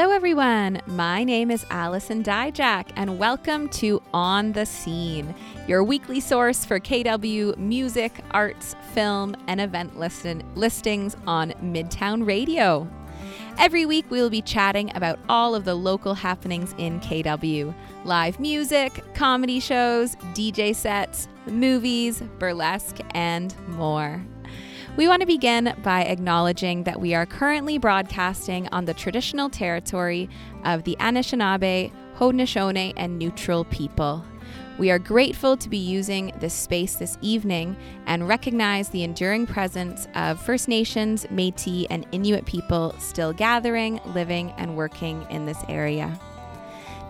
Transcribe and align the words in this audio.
Hello, 0.00 0.12
everyone. 0.12 0.80
My 0.86 1.24
name 1.24 1.50
is 1.50 1.66
Allison 1.70 2.22
Dyjach, 2.22 2.86
and 2.94 3.18
welcome 3.18 3.68
to 3.70 4.00
On 4.14 4.52
the 4.52 4.64
Scene, 4.64 5.34
your 5.66 5.82
weekly 5.82 6.20
source 6.20 6.64
for 6.64 6.78
KW 6.78 7.56
music, 7.58 8.20
arts, 8.30 8.76
film, 8.94 9.34
and 9.48 9.60
event 9.60 9.98
listen- 9.98 10.44
listings 10.54 11.16
on 11.26 11.50
Midtown 11.60 12.24
Radio. 12.24 12.88
Every 13.58 13.86
week, 13.86 14.08
we 14.08 14.20
will 14.22 14.30
be 14.30 14.40
chatting 14.40 14.94
about 14.94 15.18
all 15.28 15.56
of 15.56 15.64
the 15.64 15.74
local 15.74 16.14
happenings 16.14 16.76
in 16.78 17.00
KW 17.00 17.74
live 18.04 18.38
music, 18.38 19.02
comedy 19.14 19.58
shows, 19.58 20.14
DJ 20.32 20.76
sets, 20.76 21.26
movies, 21.48 22.22
burlesque, 22.38 22.98
and 23.16 23.52
more. 23.70 24.24
We 24.98 25.06
want 25.06 25.20
to 25.20 25.26
begin 25.26 25.76
by 25.84 26.02
acknowledging 26.02 26.82
that 26.82 27.00
we 27.00 27.14
are 27.14 27.24
currently 27.24 27.78
broadcasting 27.78 28.66
on 28.72 28.84
the 28.84 28.94
traditional 28.94 29.48
territory 29.48 30.28
of 30.64 30.82
the 30.82 30.96
Anishinaabe, 30.98 31.92
Haudenosaunee, 32.16 32.94
and 32.96 33.16
Neutral 33.16 33.64
people. 33.66 34.24
We 34.76 34.90
are 34.90 34.98
grateful 34.98 35.56
to 35.56 35.68
be 35.68 35.78
using 35.78 36.32
this 36.40 36.52
space 36.52 36.96
this 36.96 37.16
evening 37.20 37.76
and 38.06 38.26
recognize 38.26 38.88
the 38.88 39.04
enduring 39.04 39.46
presence 39.46 40.08
of 40.16 40.42
First 40.42 40.66
Nations, 40.66 41.30
Metis, 41.30 41.86
and 41.90 42.04
Inuit 42.10 42.44
people 42.44 42.92
still 42.98 43.32
gathering, 43.32 44.00
living, 44.06 44.50
and 44.56 44.76
working 44.76 45.24
in 45.30 45.46
this 45.46 45.62
area. 45.68 46.18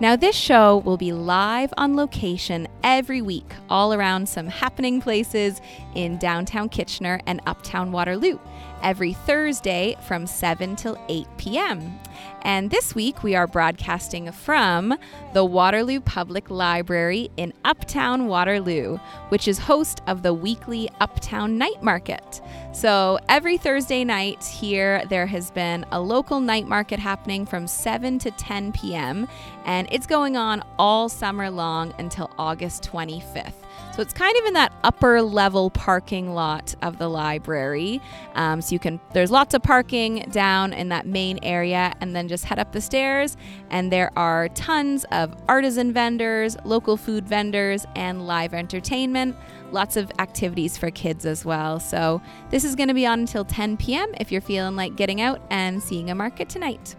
Now, 0.01 0.15
this 0.15 0.37
show 0.37 0.77
will 0.79 0.97
be 0.97 1.13
live 1.13 1.75
on 1.77 1.97
location 1.97 2.69
every 2.85 3.21
week, 3.21 3.51
all 3.69 3.93
around 3.93 4.29
some 4.29 4.47
happening 4.47 5.01
places 5.01 5.61
in 5.97 6.19
downtown 6.19 6.69
Kitchener 6.69 7.21
and 7.27 7.41
uptown 7.47 7.91
Waterloo, 7.91 8.39
every 8.81 9.15
Thursday 9.15 9.97
from 10.07 10.29
7 10.29 10.77
till 10.77 10.97
8 11.09 11.27
p.m. 11.37 11.99
And 12.43 12.71
this 12.71 12.95
week 12.95 13.25
we 13.25 13.35
are 13.35 13.49
broadcasting 13.49 14.31
from 14.31 14.95
the 15.35 15.45
Waterloo 15.45 16.01
Public 16.01 16.49
Library 16.49 17.29
in 17.37 17.53
Uptown 17.65 18.29
Waterloo, 18.29 18.99
which 19.31 19.49
is 19.49 19.59
host 19.59 20.01
of 20.07 20.23
the 20.23 20.33
weekly 20.33 20.89
Uptown 21.01 21.59
Night 21.59 21.83
Market. 21.83 22.41
So 22.73 23.19
every 23.29 23.59
Thursday 23.59 24.05
night 24.05 24.45
here, 24.45 25.03
there 25.09 25.27
has 25.27 25.51
been 25.51 25.85
a 25.91 26.01
local 26.01 26.39
night 26.39 26.69
market 26.69 27.01
happening 27.01 27.45
from 27.45 27.67
7 27.67 28.21
to 28.21 28.31
10 28.31 28.73
p.m., 28.73 29.27
and 29.69 29.87
it's 29.93 30.07
going 30.07 30.35
on 30.35 30.65
all 30.79 31.11
summer 31.11 31.51
long 31.51 31.93
until 31.99 32.31
August 32.39 32.83
25th. 32.91 33.53
So 33.95 34.01
it's 34.01 34.15
kind 34.15 34.35
of 34.39 34.45
in 34.47 34.55
that 34.55 34.73
upper 34.83 35.21
level 35.21 35.69
parking 35.71 36.33
lot 36.33 36.75
of 36.83 36.99
the 36.99 37.09
library. 37.09 38.01
Um, 38.35 38.63
so 38.63 38.73
you 38.73 38.79
can, 38.79 38.99
there's 39.13 39.31
lots 39.31 39.53
of 39.53 39.63
parking 39.63 40.21
down 40.31 40.73
in 40.73 40.89
that 40.89 41.07
main 41.07 41.39
area, 41.43 41.93
and 42.01 42.17
then 42.17 42.29
just 42.29 42.45
head 42.45 42.59
up 42.59 42.73
the 42.73 42.81
stairs, 42.81 43.37
and 43.69 43.93
there 43.93 44.11
are 44.17 44.49
tons 44.51 45.05
of 45.13 45.35
artisan 45.49 45.93
vendors, 45.93 46.57
local 46.65 46.97
food 46.97 47.29
vendors, 47.29 47.85
and 47.95 48.27
live 48.27 48.55
entertainment. 48.55 49.37
Lots 49.71 49.97
of 49.97 50.11
activities 50.19 50.79
for 50.79 50.91
kids 50.91 51.27
as 51.27 51.45
well. 51.45 51.79
So 51.79 52.23
this 52.49 52.65
is 52.65 52.75
going 52.75 52.89
to 52.89 52.95
be 52.95 53.05
on 53.05 53.21
until 53.21 53.45
10 53.45 53.77
p.m. 53.77 54.15
if 54.19 54.33
you're 54.33 54.41
feeling 54.41 54.77
like 54.77 54.97
getting 54.97 55.21
out 55.21 55.43
and 55.51 55.83
seeing 55.83 56.11
a 56.11 56.15
market 56.15 56.49
tonight. 56.49 56.97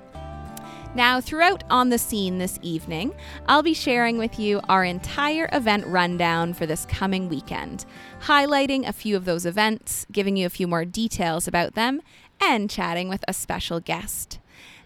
Now, 0.95 1.21
throughout 1.21 1.63
On 1.69 1.89
the 1.89 1.99
Scene 1.99 2.39
this 2.39 2.57
evening, 2.63 3.13
I'll 3.47 3.61
be 3.61 3.75
sharing 3.75 4.17
with 4.17 4.39
you 4.39 4.59
our 4.67 4.83
entire 4.83 5.47
event 5.53 5.85
rundown 5.85 6.55
for 6.55 6.65
this 6.65 6.87
coming 6.87 7.29
weekend, 7.29 7.85
highlighting 8.21 8.87
a 8.87 8.93
few 8.93 9.15
of 9.15 9.25
those 9.25 9.45
events, 9.45 10.07
giving 10.11 10.35
you 10.35 10.47
a 10.47 10.49
few 10.49 10.67
more 10.67 10.85
details 10.85 11.47
about 11.47 11.75
them, 11.75 12.01
and 12.41 12.71
chatting 12.71 13.07
with 13.07 13.23
a 13.27 13.33
special 13.33 13.79
guest. 13.79 14.39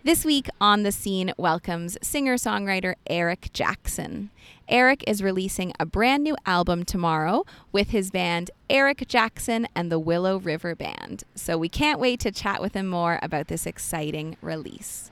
This 0.03 0.25
week, 0.25 0.49
On 0.59 0.83
the 0.83 0.91
Scene 0.91 1.31
welcomes 1.37 1.97
singer 2.01 2.35
songwriter 2.35 2.95
Eric 3.07 3.51
Jackson. 3.53 4.29
Eric 4.67 5.05
is 5.07 5.23
releasing 5.23 5.71
a 5.79 5.85
brand 5.85 6.21
new 6.21 6.35
album 6.45 6.83
tomorrow 6.83 7.45
with 7.71 7.91
his 7.91 8.11
band 8.11 8.51
Eric 8.69 9.07
Jackson 9.07 9.69
and 9.73 9.89
the 9.89 9.99
Willow 9.99 10.37
River 10.37 10.75
Band. 10.75 11.23
So 11.33 11.57
we 11.57 11.69
can't 11.69 12.01
wait 12.01 12.19
to 12.19 12.31
chat 12.31 12.61
with 12.61 12.73
him 12.73 12.87
more 12.87 13.19
about 13.21 13.47
this 13.47 13.65
exciting 13.65 14.35
release. 14.41 15.09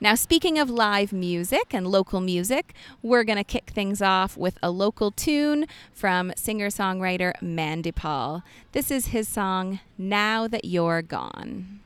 Now, 0.00 0.14
speaking 0.14 0.58
of 0.58 0.70
live 0.70 1.12
music 1.12 1.72
and 1.72 1.86
local 1.86 2.20
music, 2.20 2.74
we're 3.02 3.24
going 3.24 3.38
to 3.38 3.44
kick 3.44 3.70
things 3.70 4.00
off 4.00 4.36
with 4.36 4.58
a 4.62 4.70
local 4.70 5.10
tune 5.10 5.66
from 5.92 6.32
singer 6.36 6.68
songwriter 6.68 7.32
Mandipal. 7.42 8.42
This 8.72 8.90
is 8.90 9.06
his 9.06 9.28
song, 9.28 9.80
Now 9.98 10.48
That 10.48 10.64
You're 10.64 11.02
Gone. 11.02 11.80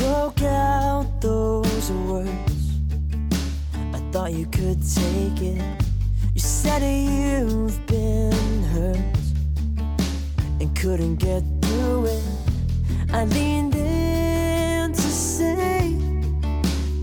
Broke 0.00 0.42
out 0.42 1.06
those 1.20 1.90
words. 2.08 2.62
I 3.92 3.98
thought 4.10 4.32
you 4.32 4.46
could 4.46 4.80
take 4.82 5.42
it. 5.42 5.62
You 6.34 6.40
said 6.40 6.80
you've 6.82 7.78
been 7.86 8.62
hurt 8.74 9.18
and 10.58 10.74
couldn't 10.74 11.16
get 11.16 11.42
through 11.60 12.06
it. 12.06 12.22
I 13.12 13.24
leaned 13.26 13.74
in 13.74 14.92
to 14.92 15.08
say 15.36 15.94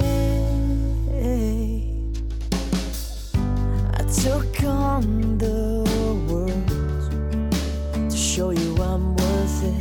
I 3.98 4.02
took 4.22 4.64
on 4.64 5.38
the 5.38 5.83
show 8.34 8.50
you 8.50 8.74
I'm 8.82 9.14
worth 9.14 9.62
it. 9.62 9.80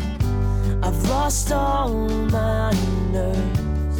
I've 0.83 1.09
lost 1.09 1.51
all 1.51 2.07
my 2.29 2.71
nerves 3.11 3.97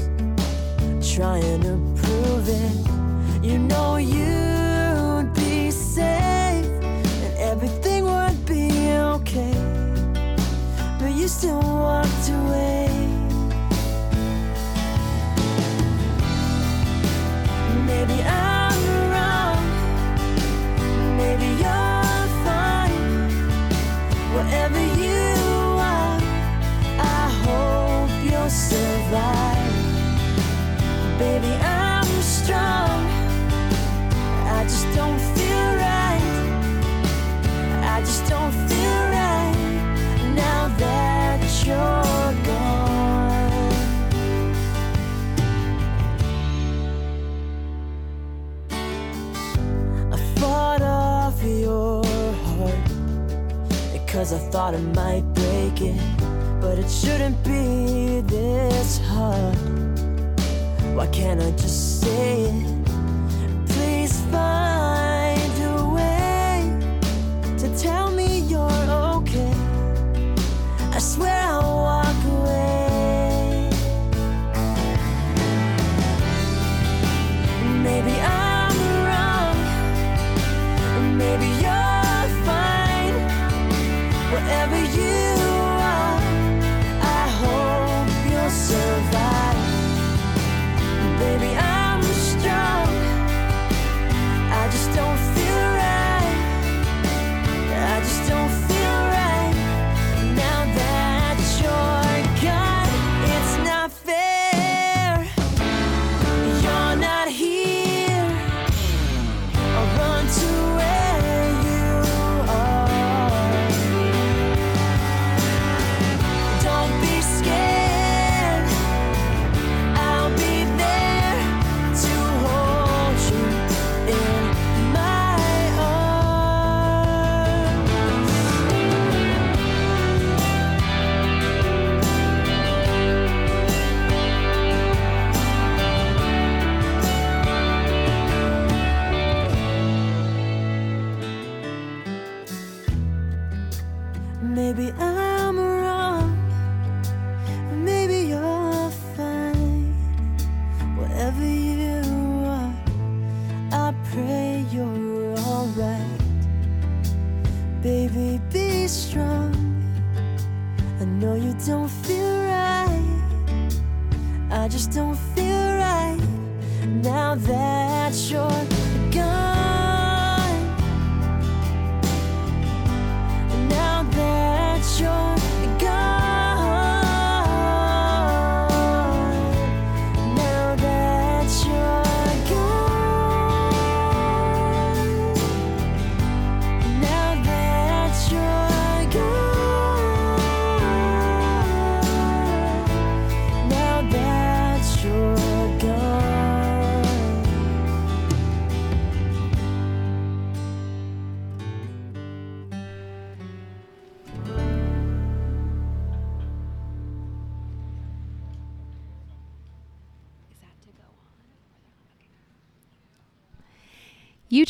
trying 1.15 1.61
to 1.63 1.75
prove 1.99 2.47
it. 2.47 3.43
You 3.43 3.57
know 3.57 3.95
you'd 3.95 5.33
be 5.33 5.71
safe 5.71 6.32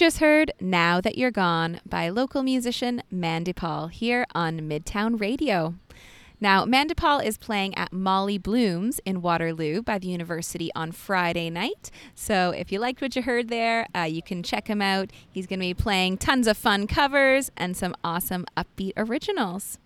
just 0.04 0.18
heard 0.18 0.52
Now 0.60 1.00
That 1.00 1.18
You're 1.18 1.32
Gone 1.32 1.80
by 1.86 2.10
local 2.10 2.44
musician 2.44 3.04
Mandipal 3.10 3.90
here 3.90 4.26
on 4.36 4.60
Midtown 4.60 5.18
Radio. 5.18 5.76
Now, 6.42 6.66
Mandipal 6.66 7.24
is 7.24 7.38
playing 7.38 7.74
at 7.78 7.94
Molly 7.94 8.38
Bloom's 8.38 9.00
in 9.06 9.22
Waterloo 9.22 9.82
by 9.82 10.00
the 10.00 10.10
university 10.10 10.70
on 10.76 10.92
Friday 10.92 11.50
night. 11.50 11.90
So, 12.16 12.50
if 12.50 12.70
you 12.70 12.80
liked 12.80 13.02
what 13.02 13.16
you 13.16 13.22
heard 13.22 13.48
there, 13.48 13.88
uh, 13.96 14.02
you 14.02 14.22
can 14.22 14.44
check 14.44 14.68
him 14.68 14.82
out. 14.82 15.10
He's 15.32 15.48
going 15.48 15.60
to 15.60 15.68
be 15.68 15.74
playing 15.74 16.18
tons 16.18 16.48
of 16.48 16.58
fun 16.58 16.86
covers 16.86 17.50
and 17.56 17.78
some 17.78 17.96
awesome 18.04 18.46
upbeat 18.58 18.92
originals. 18.98 19.80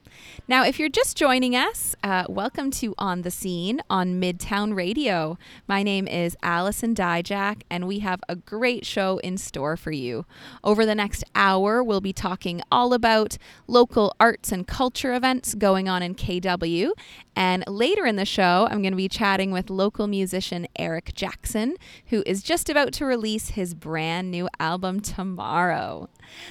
Now, 0.47 0.63
if 0.63 0.79
you're 0.79 0.89
just 0.89 1.17
joining 1.17 1.55
us, 1.55 1.95
uh, 2.03 2.23
welcome 2.29 2.71
to 2.71 2.95
On 2.97 3.21
the 3.21 3.31
Scene 3.31 3.81
on 3.89 4.21
Midtown 4.21 4.75
Radio. 4.75 5.37
My 5.67 5.83
name 5.83 6.07
is 6.07 6.37
Allison 6.41 6.95
Dyjach, 6.95 7.63
and 7.69 7.87
we 7.87 7.99
have 7.99 8.21
a 8.29 8.35
great 8.35 8.85
show 8.85 9.17
in 9.19 9.37
store 9.37 9.75
for 9.75 9.91
you. 9.91 10.25
Over 10.63 10.85
the 10.85 10.95
next 10.95 11.23
hour, 11.35 11.83
we'll 11.83 12.01
be 12.01 12.13
talking 12.13 12.61
all 12.71 12.93
about 12.93 13.37
local 13.67 14.13
arts 14.19 14.51
and 14.51 14.65
culture 14.65 15.13
events 15.13 15.53
going 15.53 15.89
on 15.89 16.01
in 16.01 16.15
KW. 16.15 16.91
And 17.37 17.63
later 17.67 18.07
in 18.07 18.15
the 18.15 18.25
show, 18.25 18.67
I'm 18.71 18.81
going 18.81 18.93
to 18.93 18.97
be 18.97 19.07
chatting 19.07 19.51
with 19.51 19.69
local 19.69 20.07
musician 20.07 20.67
Eric 20.75 21.13
Jackson, 21.13 21.75
who 22.07 22.23
is 22.25 22.41
just 22.41 22.67
about 22.67 22.93
to 22.93 23.05
release 23.05 23.49
his 23.49 23.75
brand 23.75 24.31
new 24.31 24.49
album 24.59 25.01
tomorrow. 25.01 26.09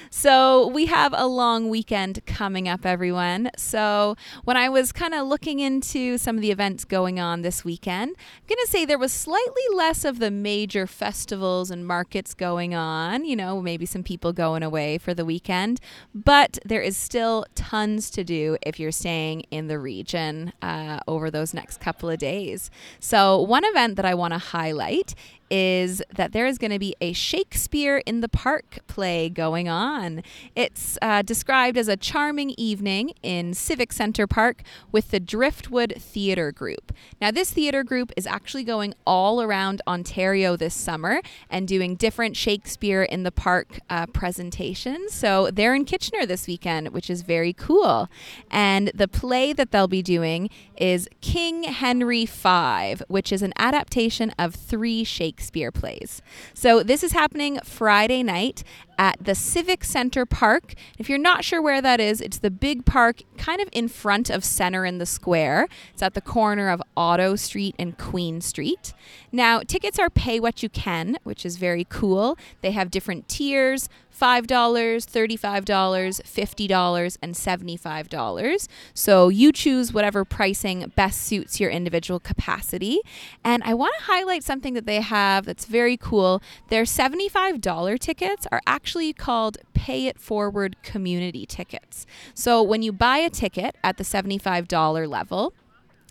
So, 0.09 0.67
we 0.69 0.85
have 0.85 1.13
a 1.15 1.27
long 1.27 1.69
weekend 1.69 2.25
coming 2.25 2.69
up, 2.69 2.85
everyone. 2.85 3.51
So, 3.57 4.15
when 4.45 4.55
I 4.55 4.69
was 4.69 4.93
kind 4.93 5.13
of 5.13 5.27
looking 5.27 5.59
into 5.59 6.17
some 6.17 6.37
of 6.37 6.41
the 6.41 6.51
events 6.51 6.85
going 6.85 7.19
on 7.19 7.41
this 7.41 7.65
weekend, 7.65 8.15
I'm 8.17 8.47
going 8.47 8.65
to 8.65 8.71
say 8.71 8.85
there 8.85 8.97
was 8.97 9.11
slightly 9.11 9.61
less 9.75 10.05
of 10.05 10.19
the 10.19 10.31
major 10.31 10.87
festivals 10.87 11.69
and 11.69 11.85
markets 11.85 12.33
going 12.33 12.73
on. 12.73 13.25
You 13.25 13.35
know, 13.35 13.61
maybe 13.61 13.85
some 13.85 14.03
people 14.03 14.31
going 14.31 14.63
away 14.63 14.97
for 14.97 15.13
the 15.13 15.25
weekend, 15.25 15.81
but 16.15 16.57
there 16.65 16.81
is 16.81 16.95
still 16.95 17.45
tons 17.53 18.09
to 18.11 18.23
do 18.23 18.57
if 18.61 18.79
you're 18.79 18.91
staying 18.91 19.41
in 19.51 19.67
the 19.67 19.77
region 19.77 20.53
uh, 20.61 20.76
over 21.07 21.31
those 21.31 21.53
next 21.53 21.79
couple 21.79 22.09
of 22.09 22.17
days. 22.17 22.69
So, 22.99 23.41
one 23.41 23.65
event 23.65 23.95
that 23.95 24.05
I 24.05 24.13
want 24.13 24.33
to 24.33 24.39
highlight 24.39 25.15
is 25.49 26.01
that 26.13 26.33
there 26.33 26.45
is 26.45 26.57
going 26.57 26.71
to 26.71 26.79
be 26.79 26.95
a 26.99 27.13
Shakespeare 27.13 27.97
in 28.05 28.21
the 28.21 28.29
Park 28.29 28.79
play 28.87 29.29
going 29.29 29.69
on. 29.69 30.23
It's 30.55 30.97
uh, 31.01 31.21
described 31.21 31.77
as 31.77 31.87
a 31.87 31.95
charming 31.95 32.53
evening 32.57 33.11
in 33.23 33.53
Civic 33.53 33.93
Center 33.93 34.27
Park 34.27 34.63
with 34.91 35.11
the 35.11 35.19
Driftwood 35.19 35.93
Theatre 35.97 36.51
Group. 36.51 36.91
Now, 37.21 37.31
this 37.31 37.51
theatre 37.51 37.83
group 37.83 38.11
is 38.17 38.27
actually 38.27 38.63
going 38.63 38.93
all 39.05 39.41
around 39.41 39.81
Ontario 39.87 40.57
this 40.57 40.73
summer 40.73 41.21
and 41.49 41.67
doing 41.67 41.95
different 41.95 42.35
Shakespeare 42.35 43.03
in 43.03 43.23
the 43.23 43.31
Park 43.31 43.79
uh, 43.89 44.07
presentations. 44.07 45.13
So 45.13 45.49
they're 45.51 45.75
in 45.75 45.85
Kitchener 45.85 46.25
this 46.25 46.47
weekend, 46.47 46.89
which 46.89 47.09
is 47.09 47.21
very 47.21 47.53
cool. 47.53 48.09
And 48.51 48.91
the 48.93 49.07
play 49.07 49.53
that 49.53 49.71
they'll 49.71 49.87
be 49.87 50.01
doing 50.01 50.49
is 50.77 51.07
King 51.21 51.63
Henry 51.63 52.25
V, 52.25 52.95
which 53.07 53.31
is 53.31 53.41
an 53.41 53.53
adaptation 53.57 54.31
of 54.39 54.55
three 54.55 55.03
Shakespeare 55.03 55.71
plays. 55.71 56.21
So 56.53 56.83
this 56.83 57.03
is 57.03 57.11
happening 57.11 57.59
Friday 57.63 58.23
night 58.23 58.63
at 58.97 59.17
the 59.23 59.35
Civic 59.35 59.83
Center 59.83 60.25
Park. 60.25 60.73
If 60.97 61.09
you're 61.09 61.17
not 61.17 61.43
sure 61.43 61.61
where 61.61 61.81
that 61.81 61.99
is, 61.99 62.21
it's 62.21 62.39
the 62.39 62.51
big 62.51 62.85
park 62.85 63.21
kind 63.37 63.61
of 63.61 63.69
in 63.71 63.87
front 63.87 64.29
of 64.29 64.43
Center 64.43 64.85
in 64.85 64.97
the 64.97 65.05
Square. 65.05 65.67
It's 65.93 66.01
at 66.01 66.13
the 66.13 66.21
corner 66.21 66.69
of 66.69 66.81
Otto 66.95 67.35
Street 67.35 67.75
and 67.77 67.97
Queen 67.97 68.41
Street. 68.41 68.93
Now, 69.31 69.59
tickets 69.59 69.99
are 69.99 70.09
pay 70.09 70.39
what 70.39 70.63
you 70.63 70.69
can, 70.69 71.17
which 71.23 71.45
is 71.45 71.57
very 71.57 71.85
cool. 71.89 72.37
They 72.61 72.71
have 72.71 72.91
different 72.91 73.27
tiers. 73.27 73.89
$5, 74.19 74.47
$35, 74.47 75.65
$50, 75.65 77.17
and 77.21 77.35
$75. 77.35 78.67
So 78.93 79.29
you 79.29 79.51
choose 79.51 79.93
whatever 79.93 80.25
pricing 80.25 80.91
best 80.95 81.21
suits 81.21 81.59
your 81.59 81.69
individual 81.69 82.19
capacity. 82.19 83.01
And 83.43 83.61
I 83.63 83.75
want 83.75 83.93
to 83.99 84.05
highlight 84.05 84.43
something 84.43 84.73
that 84.73 84.87
they 84.87 85.01
have 85.01 85.45
that's 85.45 85.65
very 85.65 85.97
cool. 85.97 86.41
Their 86.69 86.83
$75 86.83 87.99
tickets 87.99 88.47
are 88.51 88.61
actually 88.65 88.86
called 89.13 89.57
Pay 89.73 90.07
It 90.07 90.19
Forward 90.19 90.75
community 90.83 91.45
tickets. 91.45 92.05
So 92.33 92.61
when 92.63 92.81
you 92.81 92.91
buy 92.91 93.17
a 93.17 93.29
ticket 93.29 93.75
at 93.83 93.97
the 93.97 94.03
$75 94.03 95.09
level, 95.09 95.53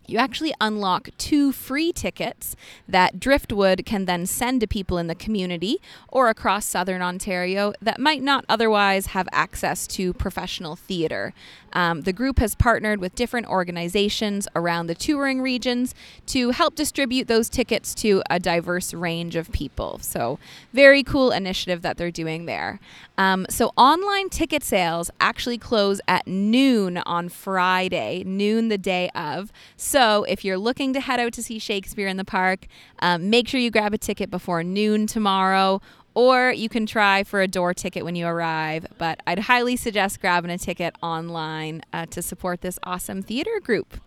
you 0.06 0.18
actually 0.18 0.54
unlock 0.60 1.08
two 1.18 1.52
free 1.52 1.92
tickets 1.92 2.54
that 2.88 3.18
Driftwood 3.18 3.84
can 3.84 4.04
then 4.04 4.26
send 4.26 4.60
to 4.60 4.66
people 4.66 4.98
in 4.98 5.08
the 5.08 5.14
community 5.14 5.80
or 6.08 6.28
across 6.28 6.64
southern 6.64 7.02
Ontario 7.02 7.72
that 7.82 7.98
might 7.98 8.22
not 8.22 8.44
otherwise 8.48 9.06
have 9.06 9.28
access 9.32 9.86
to 9.88 10.12
professional 10.12 10.76
theatre. 10.76 11.34
Um, 11.76 12.00
the 12.00 12.12
group 12.14 12.38
has 12.38 12.54
partnered 12.54 13.00
with 13.00 13.14
different 13.14 13.46
organizations 13.48 14.48
around 14.56 14.86
the 14.86 14.94
touring 14.94 15.42
regions 15.42 15.94
to 16.28 16.50
help 16.50 16.74
distribute 16.74 17.28
those 17.28 17.50
tickets 17.50 17.94
to 17.96 18.22
a 18.30 18.40
diverse 18.40 18.94
range 18.94 19.36
of 19.36 19.52
people. 19.52 19.98
So, 20.00 20.38
very 20.72 21.02
cool 21.02 21.30
initiative 21.30 21.82
that 21.82 21.98
they're 21.98 22.10
doing 22.10 22.46
there. 22.46 22.80
Um, 23.18 23.44
so, 23.50 23.72
online 23.76 24.30
ticket 24.30 24.64
sales 24.64 25.10
actually 25.20 25.58
close 25.58 26.00
at 26.08 26.26
noon 26.26 26.96
on 27.04 27.28
Friday, 27.28 28.24
noon 28.24 28.68
the 28.68 28.78
day 28.78 29.10
of. 29.14 29.52
So, 29.76 30.24
if 30.24 30.46
you're 30.46 30.56
looking 30.56 30.94
to 30.94 31.00
head 31.00 31.20
out 31.20 31.34
to 31.34 31.42
see 31.42 31.58
Shakespeare 31.58 32.08
in 32.08 32.16
the 32.16 32.24
park, 32.24 32.66
um, 33.00 33.28
make 33.28 33.48
sure 33.48 33.60
you 33.60 33.70
grab 33.70 33.92
a 33.92 33.98
ticket 33.98 34.30
before 34.30 34.64
noon 34.64 35.06
tomorrow 35.06 35.82
or 36.16 36.50
you 36.50 36.70
can 36.70 36.86
try 36.86 37.22
for 37.22 37.42
a 37.42 37.46
door 37.46 37.74
ticket 37.74 38.02
when 38.02 38.16
you 38.16 38.26
arrive. 38.26 38.86
But 38.96 39.20
I'd 39.26 39.40
highly 39.40 39.76
suggest 39.76 40.18
grabbing 40.18 40.50
a 40.50 40.56
ticket 40.56 40.96
online 41.02 41.82
uh, 41.92 42.06
to 42.06 42.22
support 42.22 42.62
this 42.62 42.78
awesome 42.82 43.22
theater 43.22 43.60
group. 43.62 44.00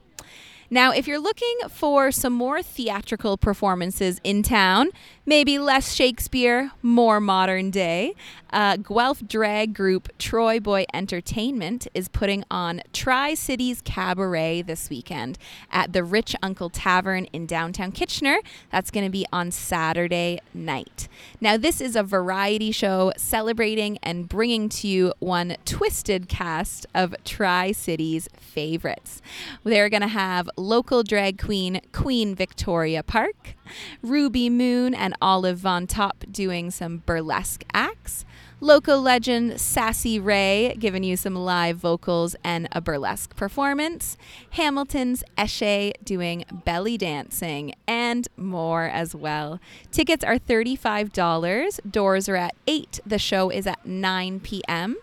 Now, 0.72 0.92
if 0.92 1.08
you're 1.08 1.20
looking 1.20 1.58
for 1.70 2.12
some 2.12 2.34
more 2.34 2.64
theatrical 2.64 3.38
performances 3.38 4.20
in 4.24 4.42
town, 4.42 4.90
maybe 5.30 5.60
less 5.60 5.94
Shakespeare, 5.94 6.72
more 6.82 7.20
modern 7.20 7.70
day, 7.70 8.16
uh, 8.52 8.78
Guelph 8.78 9.22
drag 9.28 9.76
group 9.76 10.10
Troy 10.18 10.60
Boy 10.60 10.86
Entertainment 10.92 11.88
is 11.94 12.08
putting 12.08 12.44
on 12.50 12.82
Tri 12.94 13.36
Cities 13.36 13.80
Cabaret 13.86 14.64
this 14.64 14.90
weekend 14.90 15.38
at 15.72 15.94
the 15.94 16.04
Rich 16.04 16.36
Uncle 16.42 16.72
Tavern 16.72 17.26
in 17.26 17.46
downtown 17.46 17.92
Kitchener. 17.92 18.40
That's 18.72 18.90
going 18.90 19.06
to 19.06 19.12
be 19.12 19.28
on 19.32 19.52
Saturday 19.52 20.40
night. 20.52 21.08
Now, 21.40 21.58
this 21.58 21.80
is 21.80 21.96
a 21.96 22.02
variety 22.02 22.72
show 22.72 23.14
celebrating 23.16 24.00
and 24.02 24.28
bringing 24.28 24.68
to 24.70 24.88
you 24.88 25.14
one 25.20 25.58
twisted 25.64 26.28
cast 26.28 26.88
of 26.96 27.16
Tri 27.24 27.72
Cities 27.72 28.30
favorites. 28.36 29.22
They're 29.64 29.90
going 29.90 30.02
to 30.02 30.08
have 30.08 30.50
local 30.58 31.04
drag 31.04 31.40
queen 31.40 31.82
Queen 31.92 32.34
Victoria 32.34 33.04
Park, 33.04 33.54
Ruby 34.02 34.50
Moon 34.50 34.94
and 34.94 35.16
Olive 35.22 35.58
Von 35.60 35.88
Top 35.88 36.24
doing 36.32 36.72
some 36.72 37.04
burlesque 37.06 37.64
acts. 37.74 38.26
Local 38.62 39.02
legend 39.02 39.60
Sassy 39.60 40.20
Ray 40.20 40.76
giving 40.78 41.04
you 41.04 41.16
some 41.16 41.34
live 41.34 41.78
vocals 41.78 42.36
and 42.44 42.68
a 42.74 42.82
burlesque 42.82 43.34
performance. 43.38 44.18
Hamilton's 44.52 45.24
Eshe 45.38 45.94
doing 46.04 46.44
belly 46.66 46.98
dancing 46.98 47.74
and 47.88 48.28
more 48.36 48.84
as 48.84 49.16
well. 49.16 49.62
Tickets 49.92 50.26
are 50.26 50.38
$35. 50.38 51.80
Doors 51.90 52.28
are 52.28 52.36
at 52.36 52.54
8. 52.68 53.00
The 53.06 53.20
show 53.20 53.50
is 53.50 53.66
at 53.66 53.86
9 53.86 54.42
p.m. 54.42 54.98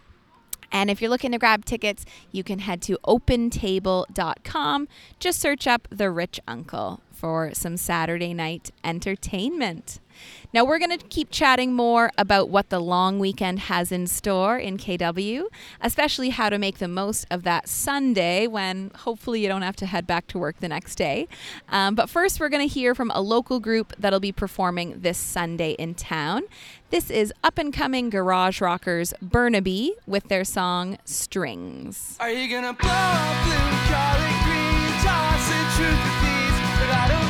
And 0.73 0.91
if 0.91 1.01
you're 1.01 1.11
looking 1.11 1.33
to 1.33 1.39
grab 1.39 1.65
tickets, 1.65 2.05
you 2.33 2.45
can 2.45 2.61
head 2.61 2.83
to 2.83 2.99
opentable.com. 3.07 4.89
Just 5.19 5.41
search 5.41 5.67
up 5.67 5.89
The 5.91 6.11
Rich 6.11 6.41
Uncle 6.47 7.01
for 7.11 7.55
some 7.55 7.77
Saturday 7.77 8.35
night 8.35 8.71
entertainment. 8.85 10.01
Now, 10.53 10.65
we're 10.65 10.79
going 10.79 10.97
to 10.97 11.05
keep 11.07 11.31
chatting 11.31 11.73
more 11.73 12.11
about 12.17 12.49
what 12.49 12.71
the 12.71 12.81
long 12.81 13.19
weekend 13.19 13.61
has 13.61 13.93
in 13.93 14.07
store 14.07 14.59
in 14.59 14.79
KW, 14.79 15.45
especially 15.81 16.31
how 16.31 16.49
to 16.49 16.59
make 16.59 16.79
the 16.79 16.89
most 16.89 17.27
of 17.31 17.43
that 17.43 17.69
Sunday 17.69 18.47
when 18.47 18.91
hopefully 18.95 19.43
you 19.43 19.49
don't 19.49 19.63
have 19.63 19.77
to 19.77 19.87
head 19.87 20.07
back 20.07 20.27
to 20.29 20.39
work 20.39 20.61
the 20.61 20.69
next 20.69 20.97
day. 20.97 21.29
Um, 21.69 21.95
but 21.95 22.09
first, 22.09 22.41
we're 22.41 22.49
going 22.49 22.67
to 22.67 22.73
hear 22.73 22.95
from 22.95 23.11
a 23.15 23.21
local 23.21 23.61
group 23.61 23.93
that'll 23.99 24.21
be 24.21 24.33
performing 24.33 25.01
this 25.01 25.19
Sunday 25.19 25.73
in 25.73 25.95
town. 25.95 26.45
This 26.91 27.11
is 27.11 27.33
up 27.43 27.59
and 27.59 27.73
coming 27.73 28.11
garage 28.11 28.61
rockers 28.61 29.13
Burnaby 29.21 29.95
with 30.07 30.29
their 30.29 30.45
song 30.45 30.99
Strings. 31.05 32.17
Are 32.21 32.31
you 32.31 32.49
gonna 32.49 32.75
blow 32.75 32.89
up 32.89 33.45
blue, 33.45 33.57
green, 34.47 34.93
toss 35.03 35.49
truth? 35.77 35.91
But 36.79 36.91
I 36.91 37.09
don't 37.11 37.26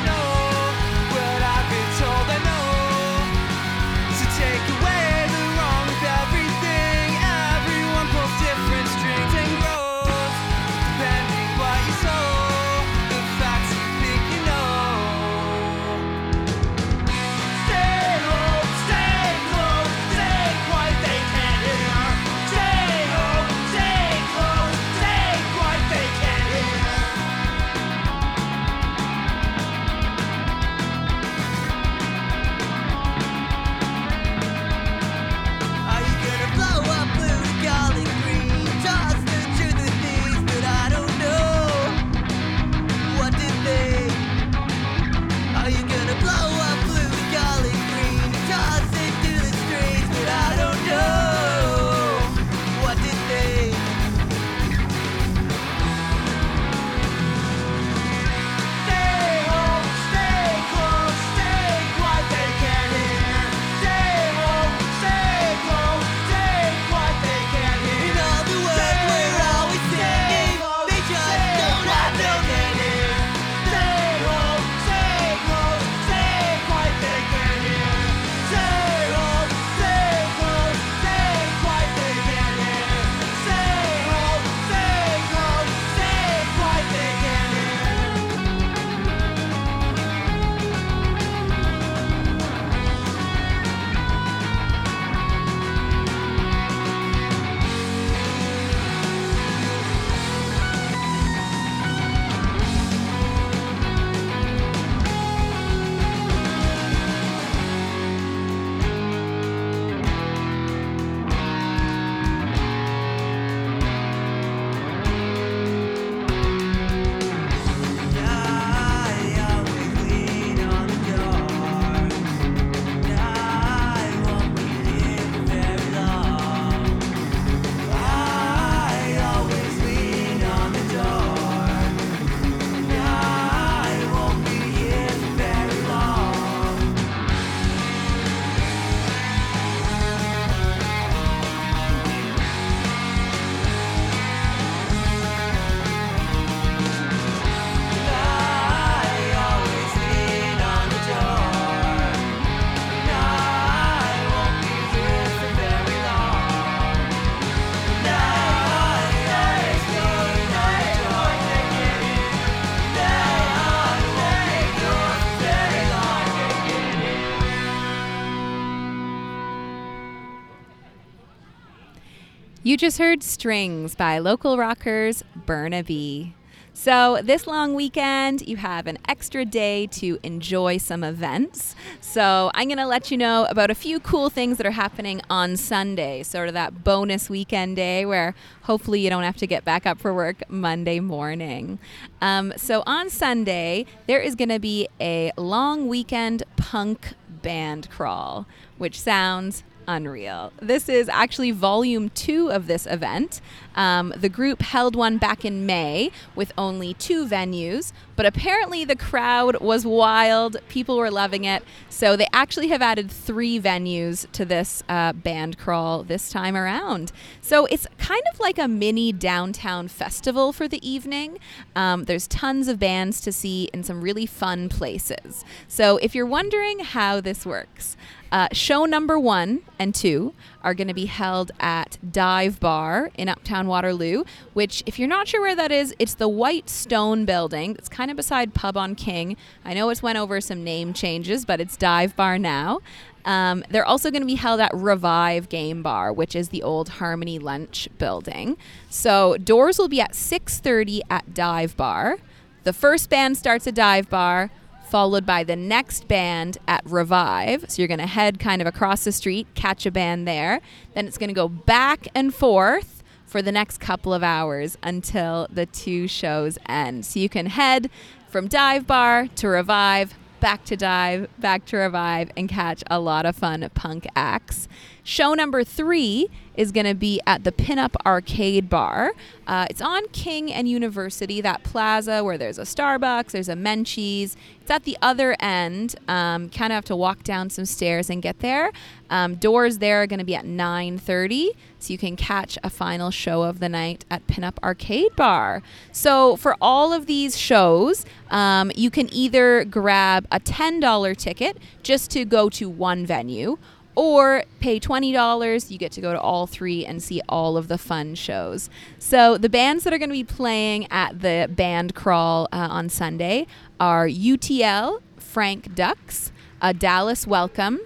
You 172.77 172.79
just 172.79 172.99
heard 172.99 173.23
Strings 173.23 173.95
by 173.95 174.19
local 174.19 174.59
rockers 174.59 175.25
Burnaby. 175.35 176.35
So, 176.75 177.21
this 177.23 177.47
long 177.47 177.73
weekend, 177.73 178.47
you 178.47 178.59
have 178.59 178.87
an 178.87 178.99
extra 179.09 179.47
day 179.47 179.87
to 179.93 180.19
enjoy 180.23 180.77
some 180.77 181.03
events. 181.03 181.75
So, 182.03 182.51
I'm 182.53 182.69
going 182.69 182.77
to 182.77 182.87
let 182.87 183.11
you 183.11 183.17
know 183.17 183.47
about 183.49 183.71
a 183.71 183.75
few 183.75 183.99
cool 183.99 184.29
things 184.29 184.59
that 184.59 184.67
are 184.67 184.73
happening 184.73 185.23
on 185.31 185.57
Sunday, 185.57 186.23
sort 186.23 186.49
of 186.49 186.53
that 186.53 186.85
bonus 186.85 187.31
weekend 187.31 187.77
day 187.77 188.05
where 188.05 188.35
hopefully 188.65 189.01
you 189.01 189.09
don't 189.09 189.23
have 189.23 189.39
to 189.39 189.47
get 189.47 189.65
back 189.65 189.87
up 189.87 189.99
for 189.99 190.13
work 190.13 190.43
Monday 190.51 191.01
morning. 191.01 191.79
Um, 192.21 192.53
so, 192.59 192.83
on 192.85 193.09
Sunday, 193.09 193.87
there 194.07 194.21
is 194.21 194.35
going 194.35 194.51
to 194.51 194.61
be 194.61 194.87
a 195.01 195.33
long 195.39 195.89
weekend 195.89 196.43
punk 196.59 197.15
band 197.41 197.89
crawl, 197.89 198.47
which 198.77 199.01
sounds 199.01 199.63
unreal. 199.87 200.53
This 200.61 200.89
is 200.89 201.09
actually 201.09 201.51
volume 201.51 202.11
two 202.11 202.51
of 202.51 202.67
this 202.67 202.87
event. 202.87 203.41
Um, 203.75 204.13
the 204.17 204.29
group 204.29 204.63
held 204.63 204.97
one 204.97 205.19
back 205.19 205.45
in 205.45 205.67
May 205.67 206.11
with 206.35 206.53
only 206.57 206.95
two 206.95 207.27
venues, 207.27 207.93
but 208.17 208.25
apparently 208.25 208.85
the 208.85 208.97
crowd 208.97 209.61
was 209.61 209.87
wild. 209.87 210.57
People 210.69 210.97
were 210.97 211.11
loving 211.11 211.45
it. 211.45 211.63
So 211.91 212.17
they 212.17 212.27
actually 212.33 212.69
have 212.69 212.83
added 212.83 213.11
three 213.11 213.61
venues 213.61 214.31
to 214.33 214.45
this 214.45 214.83
uh, 214.89 215.13
band 215.13 215.59
crawl 215.59 216.03
this 216.03 216.31
time 216.31 216.57
around. 216.57 217.13
So 217.41 217.67
it's 217.67 217.87
kind 217.99 218.23
of 218.33 218.41
like 218.41 218.59
a 218.59 218.69
mini 218.69 219.13
downtown 219.13 219.89
festival 219.89 220.53
for 220.53 220.69
the 220.69 220.87
evening. 220.89 221.39
Um, 221.75 222.05
there's 222.05 222.27
tons 222.27 222.69
of 222.69 222.79
bands 222.79 223.21
to 223.23 223.33
see 223.33 223.69
in 223.75 223.85
some 223.85 224.01
really 224.01 224.27
fun 224.27 224.69
places. 224.69 225.45
So 225.69 225.99
if 225.99 226.15
you're 226.15 226.27
wondering 226.27 226.81
how 226.81 227.21
this 227.21 227.45
works, 227.45 227.97
uh, 228.33 228.49
show 228.53 228.85
number 228.85 229.19
one 229.19 229.63
and 229.79 229.95
two 229.95 230.35
are 230.63 230.75
going 230.75 230.89
to 230.89 230.95
be 230.95 231.07
held 231.07 231.53
at 231.61 231.99
Dive 232.11 232.59
Bar 232.61 233.11
in 233.15 233.29
Uptown 233.29 233.67
Waterloo, 233.67 234.25
which, 234.53 234.83
if 234.87 234.99
you're 234.99 235.09
not 235.09 235.29
sure 235.29 235.41
where 235.41 235.55
that 235.55 235.71
is, 235.71 235.95
it's 235.99 236.15
the 236.15 236.29
white 236.29 236.69
stone 236.69 237.25
building. 237.25 237.77
It's 237.79 237.89
kind 237.89 238.11
of 238.11 238.17
beside 238.17 238.55
Pub 238.55 238.77
on 238.77 238.95
King. 238.95 239.37
I 239.65 239.75
know 239.75 239.89
it's 239.91 240.03
went 240.03 240.19
over 240.19 240.41
some 240.41 240.65
name 240.65 240.93
changes, 240.93 241.45
but 241.45 241.61
it's 241.61 241.77
Dive 241.77 242.17
Bar 242.17 242.39
now. 242.39 242.81
Um, 243.25 243.65
they're 243.71 243.85
also 243.85 244.11
going 244.11 244.23
to 244.23 244.27
be 244.27 244.37
held 244.37 244.61
at 244.61 244.71
Revive 244.73 245.49
Game 245.49 245.83
Bar, 245.83 246.13
which 246.13 246.37
is 246.37 246.51
the 246.51 246.63
old 246.63 246.89
Harmony 246.89 247.39
Lunch 247.41 247.89
building. 247.99 248.57
So 248.89 249.37
doors 249.37 249.79
will 249.79 249.89
be 249.89 250.01
at 250.01 250.13
6:30 250.13 251.01
at 251.11 251.35
Dive 251.35 251.77
Bar. 251.77 252.19
The 252.63 252.73
first 252.73 253.11
band 253.11 253.37
starts 253.37 253.67
at 253.67 253.75
Dive 253.75 254.09
Bar, 254.09 254.51
followed 254.97 255.27
by 255.27 255.45
the 255.45 255.55
next 255.55 256.09
band 256.09 256.57
at 256.67 256.83
Revive. 256.87 257.67
So 257.69 257.83
you're 257.83 257.87
going 257.87 258.01
to 258.01 258.07
head 258.07 258.39
kind 258.39 258.63
of 258.63 258.67
across 258.67 259.05
the 259.05 259.13
street, 259.13 259.47
catch 259.55 259.85
a 259.85 259.91
band 259.91 260.27
there. 260.27 260.63
Then 260.95 261.07
it's 261.07 261.19
going 261.19 261.29
to 261.29 261.35
go 261.35 261.49
back 261.49 262.09
and 262.15 262.35
forth 262.35 263.03
for 263.27 263.43
the 263.43 263.53
next 263.53 263.77
couple 263.77 264.15
of 264.15 264.23
hours 264.23 264.79
until 264.83 265.49
the 265.51 265.67
two 265.67 266.09
shows 266.09 266.57
end. 266.67 267.05
So 267.05 267.21
you 267.21 267.29
can 267.29 267.45
head 267.45 267.91
from 268.31 268.49
Dive 268.49 268.87
Bar 268.87 269.29
to 269.37 269.49
Revive, 269.49 270.15
back 270.41 270.65
to 270.65 270.79
dive, 270.79 271.29
back 271.39 271.67
to 271.67 271.77
revive, 271.77 272.31
and 272.35 272.49
catch 272.49 272.83
a 272.91 272.99
lot 272.99 273.27
of 273.27 273.37
fun 273.37 273.69
punk 273.75 274.07
acts. 274.17 274.67
Show 275.07 275.35
number 275.35 275.63
three 275.63 276.29
is 276.57 276.73
going 276.73 276.85
to 276.87 276.95
be 276.95 277.21
at 277.29 277.45
the 277.45 277.53
Pinup 277.53 277.95
Arcade 278.05 278.69
Bar. 278.69 279.13
Uh, 279.47 279.67
it's 279.71 279.81
on 279.81 280.09
King 280.09 280.53
and 280.53 280.69
University, 280.69 281.41
that 281.43 281.63
plaza 281.63 282.25
where 282.25 282.37
there's 282.37 282.59
a 282.59 282.63
Starbucks, 282.63 283.31
there's 283.31 283.49
a 283.49 283.55
Menchie's. 283.55 284.37
It's 284.61 284.71
at 284.73 284.83
the 284.83 284.99
other 285.01 285.37
end. 285.39 285.95
Um, 286.09 286.49
kind 286.49 286.73
of 286.73 286.75
have 286.75 286.85
to 286.87 286.97
walk 286.97 287.23
down 287.23 287.51
some 287.51 287.67
stairs 287.67 288.11
and 288.11 288.21
get 288.21 288.41
there. 288.41 288.73
Um, 289.09 289.37
doors 289.37 289.79
there 289.79 290.03
are 290.03 290.09
going 290.09 290.19
to 290.19 290.25
be 290.25 290.35
at 290.35 290.45
9:30, 290.45 291.51
so 291.79 291.93
you 291.93 291.99
can 291.99 292.17
catch 292.17 292.59
a 292.65 292.71
final 292.71 293.13
show 293.13 293.45
of 293.45 293.61
the 293.61 293.69
night 293.69 294.05
at 294.11 294.27
Pinup 294.27 294.59
Arcade 294.65 295.15
Bar. 295.15 295.63
So 295.93 296.35
for 296.35 296.57
all 296.61 296.93
of 296.93 297.07
these 297.07 297.39
shows, 297.39 298.05
um, 298.29 298.73
you 298.75 298.91
can 298.91 299.09
either 299.15 299.65
grab 299.65 300.27
a 300.33 300.41
$10 300.41 301.17
ticket 301.17 301.59
just 301.85 302.11
to 302.11 302.25
go 302.25 302.49
to 302.51 302.69
one 302.69 303.07
venue 303.07 303.59
or 303.97 304.45
pay 304.61 304.79
$20 304.79 305.71
you 305.71 305.79
get 305.79 305.91
to 305.93 306.01
go 306.01 306.13
to 306.13 306.21
all 306.21 306.47
three 306.47 306.87
and 306.87 307.03
see 307.03 307.21
all 307.29 307.57
of 307.57 307.69
the 307.69 307.79
fun 307.79 308.15
shows. 308.15 308.71
So 308.99 309.37
the 309.37 309.49
bands 309.49 309.85
that 309.85 309.93
are 309.93 309.99
going 309.99 310.11
to 310.11 310.15
be 310.15 310.25
playing 310.25 310.87
at 310.91 311.21
the 311.21 311.49
band 311.51 311.95
crawl 311.95 312.49
uh, 312.53 312.69
on 312.71 312.89
sunday 312.89 313.47
are 313.81 314.07
utl 314.07 315.01
frank 315.17 315.75
ducks 315.75 316.33
a 316.61 316.73
dallas 316.75 317.27
welcome 317.27 317.81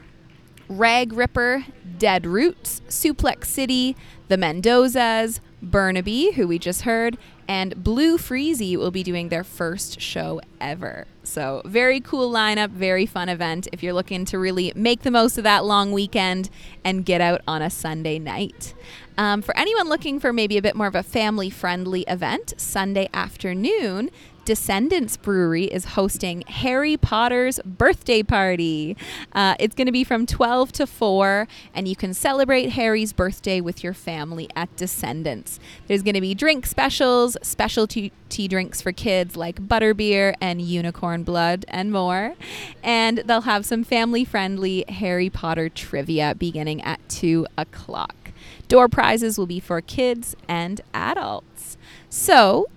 rag 0.68 1.12
ripper 1.12 1.64
dead 1.98 2.26
roots 2.26 2.82
suplex 2.88 3.46
city 3.46 3.96
the 4.28 4.36
mendozas 4.36 5.40
burnaby 5.62 6.32
who 6.32 6.46
we 6.46 6.58
just 6.58 6.82
heard 6.82 7.18
and 7.50 7.82
Blue 7.82 8.16
Freezy 8.16 8.76
will 8.76 8.92
be 8.92 9.02
doing 9.02 9.28
their 9.28 9.42
first 9.42 10.00
show 10.00 10.40
ever. 10.60 11.08
So, 11.24 11.62
very 11.64 11.98
cool 11.98 12.30
lineup, 12.32 12.70
very 12.70 13.06
fun 13.06 13.28
event 13.28 13.66
if 13.72 13.82
you're 13.82 13.92
looking 13.92 14.24
to 14.26 14.38
really 14.38 14.72
make 14.76 15.02
the 15.02 15.10
most 15.10 15.36
of 15.36 15.42
that 15.42 15.64
long 15.64 15.90
weekend 15.90 16.48
and 16.84 17.04
get 17.04 17.20
out 17.20 17.40
on 17.48 17.60
a 17.60 17.68
Sunday 17.68 18.20
night. 18.20 18.72
Um, 19.18 19.42
for 19.42 19.56
anyone 19.56 19.88
looking 19.88 20.20
for 20.20 20.32
maybe 20.32 20.58
a 20.58 20.62
bit 20.62 20.76
more 20.76 20.86
of 20.86 20.94
a 20.94 21.02
family 21.02 21.50
friendly 21.50 22.02
event, 22.02 22.54
Sunday 22.56 23.08
afternoon, 23.12 24.10
Descendants 24.44 25.16
Brewery 25.16 25.64
is 25.64 25.84
hosting 25.84 26.42
Harry 26.46 26.96
Potter's 26.96 27.60
birthday 27.64 28.22
party. 28.22 28.96
Uh, 29.32 29.54
it's 29.60 29.74
going 29.74 29.86
to 29.86 29.92
be 29.92 30.02
from 30.02 30.26
12 30.26 30.72
to 30.72 30.86
4, 30.86 31.46
and 31.74 31.86
you 31.86 31.94
can 31.94 32.14
celebrate 32.14 32.70
Harry's 32.70 33.12
birthday 33.12 33.60
with 33.60 33.84
your 33.84 33.92
family 33.94 34.48
at 34.56 34.74
Descendants. 34.76 35.60
There's 35.86 36.02
going 36.02 36.14
to 36.14 36.20
be 36.20 36.34
drink 36.34 36.66
specials, 36.66 37.36
specialty 37.42 38.12
tea 38.28 38.48
drinks 38.48 38.80
for 38.80 38.92
kids 38.92 39.36
like 39.36 39.60
butterbeer 39.60 40.34
and 40.40 40.60
unicorn 40.62 41.22
blood, 41.22 41.64
and 41.68 41.92
more. 41.92 42.34
And 42.82 43.18
they'll 43.18 43.42
have 43.42 43.66
some 43.66 43.84
family 43.84 44.24
friendly 44.24 44.84
Harry 44.88 45.28
Potter 45.28 45.68
trivia 45.68 46.34
beginning 46.34 46.80
at 46.82 47.06
2 47.08 47.46
o'clock. 47.58 48.32
Door 48.68 48.88
prizes 48.88 49.36
will 49.36 49.46
be 49.46 49.60
for 49.60 49.80
kids 49.80 50.34
and 50.48 50.80
adults. 50.94 51.76
So, 52.08 52.68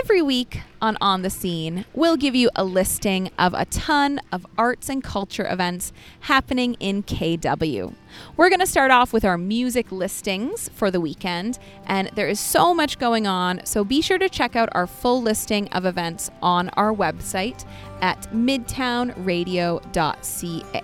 Every 0.00 0.22
week 0.22 0.60
on 0.84 0.96
On 1.00 1.22
the 1.22 1.30
Scene, 1.30 1.86
we'll 1.94 2.18
give 2.18 2.34
you 2.34 2.50
a 2.54 2.62
listing 2.62 3.30
of 3.38 3.54
a 3.54 3.64
ton 3.64 4.20
of 4.30 4.44
arts 4.58 4.90
and 4.90 5.02
culture 5.02 5.50
events 5.50 5.94
happening 6.20 6.74
in 6.74 7.02
KW. 7.02 7.94
We're 8.36 8.50
going 8.50 8.60
to 8.60 8.66
start 8.66 8.90
off 8.90 9.10
with 9.10 9.24
our 9.24 9.38
music 9.38 9.90
listings 9.90 10.68
for 10.74 10.90
the 10.90 11.00
weekend, 11.00 11.58
and 11.86 12.10
there 12.16 12.28
is 12.28 12.38
so 12.38 12.74
much 12.74 12.98
going 12.98 13.26
on, 13.26 13.64
so 13.64 13.82
be 13.82 14.02
sure 14.02 14.18
to 14.18 14.28
check 14.28 14.56
out 14.56 14.68
our 14.72 14.86
full 14.86 15.22
listing 15.22 15.68
of 15.68 15.86
events 15.86 16.30
on 16.42 16.68
our 16.70 16.92
website 16.92 17.64
at 18.02 18.30
midtownradio.ca. 18.30 20.82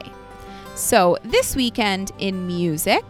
So, 0.77 1.19
this 1.25 1.55
weekend 1.55 2.13
in 2.19 2.47
music, 2.47 3.05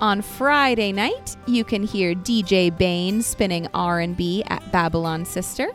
on 0.00 0.22
Friday 0.22 0.92
night, 0.92 1.36
you 1.48 1.64
can 1.64 1.82
hear 1.82 2.14
DJ 2.14 2.76
Bane 2.76 3.20
spinning 3.20 3.66
R&B 3.74 4.44
at 4.46 4.70
Babylon 4.70 5.24
Sister. 5.24 5.72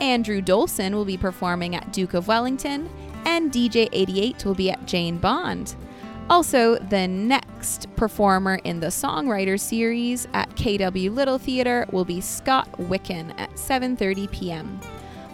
Andrew 0.00 0.40
Dolson 0.40 0.92
will 0.92 1.04
be 1.04 1.16
performing 1.16 1.74
at 1.74 1.92
Duke 1.92 2.14
of 2.14 2.28
Wellington, 2.28 2.88
and 3.24 3.52
DJ 3.52 3.88
88 3.92 4.44
will 4.44 4.54
be 4.54 4.70
at 4.70 4.86
Jane 4.86 5.18
Bond. 5.18 5.74
Also, 6.30 6.76
the 6.76 7.08
next 7.08 7.94
performer 7.96 8.56
in 8.64 8.80
the 8.80 8.88
songwriter 8.88 9.58
series 9.58 10.28
at 10.34 10.50
KW 10.56 11.14
Little 11.14 11.38
Theater 11.38 11.86
will 11.90 12.04
be 12.04 12.20
Scott 12.20 12.70
Wicken 12.72 13.32
at 13.38 13.50
7:30 13.52 14.30
p.m. 14.30 14.80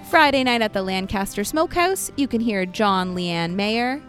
Friday 0.09 0.45
night 0.45 0.63
at 0.63 0.73
the 0.73 0.83
Lancaster 0.83 1.43
Smokehouse, 1.43 2.13
you 2.17 2.29
can 2.29 2.41
hear 2.41 2.65
John 2.65 3.17
Leanne 3.17 3.55
Mayer. 3.55 4.01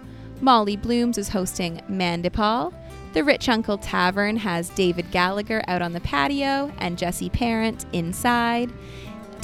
Molly 0.42 0.76
Blooms 0.76 1.18
is 1.18 1.30
hosting 1.30 1.82
Mandipal. 1.90 2.74
The 3.14 3.24
Rich 3.24 3.48
Uncle 3.50 3.78
Tavern 3.78 4.36
has 4.38 4.70
David 4.70 5.10
Gallagher 5.10 5.64
out 5.68 5.82
on 5.82 5.94
the 5.94 6.02
patio 6.02 6.72
and 6.78 6.98
Jesse 6.98 7.30
Parent 7.30 7.86
inside. 7.94 8.72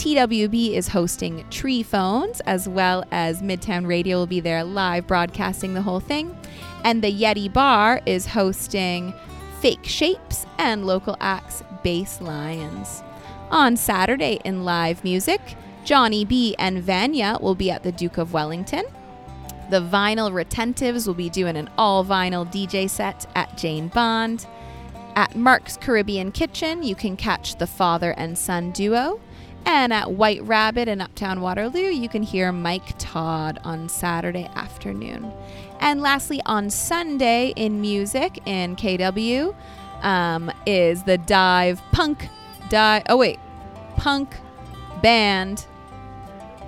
TWB 0.02 0.74
is 0.74 0.88
hosting 0.88 1.48
Tree 1.52 1.84
Phones, 1.84 2.40
as 2.48 2.68
well 2.68 3.04
as 3.12 3.44
Midtown 3.44 3.86
Radio 3.86 4.18
will 4.18 4.26
be 4.26 4.40
there 4.40 4.64
live 4.64 5.06
broadcasting 5.06 5.76
the 5.76 5.84
whole 5.84 6.00
thing. 6.00 6.36
And 6.84 7.04
the 7.04 7.14
Yeti 7.14 7.54
Bar 7.54 8.02
is 8.08 8.26
hosting 8.26 9.14
Fake 9.60 9.84
Shapes 9.84 10.48
and 10.58 10.88
local 10.88 11.18
acts 11.20 11.62
Bass 11.84 12.20
Lions. 12.20 13.04
On 13.52 13.78
Saturday 13.78 14.40
in 14.44 14.66
live 14.66 15.04
music, 15.04 15.40
Johnny 15.86 16.26
B 16.26 16.56
and 16.58 16.82
Vanya 16.82 17.38
will 17.40 17.54
be 17.54 17.70
at 17.70 17.84
the 17.84 17.92
Duke 17.92 18.18
of 18.18 18.34
Wellington. 18.34 18.86
The 19.70 19.82
Vinyl 19.82 20.32
Retentives 20.32 21.06
will 21.06 21.14
be 21.14 21.30
doing 21.30 21.56
an 21.56 21.70
all 21.78 22.04
vinyl 22.04 22.52
DJ 22.52 22.90
set 22.90 23.28
at 23.36 23.56
Jane 23.56 23.90
Bond. 23.90 24.48
At 25.16 25.36
Mark's 25.36 25.78
Caribbean 25.78 26.32
Kitchen, 26.32 26.82
you 26.82 26.96
can 26.96 27.16
catch 27.16 27.58
the 27.58 27.68
father 27.68 28.16
and 28.18 28.36
son 28.36 28.72
duo. 28.72 29.22
And 29.66 29.94
at 29.94 30.12
White 30.14 30.44
Rabbit 30.44 30.88
in 30.88 31.02
Uptown 31.02 31.42
Waterloo, 31.42 31.82
you 31.82 32.10
can 32.10 32.24
hear 32.24 32.52
Mike 32.52 32.94
Todd 32.98 33.60
on 33.64 33.90
Saturday 33.90 34.50
afternoon. 34.56 35.32
And 35.80 36.02
lastly, 36.02 36.42
on 36.46 36.70
Sunday 36.70 37.54
in 37.56 37.82
music 37.82 38.40
in 38.46 38.76
KW 38.76 39.56
um, 40.02 40.52
is 40.66 41.04
the 41.04 41.18
Dive 41.18 41.82
Punk 41.92 42.28
Dive. 42.70 43.04
Oh, 43.10 43.18
wait. 43.18 43.40
Punk 43.98 44.36
Band 45.02 45.66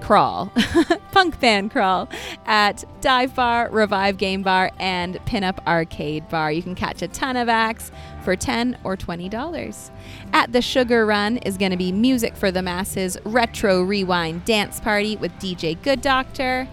crawl, 0.04 0.52
punk 1.12 1.40
band 1.40 1.72
crawl 1.72 2.10
at 2.46 2.84
Dive 3.00 3.34
Bar, 3.36 3.70
Revive 3.72 4.18
Game 4.18 4.44
Bar, 4.44 4.70
and 4.78 5.16
Pinup 5.26 5.66
Arcade 5.66 6.28
Bar. 6.28 6.52
You 6.52 6.62
can 6.62 6.76
catch 6.76 7.02
a 7.02 7.08
ton 7.08 7.38
of 7.38 7.48
acts 7.48 7.92
for 8.24 8.36
10 8.36 8.78
or 8.84 8.98
$20. 8.98 9.92
At 10.32 10.52
the 10.52 10.62
Sugar 10.62 11.06
Run 11.06 11.38
is 11.38 11.58
going 11.58 11.72
to 11.72 11.78
be 11.78 11.92
Music 11.92 12.36
for 12.36 12.52
the 12.52 12.62
Masses 12.62 13.18
Retro 13.26 13.84
Rewind 13.84 14.46
Dance 14.46 14.80
Party 14.80 15.18
with 15.18 15.32
DJ 15.34 15.82
Good 15.84 16.02
Doctor. 16.02 16.68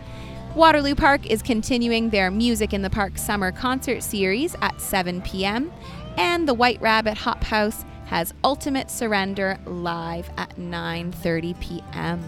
Waterloo 0.54 0.94
Park 0.94 1.26
is 1.26 1.42
continuing 1.42 2.10
their 2.10 2.30
Music 2.30 2.72
in 2.72 2.82
the 2.82 2.90
Park 2.90 3.18
Summer 3.18 3.52
Concert 3.52 4.02
Series 4.02 4.56
at 4.62 4.80
7 4.80 5.22
p.m. 5.22 5.72
And 6.16 6.48
the 6.48 6.54
White 6.54 6.80
Rabbit 6.80 7.18
Hop 7.18 7.44
House 7.44 7.84
has 8.06 8.34
Ultimate 8.42 8.90
Surrender 8.90 9.56
live 9.66 10.28
at 10.36 10.56
9:30 10.56 11.60
p.m. 11.60 12.20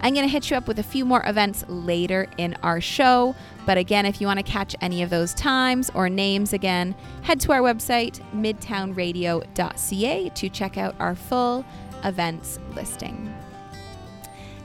I'm 0.00 0.14
going 0.14 0.26
to 0.26 0.32
hit 0.32 0.50
you 0.50 0.56
up 0.56 0.66
with 0.66 0.80
a 0.80 0.82
few 0.82 1.04
more 1.04 1.22
events 1.24 1.64
later 1.68 2.26
in 2.36 2.56
our 2.64 2.80
show. 2.80 3.36
But 3.70 3.78
again, 3.78 4.04
if 4.04 4.20
you 4.20 4.26
want 4.26 4.40
to 4.40 4.42
catch 4.42 4.74
any 4.80 5.00
of 5.00 5.10
those 5.10 5.32
times 5.32 5.92
or 5.94 6.08
names 6.08 6.52
again, 6.52 6.92
head 7.22 7.38
to 7.42 7.52
our 7.52 7.60
website, 7.60 8.18
midtownradio.ca, 8.34 10.28
to 10.28 10.48
check 10.48 10.76
out 10.76 10.96
our 10.98 11.14
full 11.14 11.64
events 12.02 12.58
listing. 12.74 13.32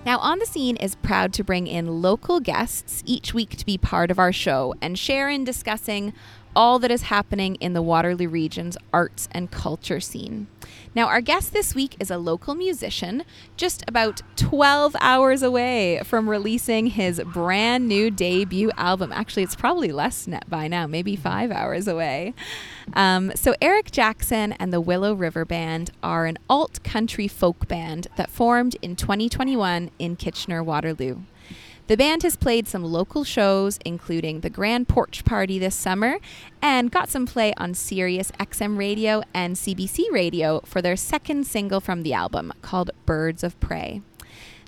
Now, 0.07 0.17
On 0.17 0.39
the 0.39 0.47
Scene 0.47 0.75
is 0.77 0.95
proud 0.95 1.33
to 1.33 1.43
bring 1.43 1.67
in 1.67 2.01
local 2.01 2.39
guests 2.39 3.03
each 3.05 3.31
week 3.31 3.55
to 3.57 3.65
be 3.67 3.77
part 3.77 4.09
of 4.09 4.17
our 4.17 4.33
show 4.33 4.73
and 4.81 4.97
share 4.97 5.29
in 5.29 5.43
discussing 5.43 6.11
all 6.55 6.79
that 6.79 6.91
is 6.91 7.03
happening 7.03 7.55
in 7.55 7.73
the 7.73 7.81
Waterloo 7.81 8.27
region's 8.27 8.77
arts 8.93 9.27
and 9.31 9.51
culture 9.51 9.99
scene. 9.99 10.47
Now, 10.95 11.07
our 11.07 11.19
guest 11.19 11.51
this 11.51 11.75
week 11.75 11.97
is 11.99 12.09
a 12.09 12.17
local 12.17 12.55
musician, 12.55 13.23
just 13.57 13.83
about 13.87 14.21
12 14.37 14.95
hours 15.01 15.43
away 15.43 16.01
from 16.05 16.29
releasing 16.29 16.87
his 16.87 17.21
brand 17.33 17.87
new 17.87 18.09
debut 18.09 18.71
album. 18.77 19.11
Actually, 19.11 19.43
it's 19.43 19.55
probably 19.55 19.91
less 19.91 20.27
by 20.47 20.67
now, 20.69 20.87
maybe 20.87 21.17
five 21.17 21.51
hours 21.51 21.87
away. 21.87 22.33
Um, 22.93 23.33
so, 23.35 23.55
Eric 23.61 23.91
Jackson 23.91 24.53
and 24.53 24.71
the 24.71 24.79
Willow 24.79 25.13
River 25.13 25.43
Band 25.43 25.91
are 26.01 26.25
an 26.25 26.37
alt 26.49 26.81
country 26.83 27.27
folk 27.27 27.67
band 27.67 28.07
that 28.15 28.29
formed 28.29 28.77
in 28.81 28.95
2021 28.95 29.91
in 29.99 30.15
Kitchener, 30.15 30.63
Waterloo. 30.63 31.19
The 31.87 31.97
band 31.97 32.23
has 32.23 32.35
played 32.35 32.67
some 32.67 32.83
local 32.83 33.23
shows, 33.23 33.77
including 33.85 34.39
the 34.39 34.49
Grand 34.49 34.87
Porch 34.87 35.23
Party 35.23 35.59
this 35.59 35.75
summer, 35.75 36.17
and 36.59 36.89
got 36.89 37.09
some 37.09 37.27
play 37.27 37.53
on 37.57 37.75
Sirius 37.75 38.31
XM 38.39 38.75
Radio 38.75 39.21
and 39.35 39.55
CBC 39.55 40.11
Radio 40.11 40.61
for 40.65 40.81
their 40.81 40.95
second 40.95 41.45
single 41.45 41.79
from 41.79 42.01
the 42.01 42.13
album 42.13 42.51
called 42.63 42.89
Birds 43.05 43.43
of 43.43 43.59
Prey. 43.59 44.01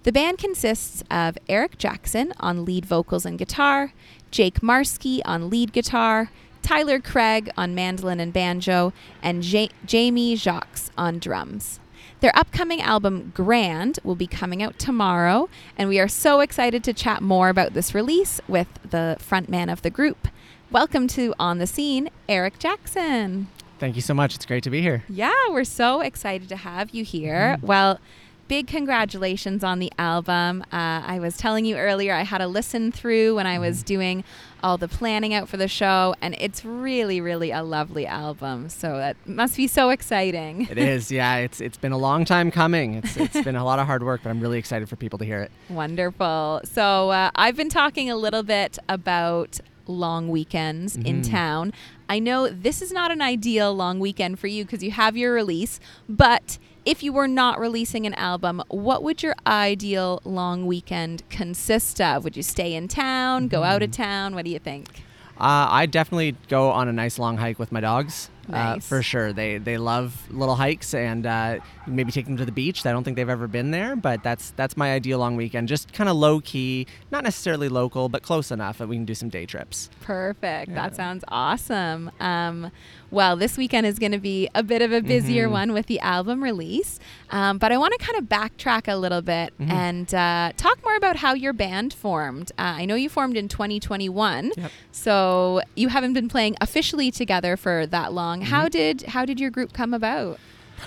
The 0.03 0.11
band 0.11 0.37
consists 0.37 1.03
of 1.09 1.39
Eric 1.49 1.79
Jackson 1.79 2.33
on 2.39 2.63
lead 2.65 2.85
vocals 2.85 3.25
and 3.25 3.39
guitar, 3.39 3.93
Jake 4.29 4.59
Marski 4.61 5.21
on 5.25 5.49
lead 5.49 5.73
guitar, 5.73 6.29
Tyler 6.61 6.99
Craig 6.99 7.49
on 7.57 7.73
mandolin 7.73 8.19
and 8.19 8.31
banjo, 8.31 8.93
and 9.23 9.43
ja- 9.43 9.69
Jamie 9.85 10.35
Jacques 10.35 10.79
on 10.97 11.17
drums. 11.17 11.79
Their 12.19 12.35
upcoming 12.35 12.81
album, 12.81 13.31
Grand, 13.35 13.99
will 14.03 14.15
be 14.15 14.25
coming 14.25 14.63
out 14.63 14.79
tomorrow, 14.79 15.49
and 15.77 15.87
we 15.87 15.99
are 15.99 16.07
so 16.07 16.39
excited 16.39 16.83
to 16.85 16.93
chat 16.93 17.21
more 17.21 17.49
about 17.49 17.75
this 17.75 17.93
release 17.93 18.41
with 18.47 18.67
the 18.83 19.17
frontman 19.19 19.71
of 19.71 19.83
the 19.83 19.91
group. 19.91 20.27
Welcome 20.71 21.07
to 21.09 21.35
On 21.37 21.59
the 21.59 21.67
Scene, 21.67 22.09
Eric 22.27 22.57
Jackson. 22.57 23.49
Thank 23.77 23.95
you 23.95 24.01
so 24.01 24.15
much. 24.15 24.33
It's 24.33 24.47
great 24.47 24.63
to 24.63 24.71
be 24.71 24.81
here. 24.81 25.03
Yeah, 25.07 25.31
we're 25.49 25.63
so 25.63 26.01
excited 26.01 26.49
to 26.49 26.55
have 26.55 26.89
you 26.89 27.03
here. 27.03 27.57
Mm-hmm. 27.57 27.67
Well, 27.67 27.99
big 28.47 28.67
congratulations 28.67 29.63
on 29.63 29.79
the 29.79 29.91
album. 29.97 30.61
Uh, 30.71 31.01
I 31.05 31.19
was 31.19 31.37
telling 31.37 31.65
you 31.65 31.77
earlier, 31.77 32.13
I 32.13 32.23
had 32.23 32.41
a 32.41 32.47
listen 32.47 32.91
through 32.91 33.35
when 33.35 33.47
I 33.47 33.59
was 33.59 33.79
mm-hmm. 33.79 33.85
doing 33.85 34.23
all 34.63 34.77
the 34.77 34.87
planning 34.87 35.33
out 35.33 35.47
for 35.47 35.57
the 35.57 35.67
show, 35.67 36.15
and 36.21 36.35
it's 36.39 36.65
really, 36.65 37.21
really 37.21 37.51
a 37.51 37.63
lovely 37.63 38.07
album. 38.07 38.69
So 38.69 38.97
that 38.97 39.15
must 39.25 39.57
be 39.57 39.67
so 39.67 39.89
exciting. 39.89 40.67
It 40.69 40.77
is, 40.77 41.11
yeah. 41.11 41.37
It's 41.37 41.61
it's 41.61 41.77
been 41.77 41.91
a 41.91 41.97
long 41.97 42.25
time 42.25 42.51
coming. 42.51 42.95
It's 42.95 43.17
it's 43.17 43.41
been 43.41 43.55
a 43.55 43.65
lot 43.65 43.79
of 43.79 43.85
hard 43.85 44.03
work, 44.03 44.21
but 44.23 44.29
I'm 44.29 44.39
really 44.39 44.59
excited 44.59 44.89
for 44.89 44.95
people 44.95 45.19
to 45.19 45.25
hear 45.25 45.41
it. 45.41 45.51
Wonderful. 45.69 46.61
So 46.63 47.11
uh, 47.11 47.31
I've 47.35 47.55
been 47.55 47.69
talking 47.69 48.09
a 48.09 48.15
little 48.15 48.43
bit 48.43 48.77
about 48.89 49.59
long 49.87 50.29
weekends 50.29 50.97
mm-hmm. 50.97 51.07
in 51.07 51.21
town. 51.21 51.73
I 52.09 52.19
know 52.19 52.47
this 52.49 52.81
is 52.81 52.91
not 52.91 53.11
an 53.11 53.21
ideal 53.21 53.73
long 53.73 53.99
weekend 53.99 54.39
for 54.39 54.47
you 54.47 54.65
because 54.65 54.83
you 54.83 54.91
have 54.91 55.17
your 55.17 55.33
release, 55.33 55.79
but 56.07 56.57
if 56.87 57.03
you 57.03 57.11
were 57.11 57.27
not 57.27 57.59
releasing 57.59 58.05
an 58.05 58.13
album, 58.13 58.63
what 58.69 59.03
would 59.03 59.21
your 59.21 59.35
ideal 59.45 60.21
long 60.23 60.65
weekend 60.65 61.21
consist 61.29 61.99
of? 61.99 62.23
Would 62.23 62.37
you 62.37 62.43
stay 62.43 62.73
in 62.73 62.87
town, 62.87 63.49
go 63.49 63.63
out 63.63 63.83
of 63.83 63.91
mm-hmm. 63.91 64.03
town? 64.03 64.35
What 64.35 64.45
do 64.45 64.51
you 64.51 64.59
think? 64.59 65.03
Uh, 65.37 65.67
I 65.69 65.85
definitely 65.85 66.37
go 66.47 66.71
on 66.71 66.87
a 66.87 66.93
nice 66.93 67.19
long 67.19 67.35
hike 67.35 67.59
with 67.59 67.73
my 67.73 67.81
dogs. 67.81 68.29
Uh, 68.49 68.51
nice. 68.51 68.77
Uh, 68.77 68.79
for 68.79 69.03
sure. 69.03 69.33
They 69.33 69.57
they 69.57 69.77
love 69.77 70.15
little 70.31 70.55
hikes 70.55 70.93
and 70.93 71.25
uh, 71.25 71.59
maybe 71.85 72.11
take 72.11 72.25
them 72.25 72.37
to 72.37 72.45
the 72.45 72.51
beach. 72.51 72.85
I 72.85 72.91
don't 72.91 73.03
think 73.03 73.17
they've 73.17 73.27
ever 73.27 73.47
been 73.47 73.71
there, 73.71 73.95
but 73.95 74.23
that's 74.23 74.51
that's 74.51 74.77
my 74.77 74.93
ideal 74.93 75.19
long 75.19 75.35
weekend. 75.35 75.67
Just 75.67 75.93
kind 75.93 76.09
of 76.09 76.15
low 76.15 76.39
key, 76.39 76.87
not 77.11 77.23
necessarily 77.23 77.69
local, 77.69 78.09
but 78.09 78.23
close 78.23 78.51
enough 78.51 78.77
that 78.77 78.87
we 78.87 78.95
can 78.95 79.05
do 79.05 79.15
some 79.15 79.29
day 79.29 79.45
trips. 79.45 79.89
Perfect. 80.01 80.69
Yeah. 80.69 80.75
That 80.75 80.95
sounds 80.95 81.23
awesome. 81.27 82.11
Um, 82.19 82.71
well, 83.09 83.37
this 83.37 83.57
weekend 83.57 83.87
is 83.87 83.99
going 83.99 84.11
to 84.11 84.17
be 84.17 84.49
a 84.53 84.63
bit 84.63 84.81
of 84.81 84.91
a 84.91 85.01
busier 85.01 85.45
mm-hmm. 85.45 85.53
one 85.53 85.73
with 85.73 85.85
the 85.85 85.99
album 86.01 86.43
release. 86.43 86.99
Um, 87.29 87.57
but 87.57 87.71
I 87.71 87.77
want 87.77 87.93
to 87.97 88.05
kind 88.05 88.17
of 88.17 88.25
backtrack 88.25 88.91
a 88.91 88.97
little 88.97 89.21
bit 89.21 89.53
mm-hmm. 89.57 89.71
and 89.71 90.13
uh, 90.13 90.51
talk 90.57 90.83
more 90.83 90.95
about 90.95 91.17
how 91.17 91.33
your 91.33 91.53
band 91.53 91.93
formed. 91.93 92.51
Uh, 92.57 92.75
I 92.77 92.85
know 92.85 92.95
you 92.95 93.09
formed 93.09 93.37
in 93.37 93.47
2021, 93.47 94.51
yep. 94.57 94.71
so 94.91 95.61
you 95.75 95.89
haven't 95.89 96.13
been 96.13 96.27
playing 96.27 96.57
officially 96.59 97.11
together 97.11 97.55
for 97.55 97.85
that 97.87 98.11
long. 98.11 98.36
Mm-hmm. 98.41 98.49
How 98.49 98.69
did 98.69 99.03
how 99.03 99.25
did 99.25 99.39
your 99.39 99.51
group 99.51 99.73
come 99.73 99.93
about? 99.93 100.39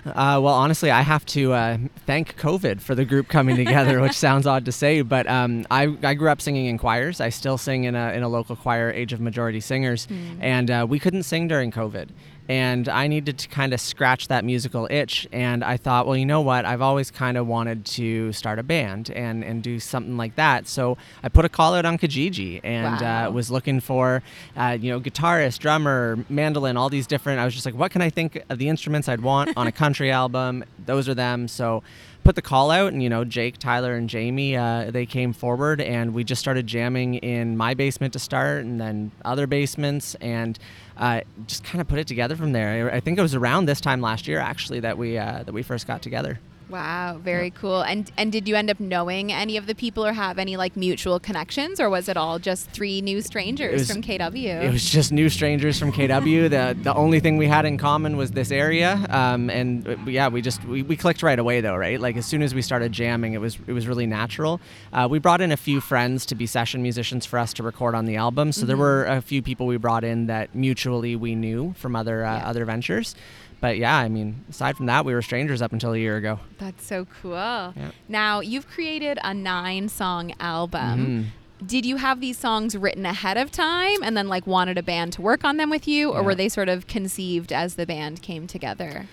Uh, 0.07 0.39
well, 0.41 0.55
honestly, 0.55 0.91
I 0.91 1.03
have 1.03 1.27
to 1.27 1.53
uh, 1.53 1.79
thank 2.07 2.37
COVID 2.37 2.81
for 2.81 2.95
the 2.95 3.05
group 3.05 3.29
coming 3.29 3.57
together, 3.57 4.01
which 4.01 4.13
sounds 4.17 4.47
odd 4.47 4.65
to 4.67 4.73
say, 4.73 5.03
but 5.03 5.27
um, 5.27 5.67
I, 5.71 5.97
I 6.03 6.15
grew 6.15 6.29
up 6.29 6.41
singing 6.41 6.67
in 6.67 6.79
choirs. 6.79 7.21
I 7.21 7.29
still 7.31 7.59
sing 7.59 7.85
in 7.85 7.95
a, 7.97 8.13
in 8.13 8.23
a 8.23 8.29
local 8.29 8.55
choir, 8.57 8.91
Age 8.91 9.13
of 9.13 9.21
Majority 9.21 9.61
Singers, 9.61 10.07
mm. 10.07 10.39
and 10.41 10.71
uh, 10.71 10.87
we 10.89 10.99
couldn't 10.99 11.25
sing 11.25 11.49
during 11.49 11.73
COVID 11.73 12.11
and 12.51 12.89
I 12.89 13.07
needed 13.07 13.39
to 13.39 13.49
kind 13.49 13.73
of 13.73 13.81
scratch 13.81 14.27
that 14.27 14.45
musical 14.45 14.89
itch. 14.91 15.25
And 15.31 15.63
I 15.63 15.77
thought, 15.77 16.09
well, 16.09 16.17
you 16.17 16.27
know 16.27 16.41
what? 16.41 16.65
I've 16.65 16.83
always 16.83 17.09
kind 17.09 17.37
of 17.37 17.47
wanted 17.47 17.87
to 17.87 18.33
start 18.33 18.59
a 18.59 18.65
band 18.65 19.09
and, 19.09 19.45
and 19.45 19.63
do 19.63 19.79
something 19.79 20.17
like 20.17 20.35
that. 20.35 20.67
So 20.67 20.99
I 21.23 21.29
put 21.29 21.45
a 21.45 21.49
call 21.49 21.75
out 21.75 21.85
on 21.85 21.97
Kijiji 21.97 22.61
and 22.65 22.97
uh, 22.97 23.05
wow. 23.05 23.29
uh, 23.29 23.31
was 23.31 23.53
looking 23.53 23.79
for, 23.79 24.25
uh, 24.57 24.77
you 24.81 24.91
know, 24.91 24.99
guitarist, 24.99 25.61
drummer, 25.61 26.25
mandolin, 26.29 26.77
all 26.77 26.89
these 26.89 27.07
different. 27.07 27.39
I 27.39 27.45
was 27.45 27.55
just 27.55 27.67
like, 27.67 27.77
what 27.77 27.93
can 27.93 28.03
I 28.03 28.11
think 28.11 28.43
of 28.49 28.59
the 28.59 28.69
instruments 28.69 29.09
I'd 29.09 29.21
want 29.21 29.57
on 29.57 29.69
a 29.69 29.73
country 29.73 30.11
album? 30.23 30.65
Those 30.85 31.09
are 31.09 31.15
them. 31.15 31.47
So 31.47 31.85
put 32.25 32.35
the 32.35 32.43
call 32.43 32.71
out 32.71 32.93
and 32.93 33.03
you 33.03 33.09
know 33.09 33.25
jake 33.25 33.59
tyler 33.59 33.95
and 33.95 34.09
jamie 34.09 34.57
uh, 34.57 34.91
they 34.91 35.07
came 35.07 35.33
forward 35.33 35.81
and 35.81 36.13
we 36.15 36.23
just 36.23 36.41
started 36.41 36.67
jamming 36.67 37.15
in 37.15 37.57
my 37.57 37.75
basement 37.75 38.13
to 38.13 38.19
start 38.19 38.65
and 38.65 38.81
then 38.81 39.11
other 39.25 39.47
basements 39.47 40.15
and 40.17 40.59
uh, 41.01 41.23
just 41.47 41.65
kind 41.65 41.81
of 41.81 41.89
put 41.89 41.99
it 41.99 42.07
together 42.07 42.37
from 42.37 42.53
there. 42.53 42.93
I 42.93 43.01
think 43.01 43.19
it 43.19 43.23
was 43.23 43.35
around 43.35 43.65
this 43.65 43.81
time 43.81 44.01
last 44.01 44.29
year 44.29 44.39
actually 44.39 44.81
that 44.81 44.99
we 44.99 45.17
uh, 45.19 45.43
that 45.43 45.53
we 45.53 45.63
first 45.63 45.87
got 45.87 46.03
together. 46.03 46.39
Wow, 46.71 47.19
very 47.19 47.47
yeah. 47.47 47.61
cool. 47.61 47.83
And 47.83 48.11
and 48.17 48.31
did 48.31 48.47
you 48.47 48.55
end 48.55 48.71
up 48.71 48.79
knowing 48.79 49.33
any 49.33 49.57
of 49.57 49.67
the 49.67 49.75
people 49.75 50.07
or 50.07 50.13
have 50.13 50.39
any 50.39 50.57
like 50.57 50.77
mutual 50.77 51.19
connections 51.19 51.81
or 51.81 51.91
was 51.91 52.09
it 52.09 52.17
all 52.17 52.39
just 52.39 52.71
three 52.71 53.01
new 53.01 53.21
strangers 53.23 53.81
was, 53.81 53.91
from 53.91 54.03
KW? 54.03 54.63
It 54.63 54.73
was 54.73 54.89
just 54.89 55.11
new 55.11 55.29
strangers 55.29 55.79
from 55.79 55.93
KW. 55.93 56.49
the 56.49 56.77
the 56.81 56.95
only 56.95 57.19
thing 57.21 57.37
we 57.37 57.49
had 57.49 57.65
in 57.65 57.77
common 57.77 58.17
was 58.17 58.31
this 58.31 58.53
area. 58.53 59.05
Um, 59.11 59.51
and 59.51 59.87
uh, 59.87 59.97
yeah, 60.07 60.29
we 60.29 60.43
just 60.43 60.65
we, 60.65 60.83
we 60.83 60.97
clicked 60.97 61.23
right 61.23 61.39
away 61.39 61.61
though, 61.61 61.77
right? 61.77 62.01
Like 62.01 62.17
as 62.17 62.27
soon 62.27 62.43
as 62.43 62.55
we 62.55 62.63
started 62.63 62.93
jamming, 62.93 63.33
it 63.33 63.41
was 63.41 63.59
it 63.67 63.73
was 63.73 63.89
really 63.89 64.07
natural. 64.07 64.61
Uh, 64.93 65.09
we 65.11 65.19
brought 65.19 65.41
in 65.41 65.51
a 65.51 65.57
few 65.57 65.81
friends 65.81 66.25
to 66.27 66.35
be 66.37 66.47
session 66.47 66.83
musicians 66.83 67.27
for 67.27 67.39
us 67.39 67.53
to 67.55 67.63
record 67.63 67.95
on 67.97 68.05
the 68.05 68.17
album. 68.17 68.53
So 68.53 68.61
mm-hmm. 68.61 68.69
there 68.69 68.77
were 68.77 69.05
a 69.07 69.21
few 69.21 69.43
people 69.43 69.67
we 69.67 69.77
brought 69.77 70.05
in 70.05 70.27
that 70.27 70.55
mutually 70.55 71.17
we 71.17 71.35
knew 71.35 71.75
from 71.77 71.97
other 71.97 72.25
uh, 72.25 72.37
yeah. 72.37 72.49
other 72.49 72.65
ventures 72.65 73.17
but 73.61 73.77
yeah, 73.77 73.97
I 73.97 74.09
mean, 74.09 74.45
aside 74.49 74.77
from 74.77 74.87
that, 74.87 75.05
we 75.05 75.15
were 75.15 75.23
strangers 75.23 75.61
up 75.61 75.73
until 75.73 75.93
a 75.93 75.99
year 75.99 76.17
ago. 76.17 76.41
That's 76.59 76.85
so 76.85 77.07
cool. 77.23 77.33
Yeah. 77.35 77.91
Now, 78.09 78.41
you've 78.41 78.69
created 78.69 79.19
a 79.23 79.35
nine 79.35 79.89
song 79.89 80.33
album. 80.41 80.81
Mm-hmm. 80.81 81.67
Did 81.67 81.85
you 81.85 81.97
have 81.97 82.21
these 82.21 82.39
songs 82.39 82.75
written 82.75 83.05
ahead 83.05 83.37
of 83.37 83.51
time 83.51 84.03
and 84.03 84.17
then 84.17 84.29
like 84.29 84.47
wanted 84.47 84.79
a 84.79 84.83
band 84.83 85.13
to 85.15 85.23
work 85.23 85.45
on 85.45 85.59
them 85.59 85.69
with 85.69 85.87
you, 85.87 86.11
or 86.11 86.21
yeah. 86.21 86.27
were 86.27 86.35
they 86.35 86.49
sort 86.49 86.71
of 86.71 86.87
conceived 86.87 87.53
as 87.53 87.75
the 87.75 87.85
band 87.85 88.23
came 88.23 88.47
together? 88.47 89.07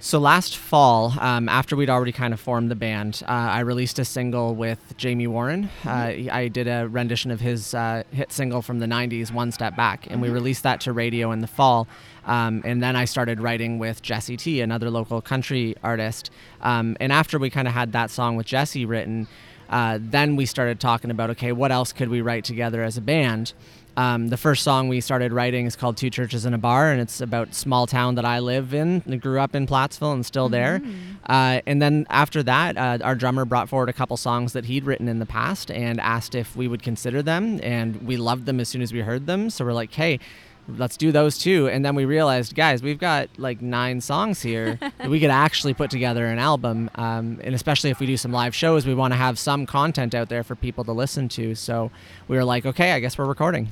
So 0.00 0.20
last 0.20 0.56
fall, 0.56 1.14
um, 1.18 1.48
after 1.48 1.74
we'd 1.74 1.90
already 1.90 2.12
kind 2.12 2.32
of 2.32 2.38
formed 2.38 2.70
the 2.70 2.76
band, 2.76 3.20
uh, 3.26 3.32
I 3.32 3.60
released 3.60 3.98
a 3.98 4.04
single 4.04 4.54
with 4.54 4.96
Jamie 4.96 5.26
Warren. 5.26 5.70
Uh, 5.84 6.12
I 6.30 6.48
did 6.52 6.68
a 6.68 6.86
rendition 6.88 7.32
of 7.32 7.40
his 7.40 7.74
uh, 7.74 8.04
hit 8.12 8.30
single 8.30 8.62
from 8.62 8.78
the 8.78 8.86
'90s, 8.86 9.32
"One 9.32 9.50
Step 9.50 9.74
Back," 9.74 10.06
and 10.08 10.22
we 10.22 10.28
mm-hmm. 10.28 10.34
released 10.34 10.62
that 10.62 10.80
to 10.82 10.92
radio 10.92 11.32
in 11.32 11.40
the 11.40 11.48
fall. 11.48 11.88
Um, 12.28 12.62
and 12.64 12.82
then 12.82 12.94
I 12.94 13.06
started 13.06 13.40
writing 13.40 13.78
with 13.78 14.02
Jesse 14.02 14.36
T, 14.36 14.60
another 14.60 14.90
local 14.90 15.20
country 15.20 15.74
artist. 15.82 16.30
Um, 16.60 16.96
and 17.00 17.12
after 17.12 17.38
we 17.38 17.50
kind 17.50 17.66
of 17.66 17.74
had 17.74 17.92
that 17.92 18.10
song 18.10 18.36
with 18.36 18.46
Jesse 18.46 18.84
written, 18.84 19.26
uh, 19.70 19.98
then 20.00 20.36
we 20.36 20.46
started 20.46 20.78
talking 20.78 21.10
about 21.10 21.30
okay, 21.30 21.52
what 21.52 21.72
else 21.72 21.92
could 21.92 22.08
we 22.08 22.20
write 22.20 22.44
together 22.44 22.82
as 22.82 22.96
a 22.96 23.00
band? 23.00 23.52
Um, 23.98 24.28
the 24.28 24.36
first 24.36 24.62
song 24.62 24.86
we 24.86 25.00
started 25.00 25.32
writing 25.32 25.66
is 25.66 25.74
called 25.74 25.96
Two 25.96 26.08
Churches 26.08 26.46
in 26.46 26.54
a 26.54 26.58
Bar, 26.58 26.92
and 26.92 27.00
it's 27.00 27.20
about 27.20 27.52
small 27.52 27.84
town 27.88 28.14
that 28.14 28.24
I 28.24 28.38
live 28.38 28.72
in. 28.72 29.02
I 29.10 29.16
grew 29.16 29.40
up 29.40 29.56
in 29.56 29.66
Plattsville 29.66 30.12
and 30.12 30.24
still 30.24 30.48
there. 30.48 30.78
Mm-hmm. 30.78 30.92
Uh, 31.26 31.60
and 31.66 31.82
then 31.82 32.06
after 32.08 32.44
that, 32.44 32.76
uh, 32.76 32.98
our 33.02 33.16
drummer 33.16 33.44
brought 33.44 33.68
forward 33.68 33.88
a 33.88 33.92
couple 33.92 34.16
songs 34.16 34.52
that 34.52 34.66
he'd 34.66 34.84
written 34.84 35.08
in 35.08 35.18
the 35.18 35.26
past 35.26 35.72
and 35.72 35.98
asked 35.98 36.36
if 36.36 36.54
we 36.54 36.68
would 36.68 36.80
consider 36.80 37.22
them. 37.22 37.58
And 37.60 38.00
we 38.02 38.16
loved 38.16 38.46
them 38.46 38.60
as 38.60 38.68
soon 38.68 38.82
as 38.82 38.92
we 38.92 39.00
heard 39.00 39.26
them. 39.26 39.50
So 39.50 39.64
we're 39.64 39.72
like, 39.72 39.92
hey, 39.92 40.20
let's 40.76 40.96
do 40.96 41.10
those 41.10 41.38
too. 41.38 41.68
And 41.68 41.84
then 41.84 41.94
we 41.94 42.04
realized, 42.04 42.54
guys, 42.54 42.82
we've 42.82 42.98
got 42.98 43.28
like 43.38 43.62
nine 43.62 44.00
songs 44.00 44.42
here 44.42 44.78
that 44.98 45.08
we 45.08 45.20
could 45.20 45.30
actually 45.30 45.74
put 45.74 45.90
together 45.90 46.26
an 46.26 46.38
album. 46.38 46.90
Um, 46.94 47.40
and 47.42 47.54
especially 47.54 47.90
if 47.90 48.00
we 48.00 48.06
do 48.06 48.16
some 48.16 48.32
live 48.32 48.54
shows, 48.54 48.86
we 48.86 48.94
want 48.94 49.12
to 49.12 49.16
have 49.16 49.38
some 49.38 49.66
content 49.66 50.14
out 50.14 50.28
there 50.28 50.42
for 50.42 50.54
people 50.54 50.84
to 50.84 50.92
listen 50.92 51.28
to. 51.30 51.54
So 51.54 51.90
we 52.26 52.36
were 52.36 52.44
like, 52.44 52.66
okay, 52.66 52.92
I 52.92 53.00
guess 53.00 53.16
we're 53.16 53.26
recording. 53.26 53.68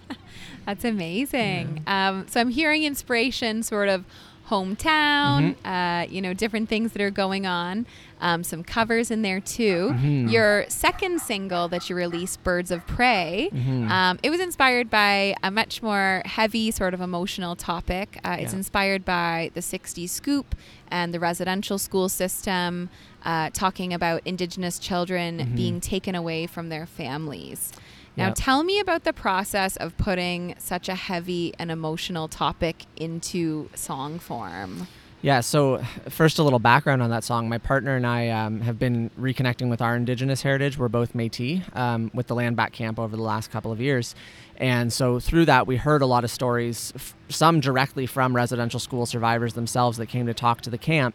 That's 0.66 0.84
amazing. 0.84 1.82
Yeah. 1.86 2.08
Um, 2.08 2.26
so 2.28 2.40
I'm 2.40 2.50
hearing 2.50 2.84
inspiration 2.84 3.62
sort 3.62 3.88
of 3.88 4.04
hometown, 4.50 5.56
Mm-hmm. 5.56 5.66
uh, 5.66 6.02
you 6.12 6.20
know, 6.22 6.32
different 6.34 6.68
things 6.68 6.92
that 6.92 7.02
are 7.02 7.10
going 7.10 7.46
on. 7.46 7.86
Um, 8.20 8.42
some 8.44 8.64
covers 8.64 9.10
in 9.10 9.20
there 9.22 9.40
too. 9.40 9.90
Mm-hmm. 9.92 10.28
Your 10.28 10.64
second 10.68 11.20
single 11.20 11.68
that 11.68 11.90
you 11.90 11.96
released, 11.96 12.42
Birds 12.42 12.70
of 12.70 12.86
Prey, 12.86 13.50
Mm-hmm. 13.52 13.90
um, 13.90 14.18
it 14.22 14.30
was 14.30 14.40
inspired 14.40 14.88
by 14.88 15.34
a 15.42 15.50
much 15.50 15.82
more 15.82 16.22
heavy, 16.24 16.70
sort 16.70 16.94
of 16.94 17.00
emotional 17.00 17.56
topic. 17.56 18.18
Uh, 18.24 18.36
it's 18.38 18.52
inspired 18.54 19.04
by 19.04 19.50
the 19.54 19.60
60s 19.60 20.08
scoop 20.08 20.54
and 20.90 21.12
the 21.12 21.20
residential 21.20 21.78
school 21.78 22.08
system, 22.08 22.88
uh, 23.24 23.50
talking 23.52 23.92
about 23.92 24.22
Indigenous 24.24 24.78
children 24.78 25.52
being 25.54 25.80
taken 25.80 26.14
away 26.14 26.46
from 26.46 26.68
their 26.68 26.86
families. 26.86 27.72
Now, 28.16 28.26
Yep. 28.28 28.34
tell 28.36 28.62
me 28.64 28.80
about 28.80 29.04
the 29.04 29.12
process 29.12 29.76
of 29.76 29.96
putting 29.98 30.54
such 30.58 30.88
a 30.88 30.94
heavy 30.94 31.52
and 31.58 31.70
emotional 31.70 32.28
topic 32.28 32.84
into 32.96 33.68
song 33.74 34.18
form. 34.18 34.86
Yeah, 35.22 35.40
so 35.40 35.82
first, 36.08 36.38
a 36.38 36.42
little 36.42 36.58
background 36.58 37.02
on 37.02 37.10
that 37.10 37.24
song. 37.24 37.48
My 37.48 37.58
partner 37.58 37.96
and 37.96 38.06
I 38.06 38.28
um, 38.28 38.60
have 38.60 38.78
been 38.78 39.10
reconnecting 39.18 39.68
with 39.68 39.82
our 39.82 39.96
Indigenous 39.96 40.42
heritage. 40.42 40.78
We're 40.78 40.88
both 40.88 41.14
Metis 41.14 41.62
um, 41.72 42.10
with 42.14 42.28
the 42.28 42.34
land 42.34 42.54
back 42.54 42.72
camp 42.72 42.98
over 42.98 43.16
the 43.16 43.22
last 43.22 43.50
couple 43.50 43.72
of 43.72 43.80
years. 43.80 44.14
And 44.58 44.92
so, 44.92 45.18
through 45.18 45.46
that, 45.46 45.66
we 45.66 45.76
heard 45.76 46.00
a 46.00 46.06
lot 46.06 46.22
of 46.22 46.30
stories, 46.30 46.92
f- 46.94 47.14
some 47.28 47.60
directly 47.60 48.06
from 48.06 48.36
residential 48.36 48.78
school 48.78 49.04
survivors 49.04 49.54
themselves 49.54 49.98
that 49.98 50.06
came 50.06 50.26
to 50.26 50.34
talk 50.34 50.60
to 50.62 50.70
the 50.70 50.78
camp. 50.78 51.14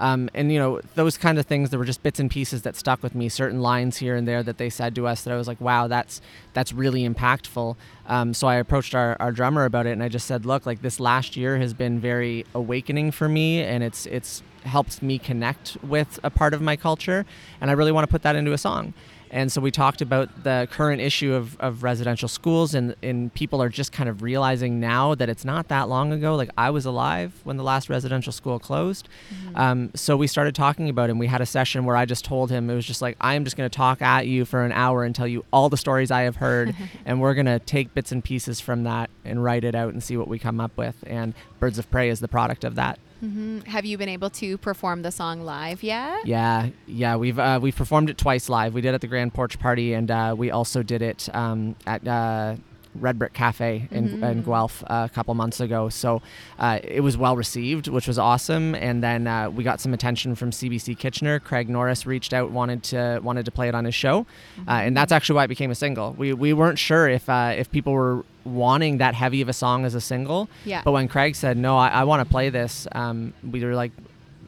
Um, 0.00 0.30
and 0.34 0.50
you 0.50 0.58
know 0.58 0.80
those 0.94 1.18
kind 1.18 1.38
of 1.38 1.46
things. 1.46 1.70
There 1.70 1.78
were 1.78 1.84
just 1.84 2.02
bits 2.02 2.18
and 2.18 2.30
pieces 2.30 2.62
that 2.62 2.74
stuck 2.74 3.02
with 3.02 3.14
me. 3.14 3.28
Certain 3.28 3.60
lines 3.60 3.98
here 3.98 4.16
and 4.16 4.26
there 4.26 4.42
that 4.42 4.56
they 4.56 4.70
said 4.70 4.94
to 4.94 5.06
us 5.06 5.22
that 5.22 5.32
I 5.32 5.36
was 5.36 5.46
like, 5.46 5.60
"Wow, 5.60 5.86
that's 5.88 6.22
that's 6.54 6.72
really 6.72 7.08
impactful." 7.08 7.76
Um, 8.06 8.32
so 8.34 8.48
I 8.48 8.56
approached 8.56 8.94
our, 8.94 9.16
our 9.20 9.30
drummer 9.30 9.66
about 9.66 9.86
it, 9.86 9.90
and 9.90 10.02
I 10.02 10.08
just 10.08 10.26
said, 10.26 10.46
"Look, 10.46 10.64
like 10.64 10.80
this 10.80 10.98
last 10.98 11.36
year 11.36 11.58
has 11.58 11.74
been 11.74 12.00
very 12.00 12.46
awakening 12.54 13.10
for 13.12 13.28
me, 13.28 13.62
and 13.62 13.84
it's 13.84 14.06
it's 14.06 14.42
helped 14.64 15.02
me 15.02 15.18
connect 15.18 15.76
with 15.82 16.18
a 16.24 16.30
part 16.30 16.54
of 16.54 16.62
my 16.62 16.76
culture, 16.76 17.26
and 17.60 17.70
I 17.70 17.74
really 17.74 17.92
want 17.92 18.04
to 18.04 18.10
put 18.10 18.22
that 18.22 18.34
into 18.34 18.52
a 18.52 18.58
song." 18.58 18.94
And 19.30 19.50
so 19.50 19.60
we 19.60 19.70
talked 19.70 20.00
about 20.02 20.42
the 20.42 20.66
current 20.70 21.00
issue 21.00 21.34
of, 21.34 21.58
of 21.60 21.82
residential 21.82 22.28
schools, 22.28 22.74
and, 22.74 22.96
and 23.02 23.32
people 23.32 23.62
are 23.62 23.68
just 23.68 23.92
kind 23.92 24.08
of 24.08 24.22
realizing 24.22 24.80
now 24.80 25.14
that 25.14 25.28
it's 25.28 25.44
not 25.44 25.68
that 25.68 25.88
long 25.88 26.12
ago. 26.12 26.34
Like 26.34 26.50
I 26.58 26.70
was 26.70 26.84
alive 26.84 27.32
when 27.44 27.56
the 27.56 27.62
last 27.62 27.88
residential 27.88 28.32
school 28.32 28.58
closed. 28.58 29.08
Um, 29.54 29.90
so 29.94 30.16
we 30.16 30.26
started 30.26 30.54
talking 30.54 30.88
about 30.88 31.08
it, 31.08 31.12
and 31.12 31.20
we 31.20 31.28
had 31.28 31.40
a 31.40 31.46
session 31.46 31.84
where 31.84 31.96
I 31.96 32.06
just 32.06 32.24
told 32.24 32.50
him, 32.50 32.68
it 32.68 32.74
was 32.74 32.86
just 32.86 33.02
like, 33.02 33.16
I 33.20 33.34
am 33.34 33.44
just 33.44 33.56
going 33.56 33.68
to 33.68 33.76
talk 33.76 34.02
at 34.02 34.26
you 34.26 34.44
for 34.44 34.64
an 34.64 34.72
hour 34.72 35.04
and 35.04 35.14
tell 35.14 35.28
you 35.28 35.44
all 35.52 35.68
the 35.68 35.76
stories 35.76 36.10
I 36.10 36.22
have 36.22 36.36
heard, 36.36 36.74
and 37.04 37.20
we're 37.20 37.34
going 37.34 37.46
to 37.46 37.60
take 37.60 37.94
bits 37.94 38.10
and 38.10 38.24
pieces 38.24 38.60
from 38.60 38.82
that 38.84 39.10
and 39.24 39.44
write 39.44 39.64
it 39.64 39.74
out 39.74 39.92
and 39.92 40.02
see 40.02 40.16
what 40.16 40.28
we 40.28 40.38
come 40.38 40.60
up 40.60 40.76
with. 40.76 40.96
And 41.06 41.34
Birds 41.60 41.78
of 41.78 41.90
Prey 41.90 42.08
is 42.08 42.20
the 42.20 42.28
product 42.28 42.64
of 42.64 42.74
that. 42.74 42.98
Hmm 43.20 43.60
Have 43.60 43.84
you 43.84 43.96
been 43.98 44.08
able 44.08 44.30
to 44.30 44.58
perform 44.58 45.02
the 45.02 45.10
song 45.10 45.42
live 45.42 45.82
yet? 45.82 46.26
Yeah, 46.26 46.70
yeah, 46.86 47.16
we've 47.16 47.38
uh, 47.38 47.58
we've 47.62 47.76
performed 47.76 48.10
it 48.10 48.18
twice 48.18 48.48
live. 48.48 48.74
We 48.74 48.80
did 48.80 48.90
it 48.90 48.94
at 48.94 49.00
the 49.00 49.06
Grand 49.06 49.34
Porch 49.34 49.58
Party, 49.58 49.92
and 49.92 50.10
uh, 50.10 50.34
we 50.36 50.50
also 50.50 50.82
did 50.82 51.02
it 51.02 51.28
um, 51.34 51.76
at 51.86 52.06
uh, 52.06 52.56
Red 52.94 53.18
Brick 53.18 53.32
Cafe 53.32 53.88
in, 53.90 54.22
in 54.22 54.42
Guelph 54.42 54.82
uh, 54.84 55.06
a 55.10 55.14
couple 55.14 55.32
months 55.34 55.60
ago. 55.60 55.88
So 55.88 56.22
uh, 56.58 56.80
it 56.82 57.00
was 57.00 57.16
well 57.16 57.36
received, 57.36 57.88
which 57.88 58.08
was 58.08 58.18
awesome. 58.18 58.74
And 58.74 59.02
then 59.02 59.26
uh, 59.26 59.50
we 59.50 59.62
got 59.62 59.80
some 59.80 59.94
attention 59.94 60.34
from 60.34 60.50
CBC 60.50 60.98
Kitchener. 60.98 61.38
Craig 61.38 61.68
Norris 61.68 62.04
reached 62.06 62.32
out, 62.32 62.50
wanted 62.50 62.82
to 62.84 63.20
wanted 63.22 63.44
to 63.44 63.50
play 63.50 63.68
it 63.68 63.74
on 63.74 63.84
his 63.84 63.94
show, 63.94 64.26
uh, 64.66 64.72
and 64.72 64.96
that's 64.96 65.12
actually 65.12 65.36
why 65.36 65.44
it 65.44 65.48
became 65.48 65.70
a 65.70 65.74
single. 65.74 66.14
We 66.18 66.32
we 66.32 66.52
weren't 66.52 66.78
sure 66.78 67.08
if 67.08 67.28
uh, 67.28 67.54
if 67.56 67.70
people 67.70 67.92
were 67.92 68.24
wanting 68.44 68.98
that 68.98 69.14
heavy 69.14 69.40
of 69.42 69.48
a 69.48 69.52
song 69.52 69.84
as 69.84 69.94
a 69.94 70.00
single. 70.00 70.48
Yeah. 70.64 70.82
But 70.84 70.92
when 70.92 71.08
Craig 71.08 71.36
said, 71.36 71.56
"No, 71.56 71.76
I, 71.76 71.88
I 71.88 72.04
want 72.04 72.26
to 72.26 72.30
play 72.30 72.50
this," 72.50 72.88
um, 72.92 73.32
we 73.48 73.64
were 73.64 73.74
like, 73.74 73.92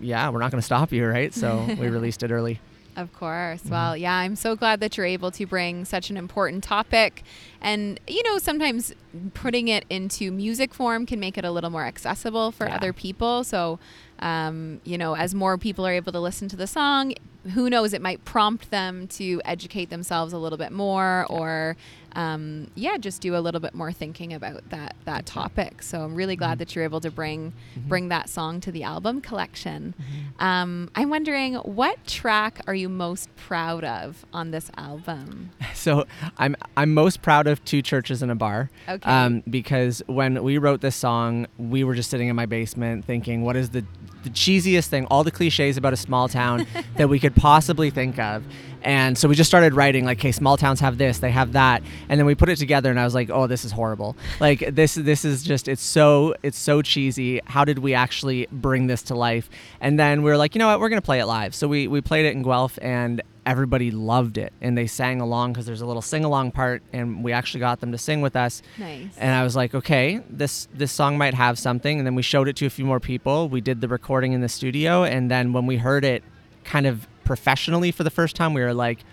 "Yeah, 0.01 0.29
we're 0.31 0.41
not 0.41 0.51
going 0.51 0.61
to 0.61 0.67
stop 0.67 0.93
you, 0.93 1.07
right?" 1.07 1.33
So 1.33 1.65
we 1.79 1.89
released 1.99 2.23
it 2.23 2.31
early. 2.33 2.61
Of 2.95 3.13
course. 3.15 3.63
Well, 3.65 3.97
yeah, 3.97 4.15
I'm 4.15 4.37
so 4.37 4.55
glad 4.55 4.81
that 4.81 4.97
you're 4.99 5.07
able 5.07 5.31
to 5.33 5.47
bring 5.47 5.87
such 5.87 6.11
an 6.11 6.19
important 6.19 6.63
topic. 6.63 7.23
And, 7.61 7.99
you 8.07 8.23
know, 8.25 8.37
sometimes 8.37 8.95
putting 9.33 9.69
it 9.69 9.87
into 9.89 10.31
music 10.31 10.75
form 10.75 11.07
can 11.07 11.19
make 11.19 11.39
it 11.39 11.45
a 11.45 11.51
little 11.51 11.71
more 11.71 11.87
accessible 11.87 12.53
for 12.53 12.67
Yeah. 12.69 12.77
other 12.77 12.93
people. 12.93 13.45
So, 13.45 13.79
um, 14.19 14.81
you 14.85 14.99
know, 14.99 15.15
as 15.17 15.35
more 15.35 15.57
people 15.57 15.87
are 15.87 15.93
able 15.93 16.13
to 16.13 16.21
listen 16.21 16.49
to 16.51 16.57
the 16.57 16.67
song, 16.67 17.15
who 17.55 17.71
knows, 17.71 17.93
it 17.95 18.03
might 18.03 18.25
prompt 18.27 18.71
them 18.71 19.09
to 19.09 19.41
educate 19.45 19.89
themselves 19.89 20.33
a 20.35 20.39
little 20.39 20.59
bit 20.59 20.71
more 20.71 21.27
or, 21.31 21.77
um, 22.15 22.71
yeah, 22.75 22.97
just 22.97 23.21
do 23.21 23.37
a 23.37 23.39
little 23.39 23.61
bit 23.61 23.75
more 23.75 23.93
thinking 23.93 24.33
about 24.33 24.69
that, 24.71 24.97
that 25.05 25.27
topic. 25.27 25.83
So 25.83 26.03
I'm 26.03 26.15
really 26.15 26.37
glad 26.37 26.59
that 26.59 26.75
you're 26.75 26.85
able 26.85 27.01
to 27.01 27.11
bring, 27.11 27.53
bring 27.89 28.09
that 28.09 28.29
song 28.29 28.61
to 28.61 28.73
the 28.73 28.83
album 28.83 29.21
collection. 29.21 29.95
Um, 30.39 30.91
I'm 30.95 31.11
wondering 31.11 31.55
what 31.55 32.07
track 32.07 32.61
are 32.67 32.75
you 32.75 32.89
most 32.89 33.35
proud 33.37 33.85
of 33.85 34.25
on 34.33 34.51
this 34.51 34.71
album? 34.77 35.51
So 35.75 36.07
I'm 36.39 36.55
I'm 36.77 36.95
most 36.95 37.23
proud 37.23 37.49
of 37.49 37.65
two 37.65 37.83
churches 37.83 38.23
and 38.23 38.31
a 38.31 38.37
bar. 38.37 38.71
Okay. 38.89 39.11
Um, 39.11 39.43
because 39.51 40.01
when 40.07 40.41
we 40.45 40.59
wrote 40.59 40.81
this 40.81 40.95
song, 40.95 41.49
we 41.59 41.83
were 41.83 41.95
just 41.95 42.09
sitting 42.09 42.29
in 42.29 42.37
my 42.37 42.47
basement 42.47 43.05
thinking, 43.05 43.43
what 43.43 43.57
is 43.57 43.71
the 43.71 43.85
the 44.23 44.31
cheesiest 44.31 44.87
thing, 44.87 45.07
all 45.07 45.25
the 45.25 45.31
cliches 45.31 45.77
about 45.77 45.93
a 45.93 45.97
small 45.97 46.29
town 46.29 46.67
that 46.97 47.09
we 47.09 47.19
could 47.19 47.35
possibly 47.35 47.91
think 47.91 48.19
of. 48.19 48.45
And 48.83 49.17
so 49.17 49.29
we 49.29 49.35
just 49.35 49.49
started 49.49 49.75
writing 49.75 50.05
like, 50.05 50.19
okay, 50.19 50.33
small 50.33 50.57
towns 50.57 50.81
have 50.81 50.99
this, 50.99 51.19
they 51.19 51.31
have 51.31 51.53
that, 51.53 51.83
and 52.09 52.19
then 52.19 52.27
we 52.27 52.35
put 52.35 52.49
it 52.49 52.57
together, 52.57 52.91
and 52.91 52.99
I 52.99 53.05
was 53.05 53.15
like, 53.15 53.31
oh, 53.31 53.47
this 53.47 53.65
is 53.65 53.73
horrible. 53.73 54.17
Like 54.41 54.75
this, 54.75 54.95
this 54.95 55.25
is 55.25 55.43
just, 55.43 55.69
it's 55.69 55.83
so, 55.83 56.35
it's 56.43 56.59
so 56.59 56.83
cheesy. 56.83 57.41
How 57.47 57.65
did 57.65 57.79
we 57.79 57.95
actually 57.95 58.49
bring 58.51 58.87
this 58.87 59.03
to 59.05 59.15
life? 59.15 59.49
And 59.81 59.99
then 59.99 60.23
we 60.23 60.31
were 60.31 60.37
like, 60.37 60.55
you 60.55 60.59
know 60.59 60.67
what, 60.67 60.81
we're 60.81 60.89
gonna 60.89 61.03
play 61.03 61.21
it 61.21 61.27
live. 61.27 61.55
So 61.55 61.69
we 61.69 61.89
we 61.89 62.01
played 62.01 62.27
it 62.27 62.35
in 62.35 62.43
Guelph, 62.43 62.79
and 62.83 63.23
everybody 63.45 63.91
loved 63.91 64.39
it, 64.39 64.53
and 64.61 64.79
they 64.79 64.87
sang 64.87 65.21
along 65.21 65.53
because 65.53 65.67
there's 65.67 65.81
a 65.81 65.87
little 65.87 66.03
sing 66.03 66.25
along 66.25 66.53
part, 66.53 66.83
and 66.93 67.25
we 67.25 67.33
actually 67.33 67.61
got 67.61 67.81
them 67.81 67.93
to 67.93 67.99
sing 67.99 68.21
with 68.21 68.37
us. 68.37 68.63
Nice. 68.79 69.17
And 69.17 69.35
I 69.35 69.43
was 69.43 69.57
like, 69.57 69.75
okay, 69.75 70.23
this 70.31 70.69
this 70.75 70.93
song 70.93 71.19
might 71.19 71.35
have 71.35 71.59
something. 71.59 71.99
And 71.99 72.07
then 72.07 72.15
we 72.15 72.23
showed 72.23 72.49
it 72.49 72.57
to 72.57 72.67
a 72.67 72.71
few 72.71 72.85
more 72.85 73.01
people. 73.01 73.49
We 73.49 73.61
did 73.61 73.81
the 73.81 73.89
recording 73.89 74.33
in 74.33 74.41
the 74.41 74.49
studio, 74.49 75.05
and 75.05 75.31
then 75.31 75.53
when 75.53 75.67
we 75.67 75.77
heard 75.77 76.05
it, 76.05 76.23
kind 76.65 76.87
of 76.87 77.07
professionally 77.25 77.91
for 77.93 78.05
the 78.05 78.11
first 78.11 78.37
time, 78.37 78.55
we 78.55 78.61
were 78.61 78.75
like, 78.75 79.05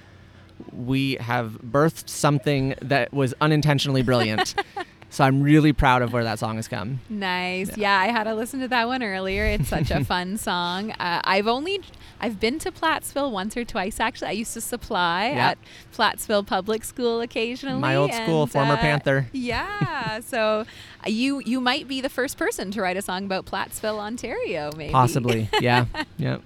we 0.74 1.15
have 1.15 1.60
birthed 1.63 2.10
something 2.10 2.76
that 2.82 3.13
was 3.13 3.34
unintentionally 3.39 4.02
brilliant. 4.02 4.56
so 5.10 5.24
I'm 5.24 5.41
really 5.41 5.72
proud 5.74 6.02
of 6.02 6.12
where 6.13 6.24
that 6.24 6.38
song 6.39 6.58
has 6.58 6.67
come. 6.67 7.00
Nice. 7.10 7.76
Yeah. 7.78 7.98
I 7.98 8.08
had 8.08 8.26
to 8.26 8.34
listen 8.36 8.60
to 8.60 8.67
that 8.67 8.88
one 8.88 9.02
earlier. 9.02 9.45
It's 9.45 9.69
such 9.69 9.89
a 9.89 10.04
fun 10.13 10.38
song. 10.38 10.91
Uh, 10.91 11.22
I've 11.24 11.48
only 11.48 11.80
I've 12.22 12.39
been 12.39 12.60
to 12.60 12.72
Plattsville 12.72 13.32
once 13.32 13.56
or 13.56 13.63
twice 13.63 14.00
actually. 14.02 14.28
I 14.28 14.32
used 14.32 14.54
to 14.54 14.62
supply 14.62 15.30
Yeah. 15.30 15.50
at 15.52 15.58
Plattsville 15.95 16.45
Public 16.45 16.84
School 16.84 17.22
occasionally. 17.22 17.80
My 17.80 17.95
old 17.95 18.13
school, 18.13 18.43
and, 18.43 18.52
former 18.52 18.74
uh, 18.74 18.78
Panther. 18.78 19.28
Yeah. 19.32 20.19
so 20.19 20.65
you 21.07 21.41
you 21.45 21.62
might 21.62 21.88
be 21.88 22.01
the 22.01 22.09
first 22.09 22.38
person 22.38 22.71
to 22.71 22.81
write 22.81 22.97
a 22.97 23.01
song 23.01 23.25
about 23.25 23.45
Plattsville, 23.45 23.99
Ontario, 23.99 24.71
maybe. 24.75 24.91
Possibly, 24.91 25.49
yeah, 25.62 25.85
yeah. 26.17 26.38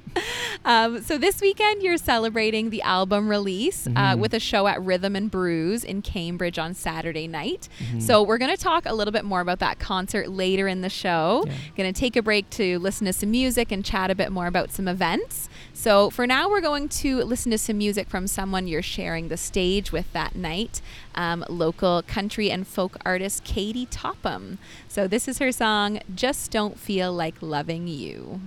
Um, 0.65 1.01
so 1.01 1.17
this 1.17 1.41
weekend 1.41 1.81
you're 1.81 1.97
celebrating 1.97 2.69
the 2.69 2.81
album 2.83 3.29
release 3.29 3.87
uh, 3.87 3.89
Mm-hmm. 4.13 4.21
with 4.21 4.33
a 4.33 4.39
show 4.39 4.67
at 4.67 4.81
Rhythm 4.81 5.15
and 5.15 5.31
Brews 5.31 5.83
in 5.83 6.01
Cambridge 6.01 6.59
on 6.59 6.73
Saturday 6.73 7.27
night. 7.27 7.69
Mm-hmm. 7.79 7.99
So 7.99 8.21
we're 8.21 8.37
going 8.37 8.55
to 8.55 8.61
talk 8.61 8.85
a 8.85 8.93
little 8.93 9.11
bit 9.11 9.23
more 9.25 9.39
about 9.41 9.59
that 9.59 9.79
concert 9.79 10.29
later 10.29 10.67
in 10.67 10.81
the 10.81 10.89
show. 10.89 11.43
Yeah. 11.47 11.53
Going 11.77 11.93
to 11.93 11.97
take 11.99 12.15
a 12.15 12.21
break 12.21 12.49
to 12.51 12.79
listen 12.79 13.05
to 13.05 13.13
some 13.13 13.31
music 13.31 13.71
and 13.71 13.83
chat 13.83 14.11
a 14.11 14.15
bit 14.15 14.31
more 14.31 14.47
about 14.47 14.71
some 14.71 14.87
events. 14.87 15.49
So 15.75 16.09
for 16.09 16.25
now, 16.27 16.49
we're 16.49 16.62
going 16.62 16.88
to 16.89 17.23
listen 17.23 17.51
to 17.51 17.57
some 17.57 17.77
music 17.77 18.07
from 18.07 18.27
someone 18.27 18.67
you're 18.67 18.81
sharing 18.81 19.27
the 19.27 19.38
stage 19.38 19.91
with 19.91 20.12
that 20.13 20.36
night, 20.36 20.81
um, 21.15 21.43
local 21.49 22.03
country 22.03 22.51
and 22.51 22.65
folk 22.65 22.97
artist 23.03 23.43
Katie 23.43 23.88
Topham. 23.88 24.59
So 24.88 25.07
this 25.07 25.27
is 25.27 25.39
her 25.39 25.51
song, 25.51 25.99
"Just 26.13 26.51
Don't 26.51 26.79
Feel 26.79 27.12
Like 27.12 27.36
Loving 27.41 27.88
You." 27.88 28.39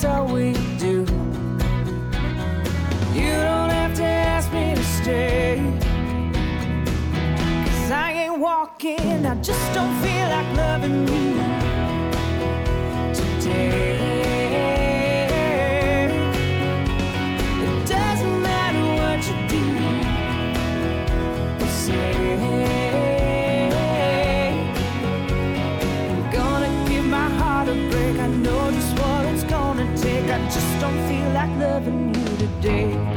That's 0.00 0.16
all 0.16 0.32
we 0.34 0.54
do. 0.78 1.00
You 3.12 3.32
don't 3.48 3.68
have 3.68 3.94
to 3.96 4.02
ask 4.02 4.50
me 4.50 4.74
to 4.74 4.82
stay. 4.82 5.60
Cause 7.66 7.90
I 7.90 8.12
ain't 8.12 8.38
walking, 8.38 9.26
I 9.26 9.34
just 9.42 9.74
don't 9.74 9.94
feel 10.00 10.28
like 10.30 10.56
loving 10.56 11.06
you 11.06 11.29
loving 32.62 33.09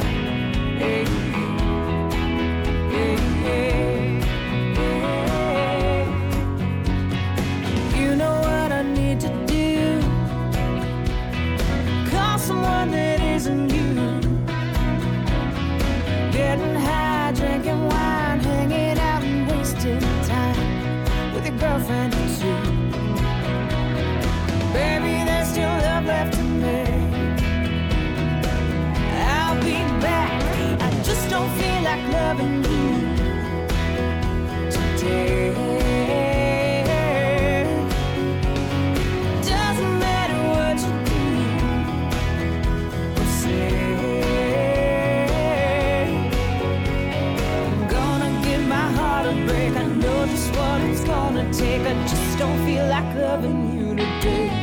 loving 54.25 54.62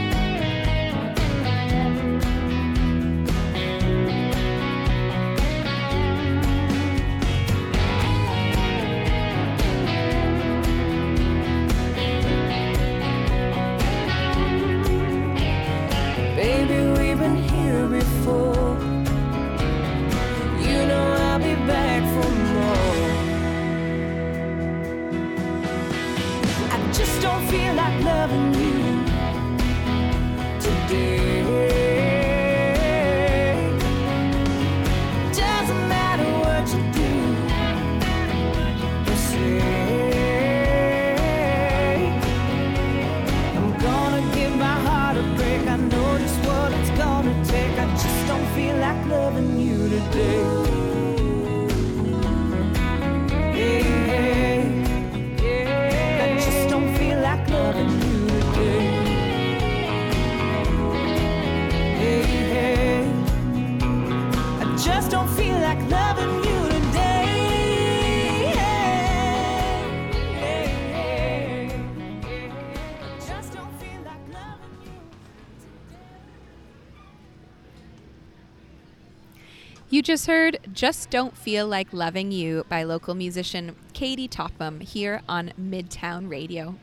just 80.11 80.27
heard 80.27 80.59
Just 80.73 81.09
Don't 81.11 81.37
Feel 81.37 81.68
Like 81.68 81.92
Loving 81.92 82.33
You 82.33 82.66
by 82.68 82.83
local 82.83 83.14
musician 83.14 83.77
Katie 83.92 84.27
Topham 84.27 84.81
here 84.81 85.23
on 85.29 85.53
Midtown 85.57 86.29
Radio. 86.29 86.75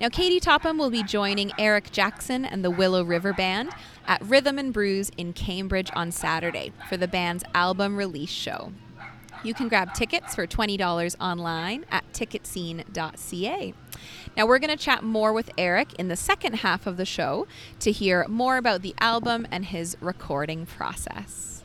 Now, 0.00 0.10
Katie 0.10 0.38
Topham 0.38 0.78
will 0.78 0.88
be 0.88 1.02
joining 1.02 1.50
Eric 1.58 1.90
Jackson 1.90 2.44
and 2.44 2.64
the 2.64 2.70
Willow 2.70 3.02
River 3.02 3.32
Band 3.32 3.70
at 4.06 4.22
Rhythm 4.22 4.60
and 4.60 4.72
Brews 4.72 5.10
in 5.16 5.32
Cambridge 5.32 5.90
on 5.96 6.12
Saturday 6.12 6.70
for 6.88 6.96
the 6.96 7.08
band's 7.08 7.42
album 7.52 7.96
release 7.96 8.30
show. 8.30 8.72
You 9.42 9.54
can 9.54 9.66
grab 9.66 9.92
tickets 9.92 10.36
for 10.36 10.46
$20 10.46 11.16
online 11.20 11.84
at 11.90 12.04
ticketscene.ca. 12.12 13.74
Now, 14.36 14.46
we're 14.46 14.60
going 14.60 14.70
to 14.70 14.76
chat 14.76 15.02
more 15.02 15.32
with 15.32 15.50
Eric 15.58 15.94
in 15.94 16.06
the 16.06 16.14
second 16.14 16.58
half 16.58 16.86
of 16.86 16.96
the 16.96 17.04
show 17.04 17.48
to 17.80 17.90
hear 17.90 18.24
more 18.28 18.56
about 18.56 18.82
the 18.82 18.94
album 19.00 19.48
and 19.50 19.64
his 19.64 19.96
recording 20.00 20.64
process. 20.64 21.57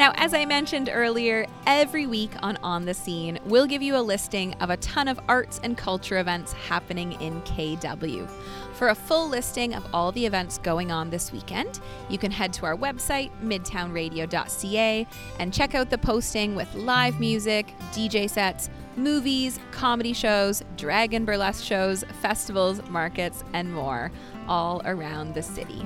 Now, 0.00 0.12
as 0.14 0.32
I 0.32 0.46
mentioned 0.46 0.88
earlier, 0.90 1.44
every 1.66 2.06
week 2.06 2.30
on 2.42 2.56
On 2.62 2.86
the 2.86 2.94
Scene, 2.94 3.38
we'll 3.44 3.66
give 3.66 3.82
you 3.82 3.96
a 3.96 4.00
listing 4.00 4.54
of 4.54 4.70
a 4.70 4.78
ton 4.78 5.08
of 5.08 5.20
arts 5.28 5.60
and 5.62 5.76
culture 5.76 6.18
events 6.18 6.54
happening 6.54 7.20
in 7.20 7.42
KW. 7.42 8.26
For 8.72 8.88
a 8.88 8.94
full 8.94 9.28
listing 9.28 9.74
of 9.74 9.86
all 9.92 10.10
the 10.10 10.24
events 10.24 10.56
going 10.56 10.90
on 10.90 11.10
this 11.10 11.32
weekend, 11.32 11.80
you 12.08 12.16
can 12.16 12.30
head 12.30 12.50
to 12.54 12.64
our 12.64 12.78
website, 12.78 13.30
midtownradio.ca, 13.44 15.06
and 15.38 15.52
check 15.52 15.74
out 15.74 15.90
the 15.90 15.98
posting 15.98 16.54
with 16.54 16.74
live 16.74 17.20
music, 17.20 17.74
DJ 17.92 18.30
sets, 18.30 18.70
movies, 18.96 19.60
comedy 19.70 20.14
shows, 20.14 20.62
drag 20.78 21.12
and 21.12 21.26
burlesque 21.26 21.62
shows, 21.62 22.04
festivals, 22.22 22.80
markets, 22.88 23.44
and 23.52 23.70
more, 23.70 24.10
all 24.48 24.80
around 24.86 25.34
the 25.34 25.42
city. 25.42 25.84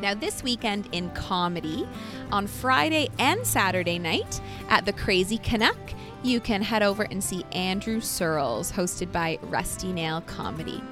Now, 0.00 0.14
this 0.14 0.42
weekend 0.42 0.88
in 0.92 1.10
comedy, 1.10 1.88
on 2.30 2.46
Friday 2.46 3.08
and 3.18 3.46
Saturday 3.46 3.98
night 3.98 4.40
at 4.68 4.84
the 4.84 4.92
Crazy 4.92 5.38
Canuck, 5.38 5.78
you 6.22 6.40
can 6.40 6.62
head 6.62 6.82
over 6.82 7.04
and 7.04 7.22
see 7.22 7.44
Andrew 7.52 8.00
Searles, 8.00 8.72
hosted 8.72 9.12
by 9.12 9.38
Rusty 9.42 9.92
Nail 9.92 10.20
Comedy. 10.22 10.82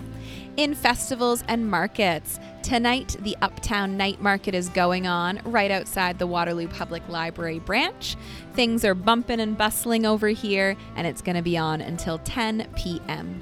In 0.59 0.75
festivals 0.75 1.43
and 1.49 1.71
markets, 1.71 2.39
tonight 2.63 3.17
the 3.21 3.37
Uptown 3.41 3.97
Night 3.97 4.21
Market 4.21 4.55
is 4.55 4.69
going 4.69 5.07
on 5.07 5.41
right 5.45 5.71
outside 5.71 6.19
the 6.19 6.27
Waterloo 6.27 6.69
Public 6.69 7.03
Library 7.09 7.59
branch. 7.59 8.17
Things 8.53 8.85
are 8.85 8.95
bumping 8.95 9.41
and 9.41 9.57
bustling 9.57 10.05
over 10.05 10.29
here, 10.29 10.77
and 10.95 11.07
it's 11.07 11.23
going 11.23 11.37
to 11.37 11.43
be 11.43 11.57
on 11.57 11.81
until 11.81 12.19
10 12.19 12.69
p.m. 12.77 13.41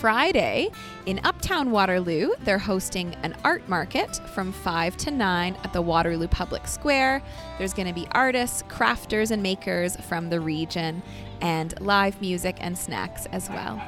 Friday 0.00 0.70
in 1.06 1.20
Uptown 1.24 1.70
Waterloo, 1.70 2.30
they're 2.44 2.58
hosting 2.58 3.14
an 3.22 3.36
art 3.44 3.68
market 3.68 4.16
from 4.30 4.52
5 4.52 4.96
to 4.98 5.10
9 5.10 5.56
at 5.62 5.72
the 5.72 5.82
Waterloo 5.82 6.28
Public 6.28 6.66
Square. 6.66 7.22
There's 7.58 7.74
going 7.74 7.88
to 7.88 7.94
be 7.94 8.08
artists, 8.12 8.62
crafters, 8.64 9.30
and 9.30 9.42
makers 9.42 9.96
from 9.96 10.30
the 10.30 10.40
region, 10.40 11.02
and 11.42 11.78
live 11.80 12.20
music 12.22 12.56
and 12.60 12.76
snacks 12.76 13.26
as 13.32 13.50
well. 13.50 13.82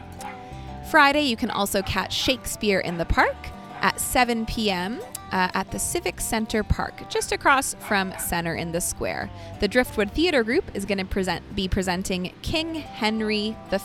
Friday, 0.91 1.23
you 1.23 1.37
can 1.37 1.51
also 1.51 1.81
catch 1.83 2.13
Shakespeare 2.13 2.81
in 2.81 2.99
the 2.99 3.07
Park 3.07 3.37
at 3.81 3.99
7 3.99 4.45
p.m. 4.45 5.01
Uh, 5.33 5.49
at 5.55 5.71
the 5.71 5.79
Civic 5.79 6.21
Center 6.21 6.63
Park, 6.63 7.09
just 7.09 7.33
across 7.33 7.75
from 7.81 8.13
Center 8.19 8.55
in 8.55 8.73
the 8.73 8.81
Square. 8.81 9.29
The 9.61 9.69
Driftwood 9.69 10.13
Theater 10.13 10.45
Group 10.45 10.71
is 10.75 10.85
going 10.85 10.99
to 10.99 11.05
present 11.05 11.57
be 11.57 11.67
presenting 11.67 12.33
King 12.43 12.75
Henry 12.75 13.57
V. 13.71 13.79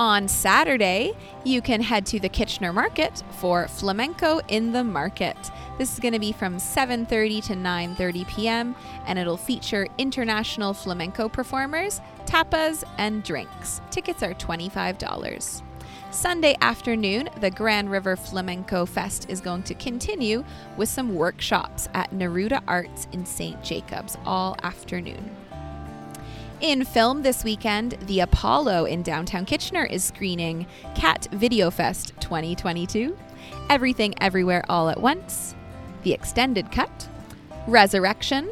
On 0.00 0.28
Saturday, 0.28 1.12
you 1.44 1.60
can 1.60 1.82
head 1.82 2.06
to 2.06 2.18
the 2.18 2.30
Kitchener 2.30 2.72
Market 2.72 3.22
for 3.32 3.68
Flamenco 3.68 4.40
in 4.48 4.72
the 4.72 4.82
Market. 4.82 5.36
This 5.76 5.92
is 5.92 6.00
going 6.00 6.14
to 6.14 6.18
be 6.18 6.32
from 6.32 6.56
7:30 6.56 7.44
to 7.48 7.52
9:30 7.52 8.26
p.m. 8.26 8.74
and 9.06 9.18
it'll 9.18 9.36
feature 9.36 9.86
international 9.98 10.72
flamenco 10.72 11.28
performers, 11.28 12.00
tapas, 12.24 12.82
and 12.96 13.22
drinks. 13.22 13.82
Tickets 13.90 14.22
are 14.22 14.32
$25. 14.32 15.60
Sunday 16.10 16.56
afternoon, 16.62 17.28
the 17.42 17.50
Grand 17.50 17.90
River 17.90 18.16
Flamenco 18.16 18.86
Fest 18.86 19.28
is 19.28 19.42
going 19.42 19.64
to 19.64 19.74
continue 19.74 20.44
with 20.78 20.88
some 20.88 21.14
workshops 21.14 21.90
at 21.92 22.10
Neruda 22.10 22.62
Arts 22.66 23.06
in 23.12 23.26
St. 23.26 23.62
Jacobs 23.62 24.16
all 24.24 24.56
afternoon. 24.62 25.39
In 26.60 26.84
film 26.84 27.22
this 27.22 27.42
weekend, 27.42 27.92
the 28.02 28.20
Apollo 28.20 28.84
in 28.84 29.02
downtown 29.02 29.46
Kitchener 29.46 29.86
is 29.86 30.04
screening 30.04 30.66
Cat 30.94 31.26
Video 31.32 31.70
Fest 31.70 32.12
2022, 32.20 33.16
Everything 33.70 34.14
Everywhere 34.20 34.62
All 34.68 34.90
at 34.90 35.00
Once, 35.00 35.54
The 36.02 36.12
Extended 36.12 36.70
Cut, 36.70 37.08
Resurrection, 37.66 38.50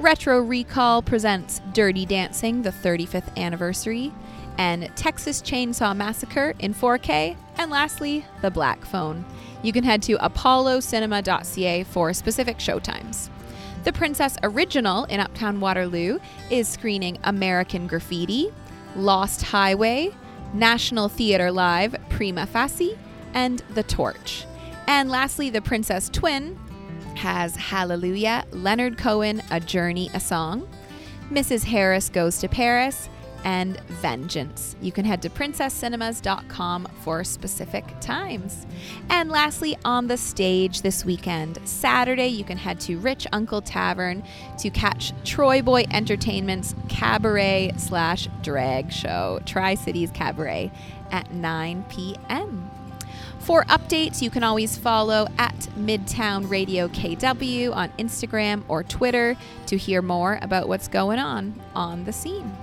Retro 0.00 0.40
Recall 0.40 1.02
presents 1.02 1.60
Dirty 1.72 2.04
Dancing, 2.04 2.62
the 2.62 2.70
35th 2.70 3.36
anniversary, 3.36 4.12
and 4.58 4.90
Texas 4.96 5.40
Chainsaw 5.40 5.96
Massacre 5.96 6.52
in 6.58 6.74
4K, 6.74 7.36
and 7.58 7.70
lastly, 7.70 8.26
The 8.42 8.50
Black 8.50 8.84
Phone. 8.84 9.24
You 9.62 9.72
can 9.72 9.84
head 9.84 10.02
to 10.02 10.16
apollocinema.ca 10.18 11.84
for 11.84 12.12
specific 12.12 12.58
showtimes. 12.58 13.30
The 13.86 13.92
Princess 13.92 14.36
Original 14.42 15.04
in 15.04 15.20
Uptown 15.20 15.60
Waterloo 15.60 16.18
is 16.50 16.66
screening 16.66 17.18
American 17.22 17.86
Graffiti, 17.86 18.52
Lost 18.96 19.42
Highway, 19.42 20.10
National 20.52 21.08
Theatre 21.08 21.52
Live, 21.52 21.94
Prima 22.08 22.46
Facie, 22.46 22.98
and 23.32 23.62
The 23.74 23.84
Torch. 23.84 24.44
And 24.88 25.08
lastly, 25.08 25.50
The 25.50 25.62
Princess 25.62 26.08
Twin 26.08 26.58
has 27.14 27.54
Hallelujah, 27.54 28.44
Leonard 28.50 28.98
Cohen, 28.98 29.40
A 29.52 29.60
Journey, 29.60 30.10
a 30.14 30.18
Song, 30.18 30.68
Mrs. 31.30 31.62
Harris 31.62 32.08
Goes 32.08 32.38
to 32.38 32.48
Paris, 32.48 33.08
and 33.46 33.80
Vengeance. 33.86 34.74
You 34.82 34.90
can 34.90 35.04
head 35.04 35.22
to 35.22 35.30
princesscinemas.com 35.30 36.88
for 37.02 37.22
specific 37.22 37.84
times. 38.00 38.66
And 39.08 39.30
lastly, 39.30 39.78
on 39.84 40.08
the 40.08 40.16
stage 40.16 40.82
this 40.82 41.04
weekend, 41.04 41.60
Saturday, 41.64 42.26
you 42.26 42.42
can 42.42 42.58
head 42.58 42.80
to 42.80 42.98
Rich 42.98 43.28
Uncle 43.32 43.62
Tavern 43.62 44.24
to 44.58 44.68
catch 44.68 45.12
Troy 45.24 45.62
Boy 45.62 45.84
Entertainment's 45.92 46.74
cabaret 46.88 47.72
slash 47.76 48.28
drag 48.42 48.92
show, 48.92 49.38
Tri 49.46 49.76
Cities 49.76 50.10
Cabaret, 50.10 50.72
at 51.12 51.32
9 51.32 51.84
p.m. 51.88 52.68
For 53.38 53.62
updates, 53.66 54.22
you 54.22 54.28
can 54.28 54.42
always 54.42 54.76
follow 54.76 55.28
at 55.38 55.56
Midtown 55.78 56.50
Radio 56.50 56.88
KW 56.88 57.72
on 57.72 57.90
Instagram 57.90 58.64
or 58.66 58.82
Twitter 58.82 59.36
to 59.66 59.76
hear 59.76 60.02
more 60.02 60.40
about 60.42 60.66
what's 60.66 60.88
going 60.88 61.20
on 61.20 61.54
on 61.76 62.02
the 62.06 62.12
scene. 62.12 62.56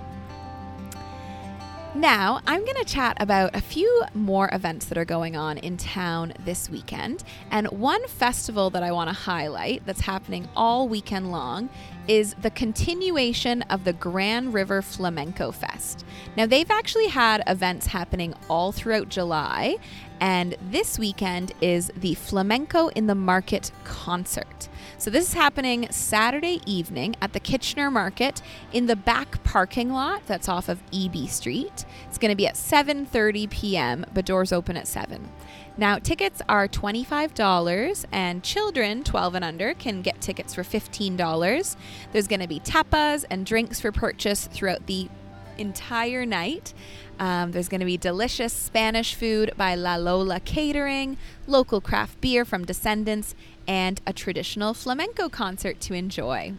Now, 1.95 2.41
I'm 2.47 2.65
going 2.65 2.77
to 2.77 2.85
chat 2.85 3.17
about 3.19 3.55
a 3.55 3.61
few 3.61 4.03
more 4.15 4.49
events 4.51 4.87
that 4.87 4.97
are 4.97 5.05
going 5.05 5.35
on 5.35 5.59
in 5.59 5.77
town 5.77 6.33
this 6.43 6.67
weekend. 6.67 7.23
And 7.51 7.67
one 7.67 8.07
festival 8.07 8.71
that 8.71 8.81
I 8.81 8.91
want 8.91 9.09
to 9.11 9.13
highlight 9.13 9.85
that's 9.85 10.01
happening 10.01 10.49
all 10.55 10.87
weekend 10.89 11.31
long 11.31 11.69
is 12.07 12.33
the 12.41 12.49
continuation 12.49 13.61
of 13.63 13.83
the 13.83 13.93
Grand 13.93 14.55
River 14.55 14.81
Flamenco 14.81 15.51
Fest. 15.51 16.03
Now, 16.35 16.47
they've 16.47 16.69
actually 16.71 17.09
had 17.09 17.43
events 17.45 17.85
happening 17.85 18.33
all 18.49 18.71
throughout 18.71 19.09
July, 19.09 19.77
and 20.19 20.55
this 20.71 20.97
weekend 20.97 21.53
is 21.61 21.91
the 21.95 22.15
Flamenco 22.15 22.87
in 22.87 23.05
the 23.05 23.15
Market 23.15 23.71
concert. 23.83 24.67
So 25.03 25.11
this 25.11 25.27
is 25.27 25.33
happening 25.33 25.91
Saturday 25.91 26.61
evening 26.65 27.17
at 27.21 27.33
the 27.33 27.41
Kitchener 27.41 27.91
Market 27.91 28.41
in 28.71 28.85
the 28.85 28.95
back 28.95 29.43
parking 29.43 29.91
lot 29.91 30.25
that's 30.27 30.47
off 30.47 30.69
of 30.69 30.81
Eby 30.91 31.27
Street. 31.27 31.83
It's 32.07 32.17
going 32.17 32.29
to 32.29 32.37
be 32.37 32.47
at 32.47 32.55
7:30 32.55 33.49
p.m., 33.49 34.05
but 34.13 34.23
doors 34.23 34.53
open 34.53 34.77
at 34.77 34.87
7. 34.87 35.29
Now, 35.75 35.99
tickets 35.99 36.41
are 36.47 36.69
$25 36.69 38.05
and 38.13 38.43
children 38.43 39.03
12 39.03 39.35
and 39.35 39.43
under 39.43 39.73
can 39.73 40.03
get 40.03 40.21
tickets 40.21 40.53
for 40.53 40.63
$15. 40.63 41.75
There's 42.13 42.27
going 42.27 42.39
to 42.39 42.47
be 42.47 42.61
tapas 42.61 43.25
and 43.29 43.45
drinks 43.45 43.81
for 43.81 43.91
purchase 43.91 44.47
throughout 44.47 44.87
the 44.87 45.09
entire 45.57 46.25
night. 46.25 46.73
Um, 47.19 47.51
there's 47.51 47.69
going 47.69 47.79
to 47.79 47.85
be 47.85 47.97
delicious 47.97 48.53
Spanish 48.53 49.15
food 49.15 49.51
by 49.55 49.75
La 49.75 49.95
Lola 49.95 50.39
Catering, 50.39 51.17
local 51.47 51.81
craft 51.81 52.19
beer 52.21 52.45
from 52.45 52.65
Descendants, 52.65 53.35
and 53.67 54.01
a 54.05 54.13
traditional 54.13 54.73
flamenco 54.73 55.29
concert 55.29 55.79
to 55.81 55.93
enjoy. 55.93 56.53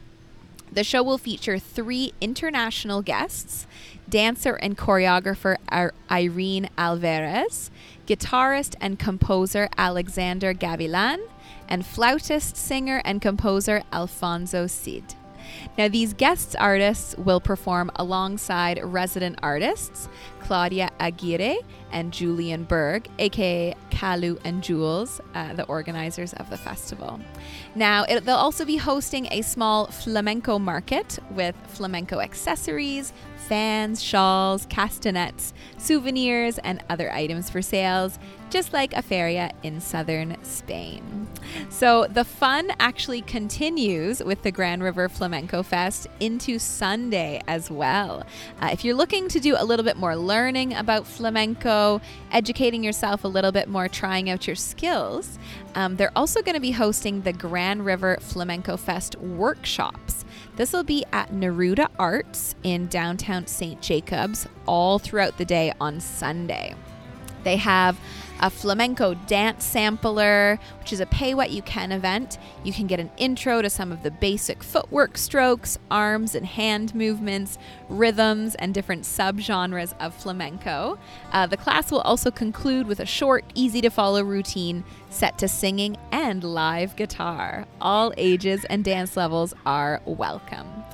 The 0.73 0.85
show 0.85 1.03
will 1.03 1.19
feature 1.19 1.59
three 1.59 2.13
international 2.21 3.03
guests 3.03 3.67
dancer 4.09 4.55
and 4.55 4.77
choreographer 4.77 5.57
Irene 6.11 6.69
Alvarez, 6.77 7.71
guitarist 8.07 8.75
and 8.81 8.99
composer 8.99 9.69
Alexander 9.79 10.53
Gavilan, 10.53 11.19
and 11.69 11.87
flautist, 11.87 12.57
singer, 12.57 13.01
and 13.05 13.23
composer 13.23 13.83
Alfonso 13.93 14.67
Cid. 14.67 15.15
Now, 15.77 15.89
these 15.89 16.13
guests 16.13 16.55
artists 16.55 17.17
will 17.17 17.41
perform 17.41 17.91
alongside 17.97 18.81
resident 18.83 19.39
artists 19.43 20.09
Claudia 20.41 20.91
Aguirre 21.01 21.59
and 21.91 22.13
Julian 22.13 22.65
Berg, 22.65 23.09
aka 23.19 23.75
Kalu 23.91 24.39
and 24.45 24.63
Jules, 24.63 25.21
uh, 25.35 25.55
the 25.55 25.65
organizers 25.65 26.35
of 26.35 26.51
the 26.51 26.59
festival. 26.59 27.19
Now, 27.75 28.05
it, 28.05 28.25
they'll 28.25 28.37
also 28.37 28.65
be 28.65 28.77
hosting 28.77 29.27
a 29.31 29.43
small 29.43 29.87
flamenco 29.87 30.59
market 30.59 31.19
with 31.31 31.57
flamenco 31.69 32.21
accessories, 32.21 33.13
fans, 33.45 34.03
shawls, 34.03 34.67
castanets, 34.67 35.53
souvenirs, 35.79 36.59
and 36.59 36.83
other 36.89 37.13
items 37.13 37.51
for 37.51 37.63
sales, 37.63 38.19
just 38.51 38.73
like 38.73 38.93
a 38.95 39.03
feria 39.03 39.51
in 39.63 39.81
southern 39.81 40.37
Spain. 40.43 41.29
So 41.69 42.07
the 42.07 42.25
fun 42.25 42.71
actually 42.79 43.23
continues 43.23 44.23
with 44.23 44.43
the 44.43 44.53
Grand 44.53 44.83
River 44.83 45.09
Flamenco 45.09 45.63
Fest 45.63 46.07
into 46.21 46.59
Sunday 46.59 47.41
as 47.47 47.71
well. 47.71 48.25
Uh, 48.61 48.71
if 48.73 48.85
you're 48.85 48.95
looking 48.95 49.29
to 49.29 49.41
do 49.41 49.57
a 49.59 49.65
little 49.65 49.85
bit 49.85 49.97
more 49.97 50.17
learning 50.17 50.75
about 50.75 51.07
flamenco, 51.07 52.01
educating 52.33 52.83
yourself 52.83 53.25
a 53.25 53.29
little 53.29 53.53
bit 53.53 53.69
more, 53.69 53.89
trying 53.89 54.31
out 54.31 54.47
your 54.47 54.57
skills, 54.57 55.39
um, 55.75 55.97
they're 55.97 56.13
also 56.17 56.41
going 56.43 56.55
to 56.55 56.61
be 56.61 56.71
hosting 56.71 57.23
the 57.23 57.33
Grand 57.33 57.85
River 57.85 58.19
Flamenco 58.21 58.77
Fest 58.77 59.17
workshops. 59.17 60.25
This 60.57 60.73
will 60.73 60.85
be 60.85 61.05
at 61.13 61.33
Neruda 61.33 61.89
Arts 61.99 62.55
in 62.63 62.87
downtown 62.87 63.47
St. 63.49 63.81
Jacobs 63.83 64.47
all 64.67 65.01
throughout 65.01 65.37
the 65.37 65.45
day 65.45 65.73
on 65.81 65.99
Sunday. 65.99 66.77
They 67.43 67.57
have 67.57 67.99
a 68.41 68.51
flamenco 68.51 69.15
dance 69.15 69.65
sampler, 69.65 70.59
which 70.81 70.93
is 70.93 71.01
a 71.01 71.07
pay 71.07 71.35
what 71.35 71.51
you 71.51 71.63
can 71.63 71.93
event. 71.93 72.39
You 72.63 72.73
can 72.73 72.87
get 72.87 73.01
an 73.01 73.11
intro 73.17 73.63
to 73.63 73.71
some 73.71 73.93
of 73.93 74.03
the 74.03 74.11
basic 74.11 74.63
footwork 74.63 75.17
strokes, 75.17 75.79
arms 75.91 76.35
and 76.35 76.47
hand 76.47 76.95
movements, 76.95 77.59
rhythms, 77.89 78.55
and 78.57 78.75
different 78.75 79.03
subgenres 79.03 79.95
of 80.01 80.15
flamenco. 80.15 80.99
Uh, 81.33 81.47
the 81.47 81.57
class 81.57 81.91
will 81.91 82.01
also 82.01 82.31
conclude 82.31 82.87
with 82.87 83.01
a 83.01 83.07
short, 83.07 83.45
easy 83.55 83.81
to 83.81 83.91
follow 83.91 84.23
routine 84.23 84.85
set 85.11 85.39
to 85.39 85.49
singing 85.49 85.97
and 86.11 86.43
live 86.43 86.97
guitar. 86.97 87.67
All 87.81 88.13
ages 88.17 88.65
and 88.67 88.85
dance 88.85 89.17
levels 89.17 89.55
are 89.65 90.03
welcome. 90.05 90.85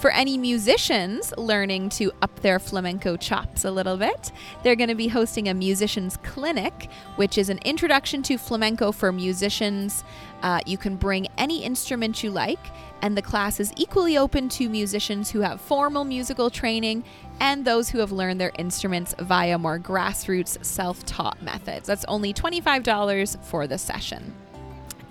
For 0.00 0.10
any 0.12 0.38
musicians 0.38 1.30
learning 1.36 1.90
to 1.90 2.10
up 2.22 2.40
their 2.40 2.58
flamenco 2.58 3.18
chops 3.18 3.66
a 3.66 3.70
little 3.70 3.98
bit, 3.98 4.32
they're 4.62 4.74
going 4.74 4.88
to 4.88 4.94
be 4.94 5.08
hosting 5.08 5.46
a 5.48 5.52
musicians 5.52 6.16
clinic, 6.22 6.88
which 7.16 7.36
is 7.36 7.50
an 7.50 7.58
introduction 7.66 8.22
to 8.22 8.38
flamenco 8.38 8.92
for 8.92 9.12
musicians. 9.12 10.02
Uh, 10.42 10.60
you 10.64 10.78
can 10.78 10.96
bring 10.96 11.26
any 11.36 11.62
instrument 11.62 12.22
you 12.22 12.30
like, 12.30 12.66
and 13.02 13.14
the 13.14 13.20
class 13.20 13.60
is 13.60 13.74
equally 13.76 14.16
open 14.16 14.48
to 14.48 14.70
musicians 14.70 15.30
who 15.30 15.40
have 15.40 15.60
formal 15.60 16.04
musical 16.04 16.48
training 16.48 17.04
and 17.38 17.66
those 17.66 17.90
who 17.90 17.98
have 17.98 18.10
learned 18.10 18.40
their 18.40 18.52
instruments 18.56 19.14
via 19.18 19.58
more 19.58 19.78
grassroots 19.78 20.64
self 20.64 21.04
taught 21.04 21.42
methods. 21.42 21.86
That's 21.86 22.06
only 22.06 22.32
$25 22.32 23.44
for 23.44 23.66
the 23.66 23.76
session. 23.76 24.32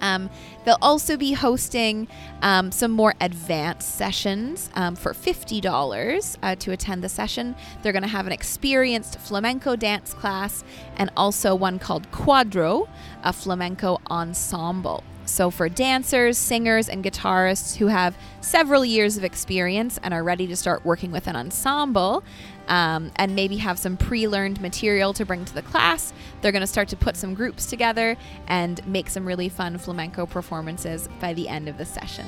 Um, 0.01 0.29
they'll 0.65 0.77
also 0.81 1.17
be 1.17 1.33
hosting 1.33 2.07
um, 2.41 2.71
some 2.71 2.91
more 2.91 3.13
advanced 3.21 3.95
sessions 3.95 4.69
um, 4.75 4.95
for 4.95 5.13
$50 5.13 6.37
uh, 6.41 6.55
to 6.55 6.71
attend 6.71 7.03
the 7.03 7.09
session. 7.09 7.55
They're 7.81 7.93
going 7.93 8.03
to 8.03 8.09
have 8.09 8.27
an 8.27 8.33
experienced 8.33 9.19
flamenco 9.19 9.75
dance 9.75 10.13
class 10.13 10.63
and 10.97 11.11
also 11.15 11.55
one 11.55 11.79
called 11.79 12.09
Cuadro, 12.11 12.87
a 13.23 13.33
flamenco 13.33 13.99
ensemble. 14.09 15.03
So, 15.29 15.51
for 15.51 15.69
dancers, 15.69 16.39
singers, 16.39 16.89
and 16.89 17.03
guitarists 17.03 17.75
who 17.75 17.87
have 17.87 18.17
several 18.41 18.83
years 18.83 19.15
of 19.15 19.23
experience 19.23 19.99
and 20.01 20.11
are 20.11 20.23
ready 20.23 20.47
to 20.47 20.55
start 20.55 20.83
working 20.83 21.11
with 21.11 21.27
an 21.27 21.35
ensemble, 21.35 22.23
um, 22.69 23.11
and 23.17 23.35
maybe 23.35 23.57
have 23.57 23.77
some 23.77 23.97
pre 23.97 24.27
learned 24.27 24.61
material 24.61 25.11
to 25.13 25.25
bring 25.25 25.43
to 25.45 25.53
the 25.53 25.61
class, 25.61 26.13
they're 26.41 26.51
going 26.53 26.61
to 26.61 26.67
start 26.67 26.87
to 26.89 26.95
put 26.95 27.17
some 27.17 27.33
groups 27.33 27.65
together 27.65 28.15
and 28.47 28.85
make 28.87 29.09
some 29.09 29.25
really 29.25 29.49
fun 29.49 29.77
flamenco 29.77 30.25
performances 30.25 31.09
by 31.19 31.33
the 31.33 31.49
end 31.49 31.67
of 31.67 31.77
the 31.77 31.85
session. 31.85 32.25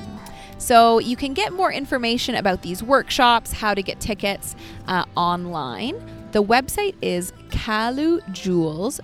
So, 0.58 0.98
you 0.98 1.16
can 1.16 1.32
get 1.32 1.52
more 1.52 1.72
information 1.72 2.34
about 2.34 2.62
these 2.62 2.82
workshops, 2.82 3.52
how 3.52 3.72
to 3.74 3.82
get 3.82 4.00
tickets 4.00 4.54
uh, 4.86 5.04
online. 5.16 5.94
The 6.32 6.42
website 6.42 6.96
is 7.02 7.32
calujules.com. 7.50 9.02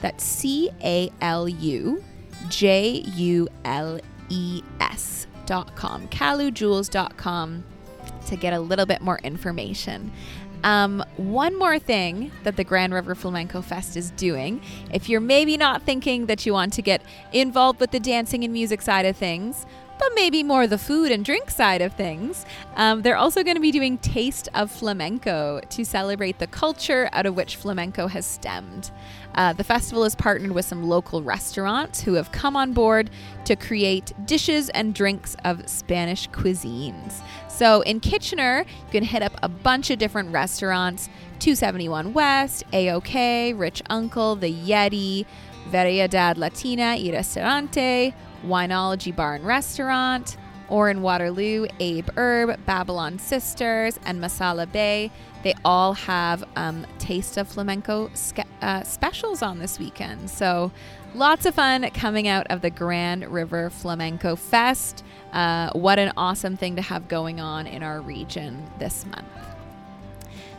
That's 0.00 0.24
C 0.24 0.70
A 0.82 1.10
L 1.20 1.48
U 1.48 2.02
J 2.48 3.04
U 3.14 3.48
L 3.64 4.00
E 4.28 4.62
S 4.80 5.26
dot 5.46 5.74
com, 5.76 6.08
calujules.com 6.08 7.64
to 8.34 8.40
get 8.40 8.52
a 8.52 8.60
little 8.60 8.86
bit 8.86 9.00
more 9.00 9.18
information. 9.18 10.12
Um, 10.64 11.04
one 11.18 11.58
more 11.58 11.78
thing 11.78 12.32
that 12.42 12.56
the 12.56 12.64
Grand 12.64 12.94
River 12.94 13.14
Flamenco 13.14 13.60
Fest 13.60 13.98
is 13.98 14.10
doing, 14.12 14.62
if 14.90 15.10
you're 15.10 15.20
maybe 15.20 15.58
not 15.58 15.82
thinking 15.82 16.24
that 16.26 16.46
you 16.46 16.54
want 16.54 16.72
to 16.72 16.82
get 16.82 17.02
involved 17.32 17.80
with 17.80 17.90
the 17.90 18.00
dancing 18.00 18.44
and 18.44 18.52
music 18.52 18.80
side 18.80 19.04
of 19.04 19.14
things, 19.14 19.66
but 19.98 20.10
maybe 20.14 20.42
more 20.42 20.66
the 20.66 20.78
food 20.78 21.12
and 21.12 21.24
drink 21.24 21.50
side 21.50 21.80
of 21.80 21.92
things. 21.94 22.44
Um, 22.76 23.02
they're 23.02 23.16
also 23.16 23.42
going 23.42 23.56
to 23.56 23.60
be 23.60 23.70
doing 23.70 23.98
Taste 23.98 24.48
of 24.54 24.70
Flamenco 24.70 25.60
to 25.68 25.84
celebrate 25.84 26.38
the 26.38 26.46
culture 26.46 27.08
out 27.12 27.26
of 27.26 27.36
which 27.36 27.56
flamenco 27.56 28.06
has 28.08 28.26
stemmed. 28.26 28.90
Uh, 29.34 29.52
the 29.52 29.64
festival 29.64 30.04
is 30.04 30.14
partnered 30.14 30.52
with 30.52 30.64
some 30.64 30.84
local 30.84 31.22
restaurants 31.22 32.00
who 32.00 32.14
have 32.14 32.32
come 32.32 32.56
on 32.56 32.72
board 32.72 33.10
to 33.44 33.56
create 33.56 34.12
dishes 34.26 34.68
and 34.70 34.94
drinks 34.94 35.36
of 35.44 35.68
Spanish 35.68 36.28
cuisines. 36.30 37.20
So 37.54 37.82
in 37.82 38.00
Kitchener, 38.00 38.64
you 38.68 38.90
can 38.90 39.04
hit 39.04 39.22
up 39.22 39.32
a 39.40 39.48
bunch 39.48 39.90
of 39.90 39.98
different 40.00 40.32
restaurants 40.32 41.08
271 41.38 42.12
West, 42.12 42.64
AOK, 42.72 43.56
Rich 43.56 43.80
Uncle, 43.88 44.34
The 44.34 44.52
Yeti, 44.52 45.24
Variedad 45.70 46.36
Latina 46.36 46.96
y 46.98 47.10
Restaurante, 47.12 48.12
Wineology 48.44 49.14
Bar 49.14 49.36
and 49.36 49.46
Restaurant, 49.46 50.36
or 50.68 50.90
in 50.90 51.00
Waterloo, 51.00 51.68
Abe 51.78 52.08
Erb, 52.16 52.58
Babylon 52.66 53.20
Sisters, 53.20 54.00
and 54.04 54.20
Masala 54.20 54.70
Bay. 54.70 55.12
They 55.44 55.54
all 55.64 55.92
have 55.92 56.42
um, 56.56 56.84
Taste 56.98 57.36
of 57.36 57.46
Flamenco 57.46 58.10
uh, 58.62 58.82
specials 58.82 59.42
on 59.42 59.60
this 59.60 59.78
weekend. 59.78 60.28
So 60.28 60.72
lots 61.14 61.46
of 61.46 61.54
fun 61.54 61.88
coming 61.90 62.26
out 62.28 62.46
of 62.48 62.60
the 62.60 62.70
Grand 62.70 63.26
River 63.28 63.70
Flamenco 63.70 64.36
Fest. 64.36 65.04
Uh, 65.32 65.70
what 65.72 65.98
an 65.98 66.12
awesome 66.16 66.56
thing 66.56 66.76
to 66.76 66.82
have 66.82 67.08
going 67.08 67.40
on 67.40 67.66
in 67.66 67.82
our 67.82 68.00
region 68.00 68.68
this 68.78 69.06
month. 69.06 69.26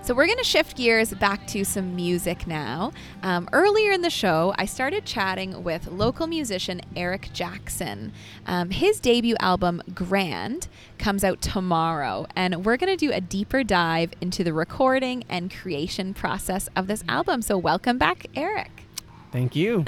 So, 0.01 0.13
we're 0.13 0.27
going 0.27 0.37
to 0.37 0.43
shift 0.43 0.77
gears 0.77 1.11
back 1.15 1.47
to 1.47 1.65
some 1.65 1.95
music 1.95 2.45
now. 2.45 2.93
Um, 3.23 3.49
earlier 3.53 3.91
in 3.91 4.01
the 4.01 4.11
show, 4.11 4.53
I 4.55 4.65
started 4.65 5.03
chatting 5.03 5.63
with 5.63 5.87
local 5.87 6.27
musician 6.27 6.81
Eric 6.95 7.29
Jackson. 7.33 8.13
Um, 8.45 8.69
his 8.69 8.99
debut 8.99 9.35
album, 9.39 9.81
Grand, 9.95 10.67
comes 10.99 11.23
out 11.23 11.41
tomorrow, 11.41 12.27
and 12.35 12.63
we're 12.63 12.77
going 12.77 12.95
to 12.95 13.03
do 13.03 13.11
a 13.11 13.19
deeper 13.19 13.63
dive 13.63 14.11
into 14.21 14.43
the 14.43 14.53
recording 14.53 15.23
and 15.27 15.51
creation 15.51 16.13
process 16.13 16.69
of 16.75 16.85
this 16.85 17.03
album. 17.09 17.41
So, 17.41 17.57
welcome 17.57 17.97
back, 17.97 18.27
Eric. 18.35 18.74
Thank 19.35 19.53
you. 19.53 19.83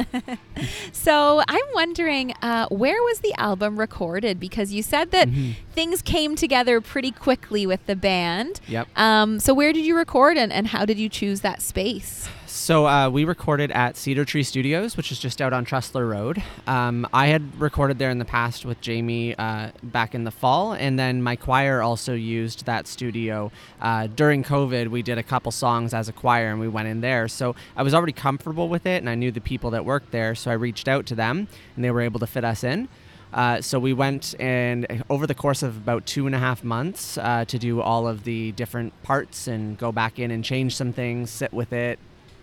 so 0.92 1.42
I'm 1.48 1.64
wondering, 1.74 2.34
uh, 2.42 2.68
where 2.68 3.02
was 3.02 3.22
the 3.22 3.34
album 3.36 3.80
recorded? 3.80 4.42
Because 4.42 4.74
you 4.74 4.84
said 4.84 5.12
that 5.12 5.30
mm-hmm. 5.30 5.52
things 5.72 6.02
came 6.02 6.36
together 6.36 6.82
pretty 6.82 7.12
quickly 7.12 7.66
with 7.66 7.86
the 7.86 7.96
band. 7.96 8.60
Yep. 8.68 8.90
Um, 8.98 9.40
so 9.40 9.54
where 9.54 9.72
did 9.72 9.86
you 9.86 9.96
record 9.96 10.36
and, 10.36 10.52
and 10.52 10.68
how 10.68 10.84
did 10.84 11.00
you 11.00 11.08
choose 11.08 11.40
that 11.42 11.62
space? 11.62 12.28
So 12.58 12.88
uh, 12.88 13.10
we 13.10 13.24
recorded 13.24 13.72
at 13.72 13.96
Cedar 13.96 14.26
Tree 14.26 14.42
Studios, 14.42 14.98
which 14.98 15.12
is 15.12 15.20
just 15.20 15.42
out 15.42 15.54
on 15.54 15.64
Trussler 15.64 16.10
Road. 16.10 16.42
Um, 16.66 17.08
I 17.14 17.28
had 17.28 17.62
recorded 17.62 18.00
there 18.00 18.10
in 18.10 18.18
the 18.18 18.26
past 18.26 18.66
with 18.66 18.82
Jamie 18.82 19.36
uh, 19.36 19.70
back 19.84 20.16
in 20.16 20.24
the 20.24 20.32
fall, 20.32 20.74
and 20.74 20.98
then 20.98 21.22
my 21.22 21.36
choir 21.36 21.84
also 21.84 22.14
used 22.14 22.66
that 22.66 22.88
studio 22.88 23.52
uh, 23.80 24.08
during 24.08 24.44
COVID. 24.44 24.88
We 24.88 25.04
did 25.04 25.20
a 25.20 25.24
couple 25.24 25.52
songs 25.52 25.94
as 25.94 26.10
a 26.10 26.12
choir, 26.12 26.50
and 26.50 26.60
we 26.60 26.68
went 26.68 26.88
in 26.88 27.00
there. 27.00 27.28
So 27.28 27.56
I 27.78 27.84
was 27.84 27.94
already 27.94 28.12
comfortable 28.12 28.68
with 28.68 28.88
it, 28.88 28.98
and 28.98 29.10
I 29.10 29.14
knew 29.14 29.32
the 29.32 29.40
people 29.40 29.70
that 29.70 29.86
worked 29.86 30.12
there, 30.12 30.34
so 30.34 30.50
I 30.50 30.56
reached 30.56 30.88
out 30.88 31.06
to 31.06 31.16
them, 31.16 31.48
and 31.76 31.86
they 31.86 31.92
were 31.92 32.02
able 32.02 32.20
to 32.20 32.28
fit 32.28 32.44
us 32.44 32.64
in. 32.64 32.90
Uh, 33.32 33.62
so 33.62 33.78
we 33.78 33.94
went 33.94 34.34
and 34.40 35.04
over 35.10 35.28
the 35.28 35.36
course 35.36 35.62
of 35.62 35.78
about 35.78 36.08
two 36.08 36.26
and 36.26 36.34
a 36.34 36.40
half 36.40 36.64
months 36.64 37.20
uh, 37.20 37.46
to 37.46 37.60
do 37.60 37.82
all 37.82 38.08
of 38.08 38.24
the 38.24 38.52
different 38.54 39.00
parts 39.04 39.48
and 39.48 39.78
go 39.78 39.92
back 39.92 40.18
in 40.18 40.32
and 40.32 40.44
change 40.44 40.76
some 40.76 40.92
things, 40.92 41.30
sit 41.30 41.54
with 41.54 41.72
it, 41.72 42.00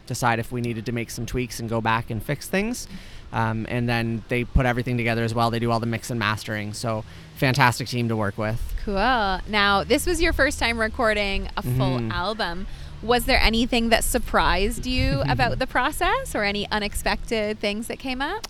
decide 0.06 0.38
if 0.38 0.52
we 0.52 0.60
needed 0.60 0.86
to 0.86 0.92
make 0.92 1.10
some 1.10 1.26
tweaks 1.26 1.60
and 1.60 1.68
go 1.68 1.80
back 1.80 2.10
and 2.10 2.22
fix 2.22 2.48
things. 2.48 2.88
Um, 3.32 3.66
and 3.68 3.88
then 3.88 4.22
they 4.28 4.44
put 4.44 4.64
everything 4.64 4.96
together 4.96 5.24
as 5.24 5.34
well. 5.34 5.50
They 5.50 5.58
do 5.58 5.70
all 5.70 5.80
the 5.80 5.86
mix 5.86 6.10
and 6.10 6.18
mastering. 6.18 6.72
So 6.72 7.04
fantastic 7.36 7.88
team 7.88 8.08
to 8.08 8.16
work 8.16 8.38
with. 8.38 8.60
Cool. 8.84 8.94
Now, 8.94 9.82
this 9.84 10.06
was 10.06 10.22
your 10.22 10.32
first 10.32 10.58
time 10.58 10.78
recording 10.78 11.48
a 11.56 11.62
full 11.62 11.98
mm-hmm. 11.98 12.12
album. 12.12 12.66
Was 13.02 13.24
there 13.24 13.40
anything 13.40 13.88
that 13.88 14.04
surprised 14.04 14.86
you 14.86 15.22
about 15.28 15.58
the 15.58 15.66
process 15.66 16.34
or 16.34 16.44
any 16.44 16.70
unexpected 16.70 17.58
things 17.58 17.88
that 17.88 17.98
came 17.98 18.22
up? 18.22 18.46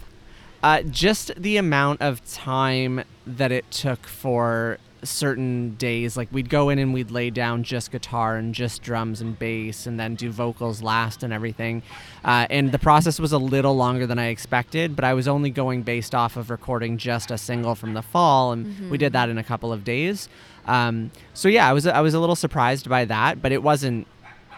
Uh, 0.62 0.82
just 0.82 1.34
the 1.36 1.56
amount 1.56 2.00
of 2.00 2.24
time 2.30 3.04
that 3.26 3.52
it 3.52 3.70
took 3.70 4.06
for 4.06 4.78
certain 5.04 5.74
days 5.76 6.16
like 6.16 6.28
we'd 6.32 6.48
go 6.48 6.68
in 6.68 6.78
and 6.78 6.92
we'd 6.94 7.10
lay 7.10 7.30
down 7.30 7.62
just 7.62 7.90
guitar 7.90 8.36
and 8.36 8.54
just 8.54 8.82
drums 8.82 9.20
and 9.20 9.38
bass 9.38 9.86
and 9.86 9.98
then 9.98 10.14
do 10.14 10.30
vocals 10.30 10.82
last 10.82 11.22
and 11.22 11.32
everything 11.32 11.82
uh, 12.24 12.46
and 12.50 12.72
the 12.72 12.78
process 12.78 13.18
was 13.18 13.32
a 13.32 13.38
little 13.38 13.76
longer 13.76 14.06
than 14.06 14.18
i 14.18 14.26
expected 14.26 14.96
but 14.96 15.04
i 15.04 15.14
was 15.14 15.28
only 15.28 15.50
going 15.50 15.82
based 15.82 16.14
off 16.14 16.36
of 16.36 16.50
recording 16.50 16.98
just 16.98 17.30
a 17.30 17.38
single 17.38 17.74
from 17.74 17.94
the 17.94 18.02
fall 18.02 18.52
and 18.52 18.66
mm-hmm. 18.66 18.90
we 18.90 18.98
did 18.98 19.12
that 19.12 19.28
in 19.28 19.38
a 19.38 19.44
couple 19.44 19.72
of 19.72 19.84
days 19.84 20.28
um, 20.66 21.10
so 21.34 21.48
yeah 21.48 21.68
i 21.68 21.72
was 21.72 21.86
i 21.86 22.00
was 22.00 22.14
a 22.14 22.20
little 22.20 22.36
surprised 22.36 22.88
by 22.88 23.04
that 23.04 23.40
but 23.40 23.52
it 23.52 23.62
wasn't 23.62 24.06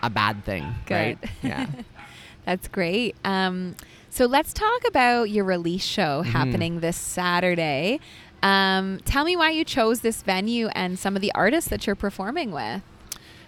a 0.03 0.11
bad 0.11 0.45
thing 0.45 0.75
Good. 0.87 0.95
right 0.95 1.19
yeah 1.43 1.67
that's 2.45 2.69
great 2.69 3.17
um, 3.25 3.75
so 4.17 4.25
let's 4.25 4.55
talk 4.55 4.89
about 4.89 5.29
your 5.29 5.45
release 5.45 5.85
show 5.85 6.23
mm-hmm. 6.23 6.31
happening 6.31 6.81
this 6.81 6.97
Saturday. 6.97 8.01
Um, 8.43 9.01
tell 9.05 9.25
me 9.25 9.37
why 9.37 9.51
you 9.51 9.65
chose 9.65 10.01
this 10.01 10.23
venue 10.23 10.69
and 10.69 10.99
some 10.99 11.17
of 11.17 11.23
the 11.23 11.33
artists 11.35 11.71
that 11.71 11.87
you're 11.87 11.97
performing 11.97 12.53
with. 12.53 12.83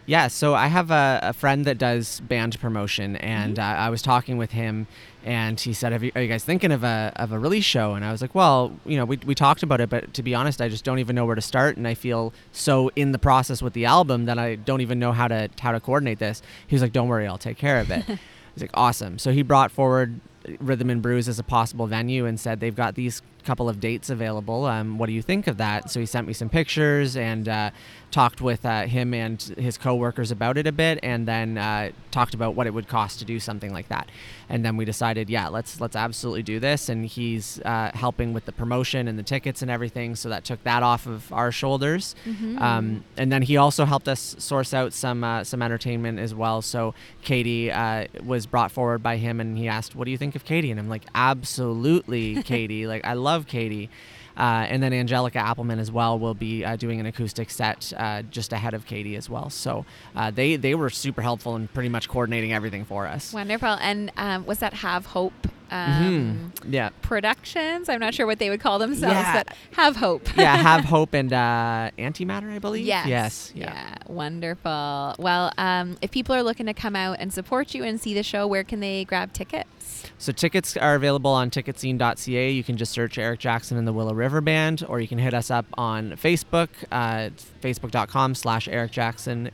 Yeah, 0.08 0.28
so 0.28 0.54
I 0.54 0.68
have 0.68 0.90
a, 0.90 1.20
a 1.22 1.32
friend 1.34 1.66
that 1.66 1.76
does 1.76 2.20
band 2.20 2.58
promotion, 2.60 3.16
and 3.16 3.58
mm-hmm. 3.58 3.78
uh, 3.78 3.84
I 3.84 3.90
was 3.90 4.00
talking 4.00 4.38
with 4.38 4.52
him, 4.52 4.86
and 5.22 5.60
he 5.60 5.74
said, 5.74 6.02
you, 6.02 6.10
"Are 6.14 6.22
you 6.22 6.28
guys 6.28 6.44
thinking 6.44 6.72
of 6.72 6.82
a 6.82 7.12
of 7.16 7.30
a 7.30 7.38
release 7.38 7.66
show?" 7.66 7.92
And 7.92 8.02
I 8.02 8.10
was 8.10 8.22
like, 8.22 8.34
"Well, 8.34 8.72
you 8.86 8.96
know, 8.96 9.04
we 9.04 9.18
we 9.26 9.34
talked 9.34 9.62
about 9.62 9.82
it, 9.82 9.90
but 9.90 10.14
to 10.14 10.22
be 10.22 10.34
honest, 10.34 10.62
I 10.62 10.70
just 10.70 10.82
don't 10.82 10.98
even 10.98 11.14
know 11.14 11.26
where 11.26 11.34
to 11.34 11.42
start, 11.42 11.76
and 11.76 11.86
I 11.86 11.92
feel 11.92 12.32
so 12.52 12.90
in 12.96 13.12
the 13.12 13.18
process 13.18 13.60
with 13.60 13.74
the 13.74 13.84
album 13.84 14.24
that 14.24 14.38
I 14.38 14.54
don't 14.54 14.80
even 14.80 14.98
know 14.98 15.12
how 15.12 15.28
to 15.28 15.50
how 15.60 15.72
to 15.72 15.80
coordinate 15.80 16.20
this." 16.20 16.40
He 16.66 16.74
was 16.74 16.80
like, 16.80 16.94
"Don't 16.94 17.08
worry, 17.08 17.26
I'll 17.26 17.36
take 17.36 17.58
care 17.58 17.78
of 17.78 17.90
it." 17.90 18.02
He's 18.54 18.62
like, 18.62 18.70
"Awesome!" 18.72 19.18
So 19.18 19.30
he 19.30 19.42
brought 19.42 19.70
forward 19.70 20.20
Rhythm 20.58 20.88
and 20.88 21.02
Brews 21.02 21.28
as 21.28 21.38
a 21.38 21.44
possible 21.44 21.86
venue 21.86 22.24
and 22.24 22.40
said 22.40 22.60
they've 22.60 22.74
got 22.74 22.94
these 22.94 23.20
couple 23.48 23.68
of 23.68 23.80
dates 23.80 24.10
available. 24.10 24.66
Um, 24.66 24.98
what 24.98 25.06
do 25.06 25.12
you 25.12 25.22
think 25.22 25.46
of 25.46 25.56
that? 25.56 25.90
So 25.90 26.00
he 26.00 26.06
sent 26.06 26.26
me 26.26 26.34
some 26.34 26.50
pictures 26.50 27.16
and 27.16 27.48
uh, 27.48 27.70
talked 28.10 28.42
with 28.42 28.66
uh, 28.66 28.82
him 28.82 29.14
and 29.14 29.40
his 29.56 29.78
coworkers 29.78 30.30
about 30.30 30.58
it 30.58 30.66
a 30.66 30.72
bit, 30.72 30.98
and 31.02 31.26
then 31.26 31.56
uh, 31.56 31.90
talked 32.10 32.34
about 32.34 32.54
what 32.54 32.66
it 32.66 32.74
would 32.74 32.88
cost 32.88 33.18
to 33.20 33.24
do 33.24 33.40
something 33.40 33.72
like 33.72 33.88
that. 33.88 34.10
And 34.50 34.64
then 34.64 34.76
we 34.76 34.84
decided, 34.84 35.30
yeah, 35.30 35.48
let's 35.48 35.80
let's 35.80 35.96
absolutely 35.96 36.42
do 36.42 36.60
this. 36.60 36.90
And 36.90 37.06
he's 37.06 37.58
uh, 37.64 37.90
helping 37.94 38.34
with 38.34 38.44
the 38.44 38.52
promotion 38.52 39.08
and 39.08 39.18
the 39.18 39.22
tickets 39.22 39.62
and 39.62 39.70
everything, 39.70 40.14
so 40.14 40.28
that 40.28 40.44
took 40.44 40.62
that 40.64 40.82
off 40.82 41.06
of 41.06 41.32
our 41.32 41.50
shoulders. 41.50 42.14
Mm-hmm. 42.26 42.58
Um, 42.58 43.04
and 43.16 43.32
then 43.32 43.42
he 43.42 43.56
also 43.56 43.86
helped 43.86 44.08
us 44.08 44.36
source 44.38 44.74
out 44.74 44.92
some 44.92 45.24
uh, 45.24 45.42
some 45.42 45.62
entertainment 45.62 46.18
as 46.18 46.34
well. 46.34 46.60
So 46.60 46.94
Katie 47.22 47.72
uh, 47.72 48.08
was 48.22 48.44
brought 48.44 48.72
forward 48.72 49.02
by 49.02 49.16
him, 49.16 49.40
and 49.40 49.56
he 49.56 49.68
asked, 49.68 49.96
"What 49.96 50.04
do 50.04 50.10
you 50.10 50.18
think 50.18 50.36
of 50.36 50.44
Katie?" 50.44 50.70
And 50.70 50.78
I'm 50.78 50.90
like, 50.90 51.04
"Absolutely, 51.14 52.42
Katie! 52.52 52.86
like 52.86 53.06
I 53.06 53.14
love." 53.14 53.37
Love 53.38 53.46
Katie. 53.46 53.88
Uh, 54.36 54.66
and 54.68 54.80
then 54.80 54.92
Angelica 54.92 55.38
Appleman 55.38 55.80
as 55.80 55.90
well 55.90 56.16
will 56.16 56.34
be 56.34 56.64
uh, 56.64 56.76
doing 56.76 57.00
an 57.00 57.06
acoustic 57.06 57.50
set 57.50 57.92
uh, 57.96 58.22
just 58.22 58.52
ahead 58.52 58.72
of 58.72 58.86
Katie 58.86 59.16
as 59.16 59.28
well. 59.28 59.50
So 59.50 59.84
uh, 60.14 60.30
they 60.30 60.54
they 60.54 60.76
were 60.76 60.90
super 60.90 61.22
helpful 61.22 61.56
in 61.56 61.66
pretty 61.68 61.88
much 61.88 62.08
coordinating 62.08 62.52
everything 62.52 62.84
for 62.84 63.08
us. 63.08 63.32
Wonderful. 63.32 63.76
And 63.80 64.12
um, 64.16 64.46
was 64.46 64.58
that 64.58 64.74
Have 64.74 65.06
Hope? 65.06 65.48
Um, 65.70 66.52
mm-hmm. 66.62 66.72
Yeah. 66.72 66.90
Productions. 67.02 67.88
I'm 67.88 67.98
not 67.98 68.14
sure 68.14 68.26
what 68.26 68.38
they 68.38 68.48
would 68.48 68.60
call 68.60 68.78
themselves, 68.78 69.16
yeah. 69.16 69.42
but 69.42 69.56
Have 69.72 69.96
Hope. 69.96 70.28
yeah, 70.36 70.56
Have 70.56 70.84
Hope 70.94 71.14
and 71.14 71.32
uh, 71.32 71.90
Antimatter, 71.98 72.52
I 72.52 72.60
believe. 72.60 72.86
Yes. 72.86 73.08
Yes. 73.08 73.52
Yeah. 73.56 73.74
yeah. 73.74 73.96
Wonderful. 74.06 75.16
Well, 75.18 75.52
um, 75.58 75.98
if 76.00 76.12
people 76.12 76.36
are 76.36 76.44
looking 76.44 76.66
to 76.66 76.74
come 76.74 76.94
out 76.94 77.16
and 77.18 77.32
support 77.32 77.74
you 77.74 77.82
and 77.82 78.00
see 78.00 78.14
the 78.14 78.22
show, 78.22 78.46
where 78.46 78.62
can 78.62 78.78
they 78.78 79.04
grab 79.04 79.32
tickets? 79.32 79.77
So 80.18 80.32
tickets 80.32 80.76
are 80.76 80.94
available 80.94 81.30
on 81.30 81.50
ticketscene.ca. 81.50 82.50
You 82.50 82.64
can 82.64 82.76
just 82.76 82.92
search 82.92 83.18
Eric 83.18 83.40
Jackson 83.40 83.76
and 83.78 83.86
the 83.86 83.92
Willow 83.92 84.14
River 84.14 84.40
Band, 84.40 84.84
or 84.88 85.00
you 85.00 85.08
can 85.08 85.18
hit 85.18 85.34
us 85.34 85.50
up 85.50 85.66
on 85.74 86.12
Facebook, 86.12 86.68
uh, 86.90 87.30
facebook.com 87.62 88.34
slash 88.34 88.68
Eric 88.68 88.92
Jackson. 88.92 89.50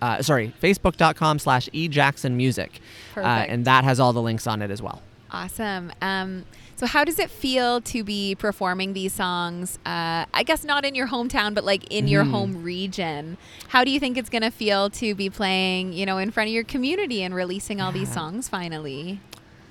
Uh, 0.00 0.22
sorry, 0.22 0.54
facebook.com 0.62 1.38
slash 1.38 1.68
ejacksonmusic. 1.70 2.70
Uh, 3.16 3.20
and 3.20 3.64
that 3.64 3.84
has 3.84 3.98
all 3.98 4.12
the 4.12 4.22
links 4.22 4.46
on 4.46 4.62
it 4.62 4.70
as 4.70 4.80
well. 4.80 5.02
Awesome. 5.30 5.92
Um, 6.00 6.44
so, 6.76 6.86
how 6.86 7.04
does 7.04 7.18
it 7.18 7.28
feel 7.28 7.80
to 7.80 8.04
be 8.04 8.36
performing 8.36 8.92
these 8.92 9.12
songs? 9.12 9.78
Uh, 9.84 10.26
I 10.32 10.44
guess 10.44 10.62
not 10.62 10.84
in 10.84 10.94
your 10.94 11.08
hometown, 11.08 11.52
but 11.54 11.64
like 11.64 11.92
in 11.92 12.06
mm. 12.06 12.10
your 12.10 12.22
mm-hmm. 12.22 12.32
home 12.32 12.62
region. 12.62 13.36
How 13.66 13.82
do 13.82 13.90
you 13.90 13.98
think 13.98 14.16
it's 14.16 14.30
going 14.30 14.42
to 14.42 14.50
feel 14.50 14.88
to 14.90 15.14
be 15.16 15.28
playing, 15.28 15.92
you 15.92 16.06
know, 16.06 16.18
in 16.18 16.30
front 16.30 16.48
of 16.48 16.54
your 16.54 16.64
community 16.64 17.22
and 17.22 17.34
releasing 17.34 17.80
all 17.80 17.92
yeah. 17.92 17.98
these 17.98 18.12
songs 18.12 18.48
finally? 18.48 19.20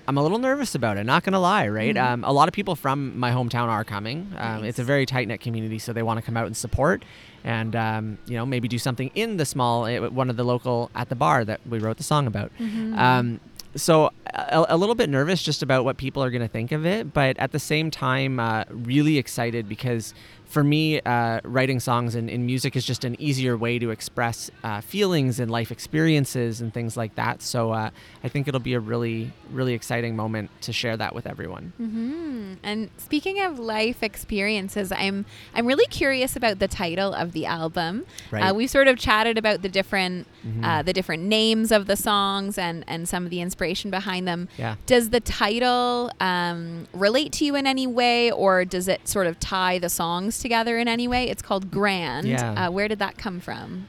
I'm 0.07 0.17
a 0.17 0.23
little 0.23 0.39
nervous 0.39 0.73
about 0.73 0.97
it. 0.97 1.03
Not 1.05 1.23
gonna 1.23 1.39
lie, 1.39 1.67
right? 1.67 1.95
Mm-hmm. 1.95 2.13
Um, 2.13 2.23
a 2.23 2.31
lot 2.31 2.47
of 2.47 2.53
people 2.53 2.75
from 2.75 3.17
my 3.19 3.31
hometown 3.31 3.67
are 3.67 3.83
coming. 3.83 4.33
Um, 4.37 4.61
nice. 4.61 4.69
It's 4.69 4.79
a 4.79 4.83
very 4.83 5.05
tight 5.05 5.27
knit 5.27 5.41
community, 5.41 5.79
so 5.79 5.91
they 5.91 6.03
want 6.03 6.17
to 6.17 6.21
come 6.25 6.37
out 6.37 6.45
and 6.45 6.55
support, 6.55 7.03
and 7.43 7.75
um, 7.75 8.17
you 8.25 8.35
know 8.35 8.45
maybe 8.45 8.67
do 8.67 8.79
something 8.79 9.11
in 9.15 9.37
the 9.37 9.45
small, 9.45 9.85
eh, 9.85 9.99
one 9.99 10.29
of 10.29 10.37
the 10.37 10.43
local 10.43 10.89
at 10.95 11.09
the 11.09 11.15
bar 11.15 11.43
that 11.45 11.59
we 11.67 11.79
wrote 11.79 11.97
the 11.97 12.03
song 12.03 12.25
about. 12.25 12.51
Mm-hmm. 12.57 12.97
Um, 12.97 13.39
so 13.75 14.11
a, 14.33 14.65
a 14.69 14.77
little 14.77 14.95
bit 14.95 15.09
nervous 15.09 15.43
just 15.43 15.61
about 15.61 15.85
what 15.85 15.97
people 15.97 16.23
are 16.23 16.31
going 16.31 16.41
to 16.41 16.47
think 16.47 16.71
of 16.71 16.85
it, 16.85 17.13
but 17.13 17.37
at 17.37 17.51
the 17.51 17.59
same 17.59 17.91
time, 17.91 18.39
uh, 18.39 18.63
really 18.69 19.17
excited 19.17 19.67
because 19.69 20.13
for 20.47 20.63
me, 20.63 21.01
uh, 21.01 21.41
writing 21.43 21.79
songs 21.79 22.15
and, 22.15 22.29
and, 22.29 22.45
music 22.45 22.77
is 22.77 22.85
just 22.85 23.03
an 23.03 23.19
easier 23.19 23.57
way 23.57 23.77
to 23.77 23.89
express 23.89 24.49
uh, 24.63 24.79
feelings 24.79 25.41
and 25.41 25.51
life 25.51 25.71
experiences 25.71 26.61
and 26.61 26.73
things 26.73 26.95
like 26.95 27.15
that. 27.15 27.41
So 27.41 27.71
uh, 27.73 27.89
I 28.23 28.29
think 28.29 28.47
it'll 28.47 28.61
be 28.61 28.73
a 28.73 28.79
really, 28.79 29.33
really 29.51 29.73
exciting 29.73 30.15
moment 30.15 30.49
to 30.61 30.71
share 30.71 30.95
that 30.95 31.13
with 31.13 31.27
everyone. 31.27 31.73
Mm-hmm. 31.81 32.53
And 32.63 32.89
speaking 32.97 33.41
of 33.41 33.59
life 33.59 34.01
experiences, 34.01 34.91
I'm 34.93 35.25
I'm 35.53 35.65
really 35.65 35.85
curious 35.87 36.37
about 36.37 36.59
the 36.59 36.67
title 36.67 37.13
of 37.13 37.33
the 37.33 37.45
album. 37.45 38.05
Right. 38.31 38.43
Uh, 38.43 38.53
we've 38.53 38.69
sort 38.69 38.87
of 38.87 38.97
chatted 38.97 39.37
about 39.37 39.61
the 39.61 39.69
different 39.69 40.27
Mhm. 40.45 40.63
uh, 40.63 40.81
the 40.81 40.93
different 40.93 41.23
names 41.23 41.71
of 41.71 41.87
the 41.87 41.97
songs 41.97 42.57
and 42.57 42.85
and 42.87 43.09
some 43.09 43.25
of 43.25 43.29
the 43.31 43.41
inspiration 43.41 43.91
behind 43.91 44.27
them. 44.27 44.47
Yeah. 44.57 44.75
Does 44.85 45.09
the 45.09 45.19
title 45.19 46.11
um, 46.21 46.87
relate 46.93 47.31
to 47.33 47.45
you 47.45 47.55
in 47.55 47.67
any 47.67 47.87
way, 47.87 48.31
or 48.31 48.63
does 48.63 48.87
it 48.87 49.07
sort 49.07 49.27
of 49.27 49.39
tie 49.39 49.77
the 49.79 49.89
songs 49.89 50.36
together 50.39 50.77
in 50.77 50.87
any 50.87 51.07
way? 51.07 51.29
It's 51.29 51.41
called 51.41 51.71
Grand. 51.71 52.27
Yeah. 52.27 52.67
Uh, 52.67 52.71
where 52.71 52.87
did 52.87 52.99
that 52.99 53.17
come 53.17 53.39
from? 53.39 53.87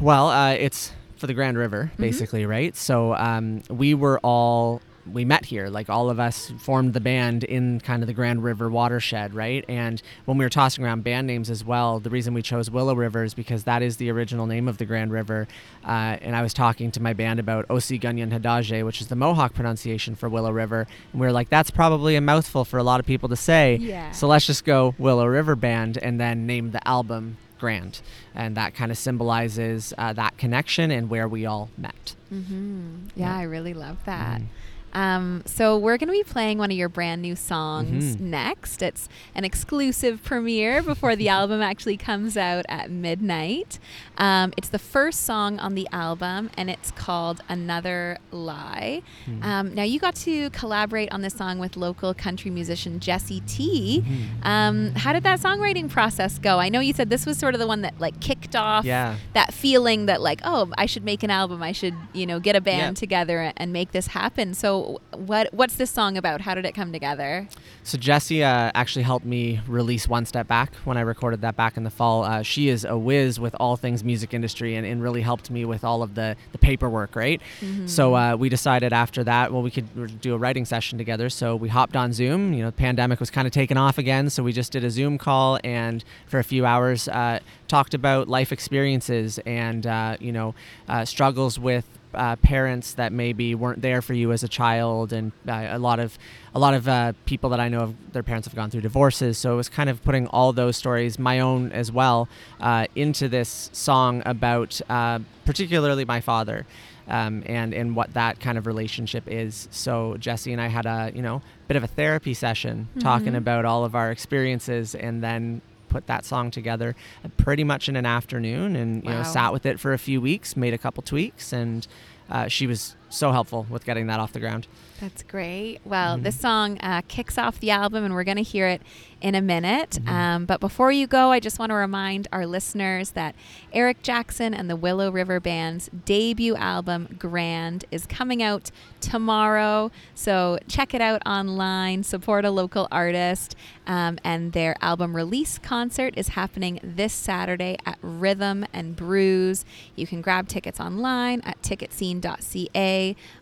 Well, 0.00 0.28
uh, 0.28 0.52
it's 0.52 0.92
for 1.16 1.26
the 1.26 1.34
Grand 1.34 1.56
River, 1.56 1.90
basically, 1.98 2.44
right? 2.44 2.76
So 2.76 3.14
um, 3.14 3.62
we 3.70 3.94
were 3.94 4.18
all 4.20 4.82
we 5.12 5.24
met 5.24 5.44
here, 5.44 5.68
like 5.68 5.88
all 5.88 6.10
of 6.10 6.18
us 6.18 6.52
formed 6.58 6.92
the 6.92 7.00
band 7.00 7.44
in 7.44 7.80
kind 7.80 8.02
of 8.02 8.06
the 8.06 8.12
Grand 8.14 8.42
River 8.42 8.68
watershed, 8.68 9.34
right? 9.34 9.64
And 9.68 10.02
when 10.24 10.38
we 10.38 10.44
were 10.44 10.48
tossing 10.50 10.84
around 10.84 11.04
band 11.04 11.26
names 11.26 11.48
as 11.50 11.64
well, 11.64 12.00
the 12.00 12.10
reason 12.10 12.34
we 12.34 12.42
chose 12.42 12.70
Willow 12.70 12.94
River 12.94 13.22
is 13.24 13.34
because 13.34 13.64
that 13.64 13.82
is 13.82 13.96
the 13.98 14.10
original 14.10 14.46
name 14.46 14.68
of 14.68 14.78
the 14.78 14.84
Grand 14.84 15.12
River. 15.12 15.46
Uh, 15.84 16.16
and 16.20 16.34
I 16.34 16.42
was 16.42 16.52
talking 16.52 16.90
to 16.92 17.00
my 17.02 17.12
band 17.12 17.38
about 17.40 17.68
Osi 17.68 18.00
Gunyan 18.00 18.32
Hadaje, 18.32 18.84
which 18.84 19.00
is 19.00 19.06
the 19.06 19.16
Mohawk 19.16 19.54
pronunciation 19.54 20.14
for 20.14 20.28
Willow 20.28 20.50
River, 20.50 20.86
and 21.12 21.20
we 21.20 21.26
were 21.26 21.32
like, 21.32 21.48
that's 21.48 21.70
probably 21.70 22.16
a 22.16 22.20
mouthful 22.20 22.64
for 22.64 22.78
a 22.78 22.82
lot 22.82 23.00
of 23.00 23.06
people 23.06 23.28
to 23.28 23.36
say. 23.36 23.76
Yeah. 23.76 24.10
So 24.12 24.26
let's 24.26 24.46
just 24.46 24.64
go 24.64 24.94
Willow 24.98 25.26
River 25.26 25.54
Band 25.56 25.98
and 25.98 26.20
then 26.20 26.46
name 26.46 26.72
the 26.72 26.86
album 26.86 27.36
Grand. 27.58 28.02
And 28.34 28.54
that 28.58 28.74
kind 28.74 28.90
of 28.90 28.98
symbolizes 28.98 29.94
uh, 29.96 30.12
that 30.12 30.36
connection 30.36 30.90
and 30.90 31.08
where 31.08 31.26
we 31.26 31.46
all 31.46 31.70
met. 31.78 32.14
Mm-hmm. 32.32 33.06
Yeah, 33.16 33.26
Yeah. 33.32 33.38
I 33.38 33.42
really 33.44 33.72
love 33.72 33.96
that. 34.04 34.40
Mhm. 34.42 34.46
Um, 34.92 35.42
so 35.44 35.76
we're 35.76 35.98
going 35.98 36.08
to 36.08 36.12
be 36.12 36.22
playing 36.22 36.58
one 36.58 36.70
of 36.70 36.76
your 36.76 36.88
brand 36.88 37.20
new 37.20 37.36
songs 37.36 38.16
Mhm. 38.16 38.20
next. 38.20 38.80
It's 38.82 39.08
an 39.34 39.44
exclusive 39.44 40.22
premiere 40.24 40.82
before 40.82 41.14
the 41.16 41.28
album 41.38 41.60
actually 41.60 41.96
comes 41.98 42.36
out 42.36 42.64
at 42.68 42.90
midnight. 42.90 43.78
Um, 44.16 44.54
it's 44.56 44.68
the 44.70 44.78
first 44.78 45.22
song 45.24 45.58
on 45.58 45.74
the 45.74 45.86
album, 45.92 46.50
and 46.56 46.70
it's 46.70 46.90
called 46.92 47.42
"Another 47.48 48.18
Lie." 48.30 49.02
Mhm. 49.28 49.44
Um, 49.44 49.74
now 49.74 49.82
you 49.82 49.98
got 50.00 50.14
to 50.16 50.48
collaborate 50.50 51.12
on 51.12 51.20
this 51.20 51.34
song 51.34 51.58
with 51.58 51.76
local 51.76 52.14
country 52.14 52.50
musician 52.50 52.98
Jesse 52.98 53.42
T. 53.46 54.02
Mhm. 54.06 54.46
Um, 54.46 54.94
how 54.94 55.12
did 55.12 55.24
that 55.24 55.40
songwriting 55.40 55.90
process 55.90 56.38
go? 56.38 56.58
I 56.58 56.70
know 56.70 56.80
you 56.80 56.94
said 56.94 57.10
this 57.10 57.26
was 57.26 57.36
sort 57.36 57.54
of 57.54 57.60
the 57.60 57.66
one 57.66 57.82
that 57.82 58.00
like 58.00 58.18
kicked 58.20 58.56
off 58.56 58.84
Yeah. 58.86 59.16
that 59.34 59.52
feeling 59.52 60.06
that 60.06 60.20
like 60.22 60.40
oh 60.44 60.70
i 60.78 60.86
should 60.86 61.04
make 61.04 61.22
an 61.22 61.30
album 61.30 61.62
i 61.62 61.72
should 61.72 61.94
you 62.12 62.26
know 62.26 62.38
get 62.40 62.54
a 62.56 62.60
band 62.60 62.96
together 62.96 63.52
and 63.56 63.72
make 63.72 63.92
this 63.92 64.08
happen 64.08 64.54
so 64.54 64.75
what 65.12 65.52
what's 65.52 65.76
this 65.76 65.90
song 65.90 66.16
about 66.16 66.40
how 66.40 66.54
did 66.54 66.64
it 66.64 66.74
come 66.74 66.92
together 66.92 67.48
So 67.82 67.96
Jessie 67.98 68.42
uh, 68.42 68.70
actually 68.74 69.04
helped 69.04 69.24
me 69.26 69.60
release 69.68 70.08
One 70.08 70.26
Step 70.26 70.48
Back 70.48 70.74
when 70.84 70.96
I 70.96 71.02
recorded 71.02 71.40
that 71.42 71.54
back 71.56 71.76
in 71.76 71.84
the 71.84 71.90
fall. 71.90 72.24
Uh, 72.24 72.42
she 72.42 72.68
is 72.68 72.84
a 72.84 72.98
whiz 72.98 73.38
with 73.38 73.54
all 73.60 73.76
things 73.76 74.02
music 74.02 74.34
industry 74.34 74.74
and, 74.74 74.84
and 74.84 75.00
really 75.02 75.22
helped 75.22 75.50
me 75.50 75.64
with 75.64 75.84
all 75.84 76.02
of 76.02 76.14
the, 76.16 76.34
the 76.52 76.58
paperwork, 76.58 77.14
right? 77.14 77.40
So 77.86 78.16
uh, 78.16 78.36
we 78.36 78.48
decided 78.48 78.92
after 78.92 79.22
that, 79.24 79.52
well, 79.52 79.62
we 79.62 79.70
could 79.70 80.20
do 80.20 80.34
a 80.34 80.38
writing 80.38 80.64
session 80.64 80.98
together. 80.98 81.28
So 81.30 81.54
we 81.54 81.68
hopped 81.68 81.94
on 81.96 82.12
Zoom. 82.12 82.52
You 82.52 82.62
know, 82.64 82.70
the 82.70 82.76
pandemic 82.76 83.20
was 83.20 83.30
kind 83.30 83.46
of 83.46 83.52
taking 83.52 83.76
off 83.76 83.98
again, 83.98 84.30
so 84.30 84.42
we 84.42 84.52
just 84.52 84.72
did 84.72 84.82
a 84.82 84.90
Zoom 84.90 85.16
call 85.16 85.58
and 85.62 86.04
for 86.26 86.38
a 86.40 86.44
few 86.44 86.66
hours 86.66 87.06
uh, 87.08 87.38
talked 87.68 87.94
about 87.94 88.28
life 88.28 88.50
experiences 88.52 89.38
and 89.46 89.86
uh, 89.86 90.16
you 90.20 90.32
know 90.32 90.54
uh, 90.88 91.04
struggles 91.04 91.58
with 91.58 91.84
uh, 92.16 92.36
parents 92.36 92.94
that 92.94 93.12
maybe 93.12 93.54
weren't 93.54 93.82
there 93.82 94.02
for 94.02 94.14
you 94.14 94.32
as 94.32 94.42
a 94.42 94.48
child, 94.48 95.12
and 95.12 95.32
uh, 95.46 95.68
a 95.70 95.78
lot 95.78 96.00
of 96.00 96.18
a 96.54 96.58
lot 96.58 96.74
of 96.74 96.88
uh, 96.88 97.12
people 97.26 97.50
that 97.50 97.60
I 97.60 97.68
know 97.68 97.80
of 97.80 97.94
their 98.12 98.22
parents 98.22 98.46
have 98.48 98.54
gone 98.54 98.70
through 98.70 98.80
divorces. 98.80 99.36
So 99.38 99.52
it 99.52 99.56
was 99.56 99.68
kind 99.68 99.90
of 99.90 100.02
putting 100.02 100.26
all 100.28 100.52
those 100.52 100.76
stories, 100.76 101.18
my 101.18 101.40
own 101.40 101.70
as 101.72 101.92
well, 101.92 102.28
uh, 102.60 102.86
into 102.94 103.28
this 103.28 103.68
song 103.72 104.22
about 104.26 104.80
uh, 104.88 105.18
particularly 105.44 106.04
my 106.04 106.20
father. 106.20 106.66
Um, 107.08 107.44
and 107.46 107.72
and 107.72 107.94
what 107.94 108.14
that 108.14 108.40
kind 108.40 108.58
of 108.58 108.66
relationship 108.66 109.28
is. 109.28 109.68
So 109.70 110.16
Jesse 110.18 110.52
and 110.52 110.60
I 110.60 110.66
had 110.66 110.86
a 110.86 111.12
you 111.14 111.22
know 111.22 111.40
bit 111.68 111.76
of 111.76 111.84
a 111.84 111.86
therapy 111.86 112.34
session 112.34 112.88
talking 112.98 113.34
Mhm. 113.34 113.36
about 113.36 113.64
all 113.64 113.84
of 113.84 113.94
our 113.94 114.10
experiences, 114.10 114.92
and 114.96 115.22
then 115.22 115.60
put 115.96 116.06
that 116.06 116.26
song 116.26 116.50
together 116.50 116.94
pretty 117.38 117.64
much 117.64 117.88
in 117.88 117.96
an 117.96 118.04
afternoon, 118.04 118.76
and 118.76 119.02
you 119.02 119.10
know 119.10 119.22
sat 119.22 119.50
with 119.50 119.64
it 119.64 119.80
for 119.80 119.94
a 119.94 119.98
few 119.98 120.20
weeks, 120.20 120.54
made 120.54 120.74
a 120.74 120.78
couple 120.78 121.02
tweaks, 121.02 121.54
and 121.54 121.86
uh, 122.28 122.48
she 122.48 122.66
was 122.66 122.96
so 123.08 123.32
helpful 123.32 123.66
with 123.70 123.84
getting 123.84 124.06
that 124.08 124.20
off 124.20 124.32
the 124.32 124.40
ground. 124.40 124.66
that's 124.98 125.22
great 125.24 125.78
well 125.84 126.16
Mhm. 126.16 126.22
this 126.22 126.40
song 126.40 126.78
uh, 126.80 127.02
kicks 127.06 127.36
off 127.36 127.60
the 127.60 127.70
album 127.70 128.02
and 128.02 128.14
we're 128.14 128.24
going 128.24 128.38
to 128.38 128.42
hear 128.42 128.66
it 128.66 128.80
in 129.20 129.34
a 129.34 129.42
minute 129.42 129.98
Mhm. 130.02 130.08
um, 130.08 130.44
but 130.46 130.58
before 130.58 130.90
you 130.90 131.06
go 131.06 131.32
i 131.32 131.38
just 131.38 131.58
want 131.58 131.68
to 131.68 131.76
remind 131.76 132.26
our 132.32 132.46
listeners 132.46 133.10
that 133.10 133.34
eric 133.74 134.02
jackson 134.02 134.54
and 134.54 134.70
the 134.70 134.76
willow 134.76 135.10
river 135.12 135.38
band's 135.38 135.90
debut 136.06 136.56
album 136.56 137.14
grand 137.18 137.84
is 137.90 138.06
coming 138.06 138.42
out 138.42 138.70
tomorrow 139.02 139.90
so 140.14 140.58
check 140.66 140.94
it 140.94 141.02
out 141.02 141.20
online 141.26 142.02
support 142.02 142.46
a 142.46 142.50
local 142.50 142.88
artist 142.90 143.54
um, 143.86 144.18
and 144.24 144.52
their 144.54 144.74
album 144.80 145.14
release 145.14 145.58
concert 145.58 146.14
is 146.16 146.28
happening 146.28 146.80
this 146.82 147.12
Saturday 147.12 147.76
at 147.86 147.98
Rhythm 148.02 148.66
and 148.72 148.96
Brews. 148.96 149.64
You 149.94 150.08
can 150.08 150.22
grab 150.22 150.48
tickets 150.48 150.80
online 150.80 151.40
at 151.42 151.62
ticketscene.ca 151.62 152.95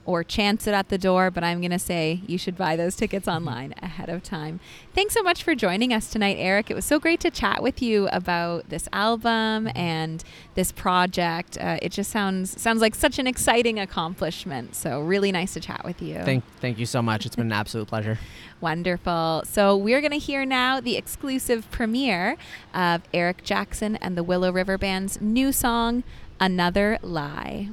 or 0.04 0.22
chance 0.22 0.66
it 0.66 0.74
at 0.74 0.88
the 0.88 0.98
door, 0.98 1.30
but 1.30 1.42
I'm 1.42 1.60
going 1.60 1.70
to 1.70 1.78
say 1.78 2.20
you 2.26 2.38
should 2.38 2.56
buy 2.56 2.76
those 2.76 2.96
tickets 2.96 3.26
online 3.26 3.74
ahead 3.82 4.08
of 4.08 4.22
time. 4.22 4.60
Thanks 4.94 5.14
so 5.14 5.22
much 5.22 5.42
for 5.42 5.54
joining 5.54 5.92
us 5.92 6.10
tonight, 6.10 6.36
Eric. 6.38 6.70
It 6.70 6.74
was 6.74 6.84
so 6.84 6.98
great 6.98 7.20
to 7.20 7.30
chat 7.30 7.62
with 7.62 7.80
you 7.80 8.08
about 8.08 8.68
this 8.68 8.88
album 8.92 9.68
and 9.74 10.22
this 10.54 10.72
project. 10.72 11.56
Uh, 11.58 11.78
it 11.82 11.92
just 11.92 12.10
sounds 12.10 12.60
sounds 12.60 12.80
like 12.80 12.94
such 12.94 13.18
an 13.18 13.26
exciting 13.26 13.78
accomplishment. 13.78 14.74
So 14.74 15.00
really 15.00 15.32
nice 15.32 15.54
to 15.54 15.60
chat 15.60 15.84
with 15.84 16.02
you. 16.02 16.22
Thank 16.24 16.44
thank 16.60 16.78
you 16.78 16.86
so 16.86 17.02
much. 17.02 17.26
It's 17.26 17.36
been 17.36 17.46
an 17.46 17.52
absolute 17.52 17.88
pleasure. 17.88 18.18
Wonderful. 18.60 19.42
So 19.46 19.76
we're 19.76 20.00
going 20.00 20.12
to 20.12 20.18
hear 20.18 20.46
now 20.46 20.80
the 20.80 20.96
exclusive 20.96 21.70
premiere 21.70 22.36
of 22.72 23.02
Eric 23.12 23.44
Jackson 23.44 23.96
and 23.96 24.16
the 24.16 24.22
Willow 24.22 24.50
River 24.50 24.78
Band's 24.78 25.20
new 25.20 25.52
song, 25.52 26.02
Another 26.40 26.98
Lie. 27.02 27.68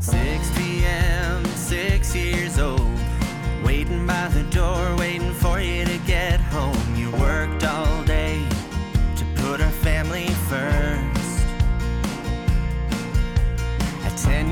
6 0.00 0.50
p.m., 0.56 1.44
six 1.44 2.16
years 2.16 2.58
old. 2.58 2.80
Waiting 3.62 4.06
by 4.06 4.28
the 4.28 4.42
door, 4.44 4.96
waiting 4.96 5.34
for 5.34 5.60
you 5.60 5.84
to 5.84 5.98
get 6.06 6.40
home. 6.40 6.96
You 6.96 7.10
worked 7.12 7.64
all 7.64 8.02
day 8.04 8.42
to 9.16 9.24
put 9.36 9.60
our 9.60 9.70
family 9.70 10.28
first. 10.48 11.44
At 14.02 14.16
10 14.16 14.50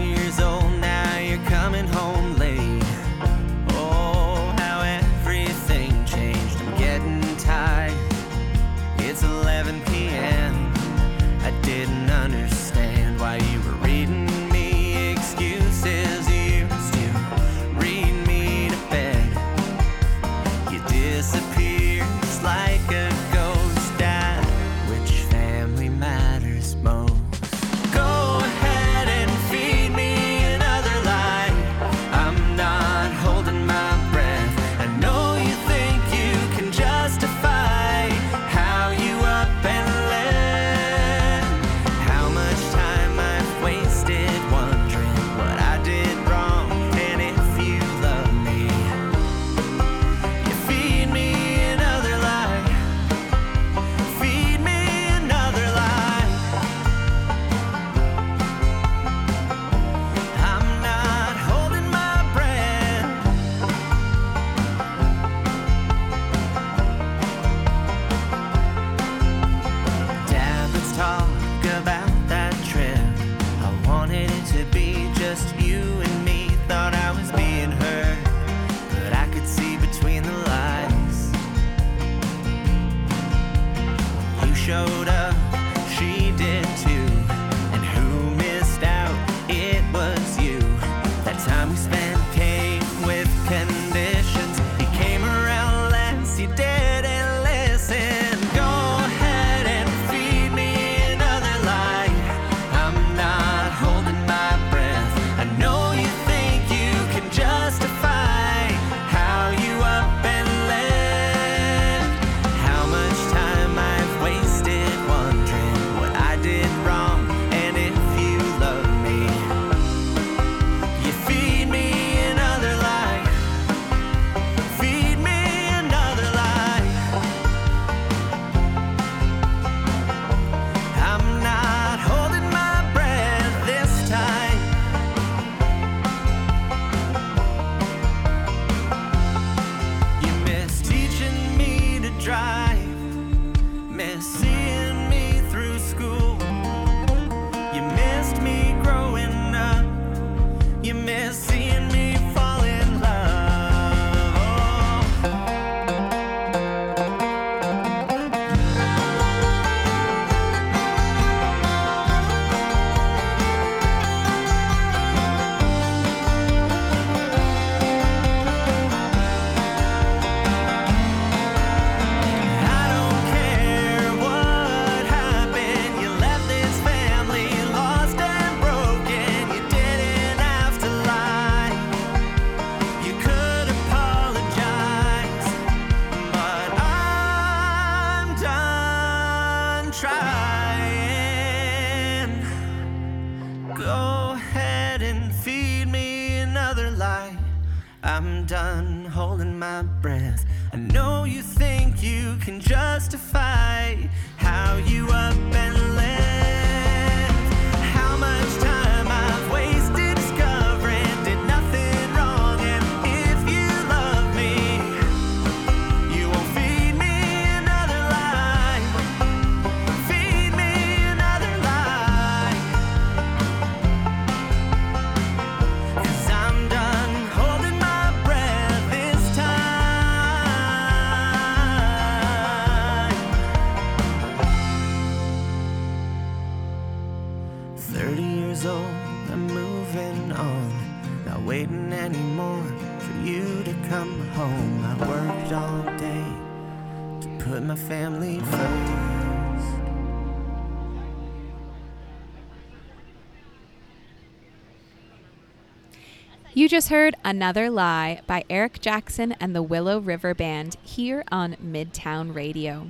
just 256.79 256.91
heard 256.91 257.17
Another 257.25 257.71
Lie 257.71 258.21
by 258.29 258.45
Eric 258.49 258.81
Jackson 258.81 259.33
and 259.41 259.53
the 259.53 259.65
Willow 259.65 259.99
River 259.99 260.33
Band 260.33 260.77
here 260.81 261.25
on 261.33 261.57
Midtown 261.57 262.33
Radio. 262.33 262.87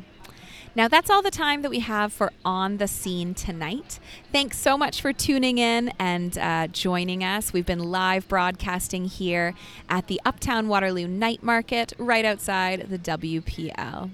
Now, 0.74 0.88
that's 0.88 1.08
all 1.08 1.22
the 1.22 1.30
time 1.30 1.62
that 1.62 1.70
we 1.70 1.78
have 1.78 2.12
for 2.12 2.30
On 2.44 2.76
the 2.76 2.86
Scene 2.86 3.32
tonight. 3.32 3.98
Thanks 4.30 4.58
so 4.58 4.76
much 4.76 5.00
for 5.00 5.14
tuning 5.14 5.56
in 5.56 5.90
and 5.98 6.36
uh, 6.36 6.66
joining 6.66 7.24
us. 7.24 7.54
We've 7.54 7.64
been 7.64 7.90
live 7.90 8.28
broadcasting 8.28 9.06
here 9.06 9.54
at 9.88 10.06
the 10.06 10.20
Uptown 10.22 10.68
Waterloo 10.68 11.08
Night 11.08 11.42
Market 11.42 11.94
right 11.96 12.26
outside 12.26 12.90
the 12.90 12.98
WPL. 12.98 14.10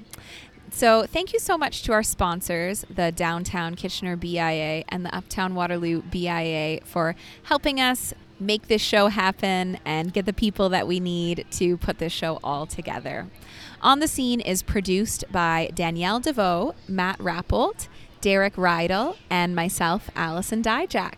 So, 0.74 1.06
thank 1.06 1.32
you 1.32 1.38
so 1.38 1.56
much 1.56 1.84
to 1.84 1.92
our 1.92 2.02
sponsors, 2.02 2.84
the 2.92 3.12
Downtown 3.12 3.76
Kitchener 3.76 4.16
BIA 4.16 4.82
and 4.88 5.06
the 5.06 5.14
Uptown 5.14 5.54
Waterloo 5.54 6.02
BIA, 6.02 6.80
for 6.84 7.14
helping 7.44 7.80
us 7.80 8.12
make 8.40 8.66
this 8.66 8.82
show 8.82 9.06
happen 9.06 9.78
and 9.84 10.12
get 10.12 10.26
the 10.26 10.32
people 10.32 10.68
that 10.70 10.88
we 10.88 10.98
need 10.98 11.46
to 11.52 11.76
put 11.76 11.98
this 11.98 12.12
show 12.12 12.40
all 12.42 12.66
together. 12.66 13.28
On 13.82 14.00
the 14.00 14.08
Scene 14.08 14.40
is 14.40 14.64
produced 14.64 15.22
by 15.30 15.70
Danielle 15.76 16.18
DeVoe, 16.18 16.74
Matt 16.88 17.18
Rappold, 17.18 17.86
Derek 18.20 18.56
Rydell, 18.56 19.16
and 19.30 19.54
myself, 19.54 20.10
Allison 20.16 20.60
Dyjach. 20.60 21.14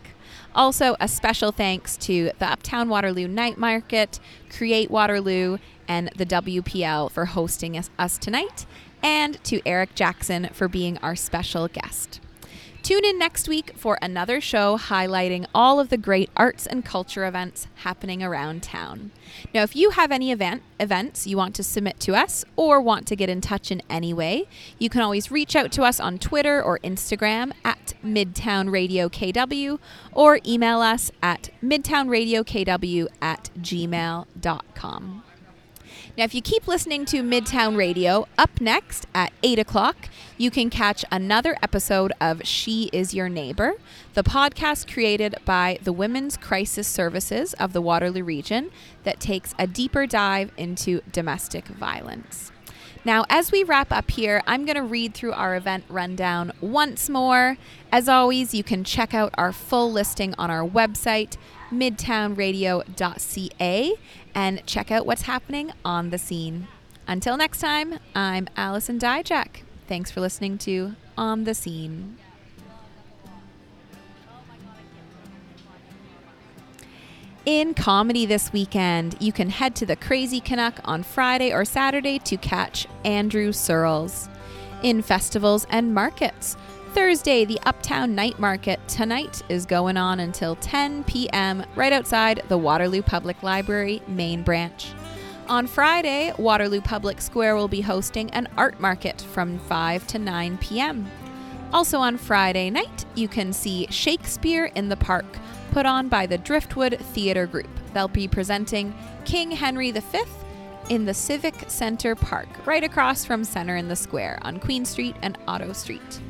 Also, 0.53 0.95
a 0.99 1.07
special 1.07 1.51
thanks 1.51 1.97
to 1.97 2.29
the 2.37 2.45
Uptown 2.45 2.89
Waterloo 2.89 3.27
Night 3.27 3.57
Market, 3.57 4.19
Create 4.51 4.91
Waterloo, 4.91 5.57
and 5.87 6.11
the 6.15 6.25
WPL 6.27 7.09
for 7.09 7.25
hosting 7.25 7.75
us, 7.75 7.89
us 7.97 8.17
tonight, 8.17 8.65
and 9.07 9.41
to 9.45 9.61
Eric 9.65 9.95
Jackson 9.95 10.49
for 10.51 10.67
being 10.67 10.97
our 10.97 11.15
special 11.15 11.69
guest. 11.69 12.19
Tune 12.83 13.05
in 13.05 13.17
next 13.17 13.47
week 13.47 13.71
for 13.77 13.97
another 14.01 14.41
show 14.41 14.77
highlighting 14.77 15.45
all 15.55 15.79
of 15.79 15.87
the 15.87 15.97
great 15.97 16.29
arts 16.35 16.67
and 16.67 16.83
culture 16.83 17.25
events 17.25 17.67
happening 17.75 18.21
around 18.21 18.63
town. 18.63 19.11
Now, 19.53 19.63
if 19.63 19.77
you 19.77 19.91
have 19.91 20.11
any 20.11 20.29
event 20.29 20.61
events 20.77 21.25
you 21.25 21.37
want 21.37 21.55
to 21.55 21.63
submit 21.63 22.01
to 22.01 22.15
us 22.15 22.43
or 22.57 22.81
want 22.81 23.07
to 23.07 23.15
get 23.15 23.29
in 23.29 23.39
touch 23.39 23.71
in 23.71 23.81
any 23.89 24.13
way, 24.13 24.45
you 24.77 24.89
can 24.89 25.01
always 25.01 25.31
reach 25.31 25.55
out 25.55 25.71
to 25.73 25.83
us 25.83 26.01
on 26.01 26.17
Twitter 26.17 26.61
or 26.61 26.79
Instagram 26.79 27.53
at 27.63 27.93
Midtown 28.03 28.69
Radio 28.69 29.07
KW 29.07 29.79
or 30.11 30.39
email 30.45 30.81
us 30.81 31.11
at 31.23 31.49
midtownradiokw 31.63 33.07
at 33.21 33.51
gmail.com. 33.59 35.23
Now, 36.17 36.23
if 36.23 36.33
you 36.33 36.41
keep 36.41 36.67
listening 36.67 37.05
to 37.05 37.21
Midtown 37.21 37.77
Radio, 37.77 38.27
up 38.39 38.59
next 38.59 39.05
at 39.13 39.31
8 39.43 39.59
o'clock, 39.59 40.09
you 40.35 40.49
can 40.49 40.71
catch 40.71 41.05
another 41.11 41.55
episode 41.61 42.11
of 42.19 42.41
She 42.43 42.89
Is 42.91 43.13
Your 43.13 43.29
Neighbor, 43.29 43.73
the 44.15 44.23
podcast 44.23 44.91
created 44.91 45.35
by 45.45 45.77
the 45.83 45.93
Women's 45.93 46.35
Crisis 46.35 46.87
Services 46.87 47.53
of 47.59 47.71
the 47.71 47.81
Waterloo 47.81 48.23
region 48.23 48.71
that 49.03 49.19
takes 49.19 49.53
a 49.59 49.67
deeper 49.67 50.07
dive 50.07 50.49
into 50.57 51.01
domestic 51.11 51.67
violence. 51.67 52.51
Now, 53.05 53.25
as 53.29 53.51
we 53.51 53.63
wrap 53.63 53.91
up 53.91 54.09
here, 54.09 54.41
I'm 54.47 54.65
going 54.65 54.75
to 54.75 54.81
read 54.81 55.13
through 55.13 55.33
our 55.33 55.55
event 55.55 55.83
rundown 55.87 56.51
once 56.61 57.09
more. 57.09 57.57
As 57.91 58.09
always, 58.09 58.55
you 58.55 58.63
can 58.63 58.83
check 58.83 59.13
out 59.13 59.35
our 59.37 59.53
full 59.53 59.91
listing 59.91 60.33
on 60.39 60.49
our 60.49 60.67
website, 60.67 61.37
midtownradio.ca, 61.71 63.93
and 64.37 64.63
check 64.67 64.91
out 64.91 65.07
what's 65.07 65.23
happening 65.23 65.71
on 65.83 66.11
the 66.11 66.17
scene. 66.19 66.67
Until 67.07 67.37
next 67.37 67.59
time, 67.59 67.97
I'm 68.13 68.47
Allison 68.55 68.99
Dyjach. 68.99 69.63
Thanks 69.87 70.11
for 70.11 70.21
listening 70.21 70.59
to 70.59 70.95
On 71.17 71.43
the 71.43 71.55
Scene. 71.55 72.19
In 77.47 77.73
comedy 77.73 78.27
this 78.27 78.53
weekend, 78.53 79.15
you 79.19 79.31
can 79.31 79.49
head 79.49 79.75
to 79.77 79.87
the 79.87 79.95
Crazy 79.95 80.39
Canuck 80.39 80.81
on 80.83 81.01
Friday 81.01 81.51
or 81.51 81.65
Saturday 81.65 82.19
to 82.19 82.37
catch 82.37 82.85
Andrew 83.03 83.51
Searles. 83.51 84.29
In 84.83 85.01
festivals 85.01 85.65
and 85.71 85.95
markets, 85.95 86.55
Thursday, 86.97 87.45
the 87.45 87.59
Uptown 87.67 88.15
Night 88.15 88.39
Market 88.39 88.79
tonight 88.87 89.43
is 89.49 89.67
going 89.67 89.97
on 89.97 90.19
until 90.19 90.55
10 90.55 91.03
p.m. 91.03 91.63
right 91.75 91.93
outside 91.93 92.41
the 92.47 92.57
Waterloo 92.57 93.03
Public 93.03 93.43
Library 93.43 94.01
main 94.07 94.41
branch. 94.41 94.93
On 95.47 95.67
Friday, 95.67 96.33
Waterloo 96.39 96.81
Public 96.81 97.21
Square 97.21 97.55
will 97.55 97.67
be 97.67 97.81
hosting 97.81 98.31
an 98.31 98.47
art 98.57 98.79
market 98.79 99.21
from 99.21 99.59
5 99.59 100.07
to 100.07 100.17
9 100.17 100.57
p.m. 100.57 101.07
Also 101.71 101.99
on 101.99 102.17
Friday 102.17 102.71
night, 102.71 103.05
you 103.13 103.27
can 103.27 103.53
see 103.53 103.85
Shakespeare 103.91 104.65
in 104.73 104.89
the 104.89 104.97
Park, 104.97 105.37
put 105.69 105.85
on 105.85 106.09
by 106.09 106.25
the 106.25 106.39
Driftwood 106.39 106.97
Theatre 107.13 107.45
Group. 107.45 107.69
They'll 107.93 108.07
be 108.07 108.27
presenting 108.27 108.95
King 109.23 109.51
Henry 109.51 109.91
V 109.91 110.23
in 110.89 111.05
the 111.05 111.13
Civic 111.13 111.53
Center 111.67 112.15
Park, 112.15 112.47
right 112.65 112.83
across 112.83 113.23
from 113.23 113.43
Center 113.43 113.75
in 113.75 113.87
the 113.87 113.95
Square 113.95 114.39
on 114.41 114.59
Queen 114.59 114.83
Street 114.83 115.15
and 115.21 115.37
Otto 115.47 115.73
Street. 115.73 116.21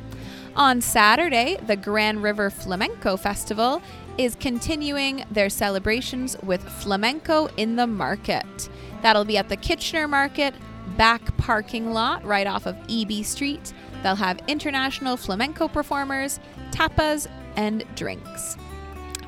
On 0.58 0.80
Saturday, 0.80 1.56
the 1.68 1.76
Grand 1.76 2.20
River 2.20 2.50
Flamenco 2.50 3.16
Festival 3.16 3.80
is 4.18 4.34
continuing 4.34 5.24
their 5.30 5.48
celebrations 5.48 6.36
with 6.42 6.68
Flamenco 6.68 7.46
in 7.56 7.76
the 7.76 7.86
Market. 7.86 8.68
That'll 9.00 9.24
be 9.24 9.38
at 9.38 9.48
the 9.48 9.56
Kitchener 9.56 10.08
Market 10.08 10.56
back 10.96 11.36
parking 11.36 11.92
lot 11.92 12.24
right 12.24 12.48
off 12.48 12.66
of 12.66 12.74
Eby 12.88 13.24
Street. 13.24 13.72
They'll 14.02 14.16
have 14.16 14.40
international 14.48 15.16
flamenco 15.16 15.68
performers, 15.68 16.40
tapas, 16.72 17.28
and 17.54 17.84
drinks. 17.94 18.56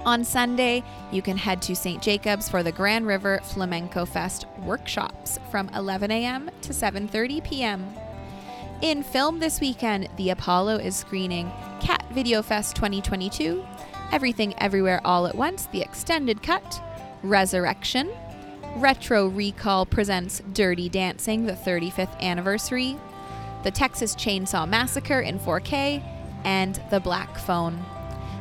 On 0.05 0.25
Sunday, 0.25 0.83
you 1.13 1.23
can 1.23 1.37
head 1.37 1.63
to 1.63 1.77
St. 1.77 2.03
Jacobs 2.03 2.49
for 2.49 2.65
the 2.65 2.73
Grand 2.73 3.07
River 3.07 3.39
Flamenco 3.45 4.05
Fest 4.05 4.47
workshops 4.65 5.39
from 5.53 5.69
11 5.77 6.11
a.m. 6.11 6.51
to 6.63 6.73
7:30 6.73 7.45
p.m. 7.45 7.95
In 8.83 9.03
film 9.03 9.41
this 9.41 9.61
weekend, 9.61 10.09
the 10.17 10.31
Apollo 10.31 10.77
is 10.77 10.97
screening 10.97 11.53
Cat 11.83 12.03
Video 12.13 12.41
Fest 12.41 12.77
2022, 12.77 13.63
Everything 14.11 14.55
Everywhere 14.57 15.03
All 15.05 15.27
at 15.27 15.35
Once, 15.35 15.67
the 15.67 15.83
extended 15.83 16.43
cut, 16.43 16.83
Resurrection, 17.23 18.11
Retro 18.77 19.29
Recall 19.29 19.85
presents 19.85 20.41
Dirty 20.55 20.89
Dancing, 20.89 21.45
the 21.45 21.53
35th 21.53 22.19
anniversary, 22.21 22.97
The 23.65 23.71
Texas 23.71 24.15
Chainsaw 24.15 24.67
Massacre 24.67 25.21
in 25.21 25.39
4K, 25.39 26.03
and 26.45 26.81
The 26.89 27.01
Black 27.01 27.37
Phone. 27.37 27.85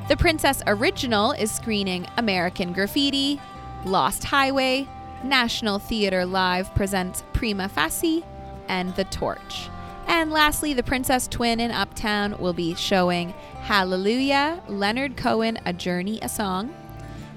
The 0.08 0.16
Princess 0.16 0.64
Original 0.68 1.34
is 1.34 1.52
screening 1.52 2.08
American 2.16 2.72
Graffiti, 2.72 3.42
Lost 3.84 4.24
Highway, 4.24 4.88
National 5.22 5.80
Theatre 5.80 6.26
Live 6.26 6.74
presents 6.76 7.26
Prima 7.34 7.68
Facie, 7.68 8.24
and 8.70 8.96
The 8.96 9.04
Torch. 9.04 9.68
And 10.10 10.32
lastly, 10.32 10.74
the 10.74 10.82
Princess 10.82 11.28
Twin 11.28 11.60
in 11.60 11.70
Uptown 11.70 12.36
will 12.40 12.52
be 12.52 12.74
showing 12.74 13.30
Hallelujah, 13.62 14.60
Leonard 14.68 15.16
Cohen, 15.16 15.60
A 15.68 15.72
Journey, 15.72 16.18
a 16.24 16.28
Song, 16.28 16.74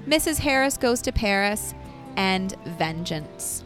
Mrs. 0.07 0.39
Harris 0.39 0.75
Goes 0.75 0.99
to 1.03 1.11
Paris, 1.11 1.75
and 2.17 2.55
Vengeance. 2.65 3.63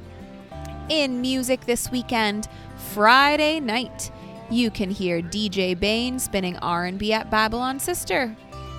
In 0.89 1.21
music 1.21 1.61
this 1.61 1.89
weekend, 1.89 2.49
Friday 2.93 3.61
night, 3.61 4.11
you 4.49 4.69
can 4.69 4.91
hear 4.91 5.21
DJ 5.21 5.79
Bain 5.79 6.19
spinning 6.19 6.57
R&B 6.57 7.13
at 7.13 7.31
Babylon 7.31 7.79
Sister. 7.79 8.35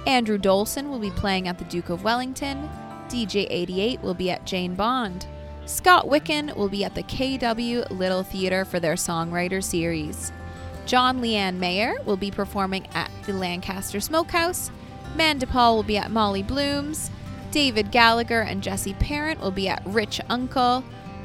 Andrew 0.07 0.39
Dolson 0.39 0.91
will 0.91 0.99
be 0.99 1.11
playing 1.11 1.49
at 1.49 1.59
the 1.59 1.65
Duke 1.65 1.89
of 1.89 2.05
Wellington. 2.05 2.69
DJ 3.09 3.47
88 3.49 4.03
will 4.03 4.15
be 4.15 4.31
at 4.31 4.45
Jane 4.45 4.75
Bond. 4.75 5.27
Scott 5.69 6.07
Wicken 6.07 6.57
will 6.57 6.71
be 6.71 6.83
at 6.83 6.95
the 6.95 7.03
KW 7.03 7.91
Little 7.91 8.23
Theater 8.23 8.65
for 8.65 8.81
their 8.81 8.95
songwriter 8.95 9.63
series. 9.63 10.33
John 10.87 11.21
Leanne 11.21 11.59
Mayer 11.59 11.97
will 12.07 12.17
be 12.17 12.31
performing 12.31 12.87
at 12.95 13.11
the 13.27 13.35
Lancaster 13.35 14.01
Smokehouse. 14.01 14.71
Man 15.15 15.39
DePaul 15.39 15.77
will 15.77 15.83
be 15.83 15.99
at 15.99 16.11
Molly 16.11 16.43
Bloom's. 16.43 17.11
David 17.51 17.91
Gallagher 17.91 18.41
and 18.41 18.63
Jesse 18.63 18.95
Parent 18.95 19.43
will 19.43 19.51
be 19.51 19.69
at 19.69 19.83
Rich 19.85 20.23
Uncle. 20.31 20.83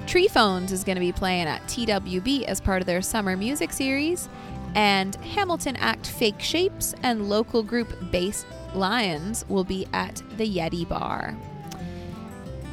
Tree 0.08 0.28
Phones 0.28 0.74
is 0.74 0.84
going 0.84 0.98
to 0.98 1.00
be 1.00 1.14
playing 1.14 1.48
at 1.48 1.64
TWB 1.64 2.44
as 2.44 2.60
part 2.60 2.82
of 2.82 2.86
their 2.86 3.02
summer 3.02 3.38
music 3.38 3.72
series. 3.72 4.28
And 4.76 5.16
Hamilton 5.16 5.78
act 5.78 6.06
Fake 6.06 6.42
Shapes 6.42 6.94
and 7.02 7.30
local 7.30 7.64
group 7.64 8.12
Bass 8.12 8.46
Lions 8.76 9.46
will 9.48 9.64
be 9.64 9.88
at 9.94 10.22
the 10.36 10.54
Yeti 10.54 10.88
Bar. 10.88 11.34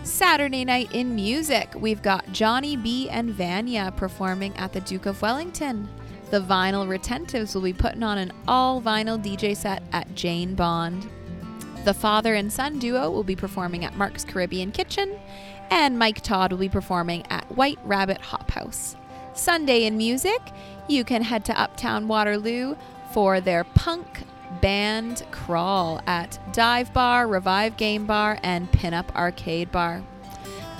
Saturday 0.03 0.65
night 0.65 0.91
in 0.93 1.15
music, 1.15 1.75
we've 1.77 2.01
got 2.01 2.33
Johnny 2.33 2.75
B 2.75 3.11
and 3.11 3.31
Vanya 3.31 3.93
performing 3.97 4.57
at 4.57 4.73
the 4.73 4.81
Duke 4.81 5.05
of 5.05 5.21
Wellington. 5.21 5.89
The 6.31 6.41
Vinyl 6.41 6.87
Retentives 6.89 7.55
will 7.55 7.63
be 7.63 7.75
putting 7.75 8.03
on 8.03 8.17
an 8.17 8.33
all 8.49 8.81
vinyl 8.81 9.23
DJ 9.23 9.55
set 9.55 9.83
at 9.93 10.15
Jane 10.15 10.55
Bond. 10.55 11.07
The 11.85 11.93
father 11.93 12.35
and 12.35 12.51
son 12.51 12.79
duo 12.79 13.11
will 13.11 13.25
be 13.25 13.37
performing 13.37 13.85
at 13.85 13.97
Mark's 13.97 14.25
Caribbean 14.25 14.73
Kitchen, 14.73 15.19
and 15.71 15.99
Mike 15.99 16.23
Todd 16.23 16.53
will 16.53 16.59
be 16.61 16.69
performing 16.69 17.25
at 17.29 17.45
White 17.55 17.79
Rabbit 17.85 18.23
Hop 18.23 18.51
House. 18.51 18.97
Sunday 19.35 19.85
in 19.85 19.99
music, 19.99 20.41
you 20.89 21.05
can 21.05 21.23
head 21.23 21.45
to 21.45 21.61
Uptown 21.61 22.09
Waterloo 22.09 22.75
for 23.13 23.41
their 23.41 23.65
punk 23.65 24.23
band 24.61 25.25
crawl 25.31 26.01
at 26.07 26.39
Dive 26.53 26.93
Bar, 26.93 27.29
Revive 27.29 27.77
Game 27.77 28.07
Bar, 28.07 28.39
and 28.43 28.71
Pinup 28.73 29.15
Arcade 29.15 29.71
Bar. 29.71 30.03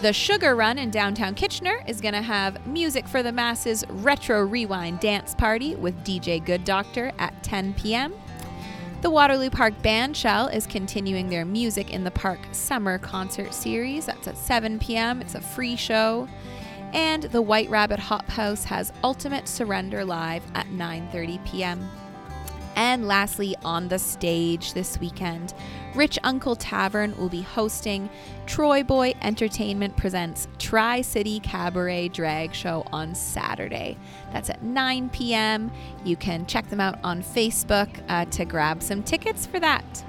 The 0.03 0.13
Sugar 0.15 0.57
Run 0.57 0.79
in 0.79 0.91
downtown 0.91 1.35
Kitchener 1.35 1.83
is 1.87 2.01
going 2.01 2.15
to 2.15 2.23
have 2.23 2.67
Music 2.67 3.07
for 3.07 3.23
the 3.23 3.33
Masses 3.33 3.85
Retro 3.91 4.43
Rewind 4.47 4.99
Dance 5.01 5.35
Party 5.35 5.75
with 5.75 6.05
DJ 6.05 6.43
Good 6.43 6.65
Doctor 6.65 7.13
at 7.19 7.43
10 7.43 7.75
p.m. 7.75 8.15
The 9.03 9.11
Waterloo 9.11 9.51
Park 9.51 9.81
Band 9.83 10.17
Shell 10.17 10.49
is 10.49 10.67
continuing 10.67 11.29
their 11.29 11.45
Music 11.45 11.91
in 11.91 12.05
the 12.05 12.11
Park 12.11 12.39
Summer 12.53 12.99
Concert 12.99 13.53
Series. 13.53 14.07
That's 14.07 14.27
at 14.27 14.39
7 14.39 14.79
p.m. 14.79 15.21
It's 15.21 15.35
a 15.35 15.41
free 15.41 15.77
show. 15.77 16.29
And 16.93 17.25
the 17.25 17.43
White 17.43 17.71
Rabbit 17.71 17.99
Hop 17.99 18.29
House 18.29 18.65
has 18.65 18.93
Ultimate 19.05 19.49
Surrender 19.49 20.05
Live 20.05 20.43
at 20.55 20.67
9:30 20.69 21.45
p.m. 21.47 21.91
And 22.81 23.07
lastly, 23.07 23.55
on 23.63 23.89
the 23.89 23.99
stage 23.99 24.73
this 24.73 24.99
weekend, 24.99 25.53
Rich 25.95 26.19
Uncle 26.25 26.57
Tavern 26.57 27.15
will 27.19 27.29
be 27.29 27.43
hosting 27.43 28.09
Troy 28.47 28.83
Boy 28.83 29.13
Entertainment 29.21 29.99
Presents 29.99 30.49
Tri 30.59 31.03
City 31.03 31.41
Cabaret 31.41 32.09
Drag 32.09 32.55
Show 32.55 32.87
on 32.91 33.15
Saturday. 33.15 33.99
That's 34.33 34.49
at 34.49 34.63
9 34.63 35.11
p.m. 35.11 35.71
You 36.07 36.17
can 36.17 36.47
check 36.47 36.71
them 36.71 36.81
out 36.81 36.99
on 37.05 37.23
Facebook 37.23 38.03
uh, 38.09 38.25
to 38.25 38.47
grab 38.47 38.83
some 38.83 39.03
tickets 39.03 39.45
for 39.45 39.61
that. 39.61 40.03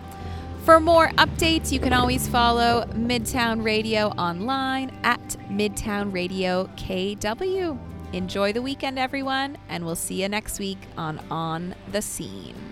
For 0.63 0.79
more 0.79 1.09
updates, 1.17 1.73
you 1.73 1.79
can 1.81 1.91
always 1.91 2.29
follow 2.29 2.85
Midtown 2.93 3.65
Radio 3.65 4.07
online 4.11 4.97
at 5.03 5.19
Midtown 5.49 6.13
Radio 6.13 6.67
KW. 6.77 7.90
Enjoy 8.13 8.51
the 8.51 8.61
weekend, 8.61 8.99
everyone, 8.99 9.57
and 9.69 9.85
we'll 9.85 9.95
see 9.95 10.21
you 10.21 10.27
next 10.27 10.59
week 10.59 10.79
on 10.97 11.19
On 11.31 11.73
the 11.93 12.01
Scene. 12.01 12.70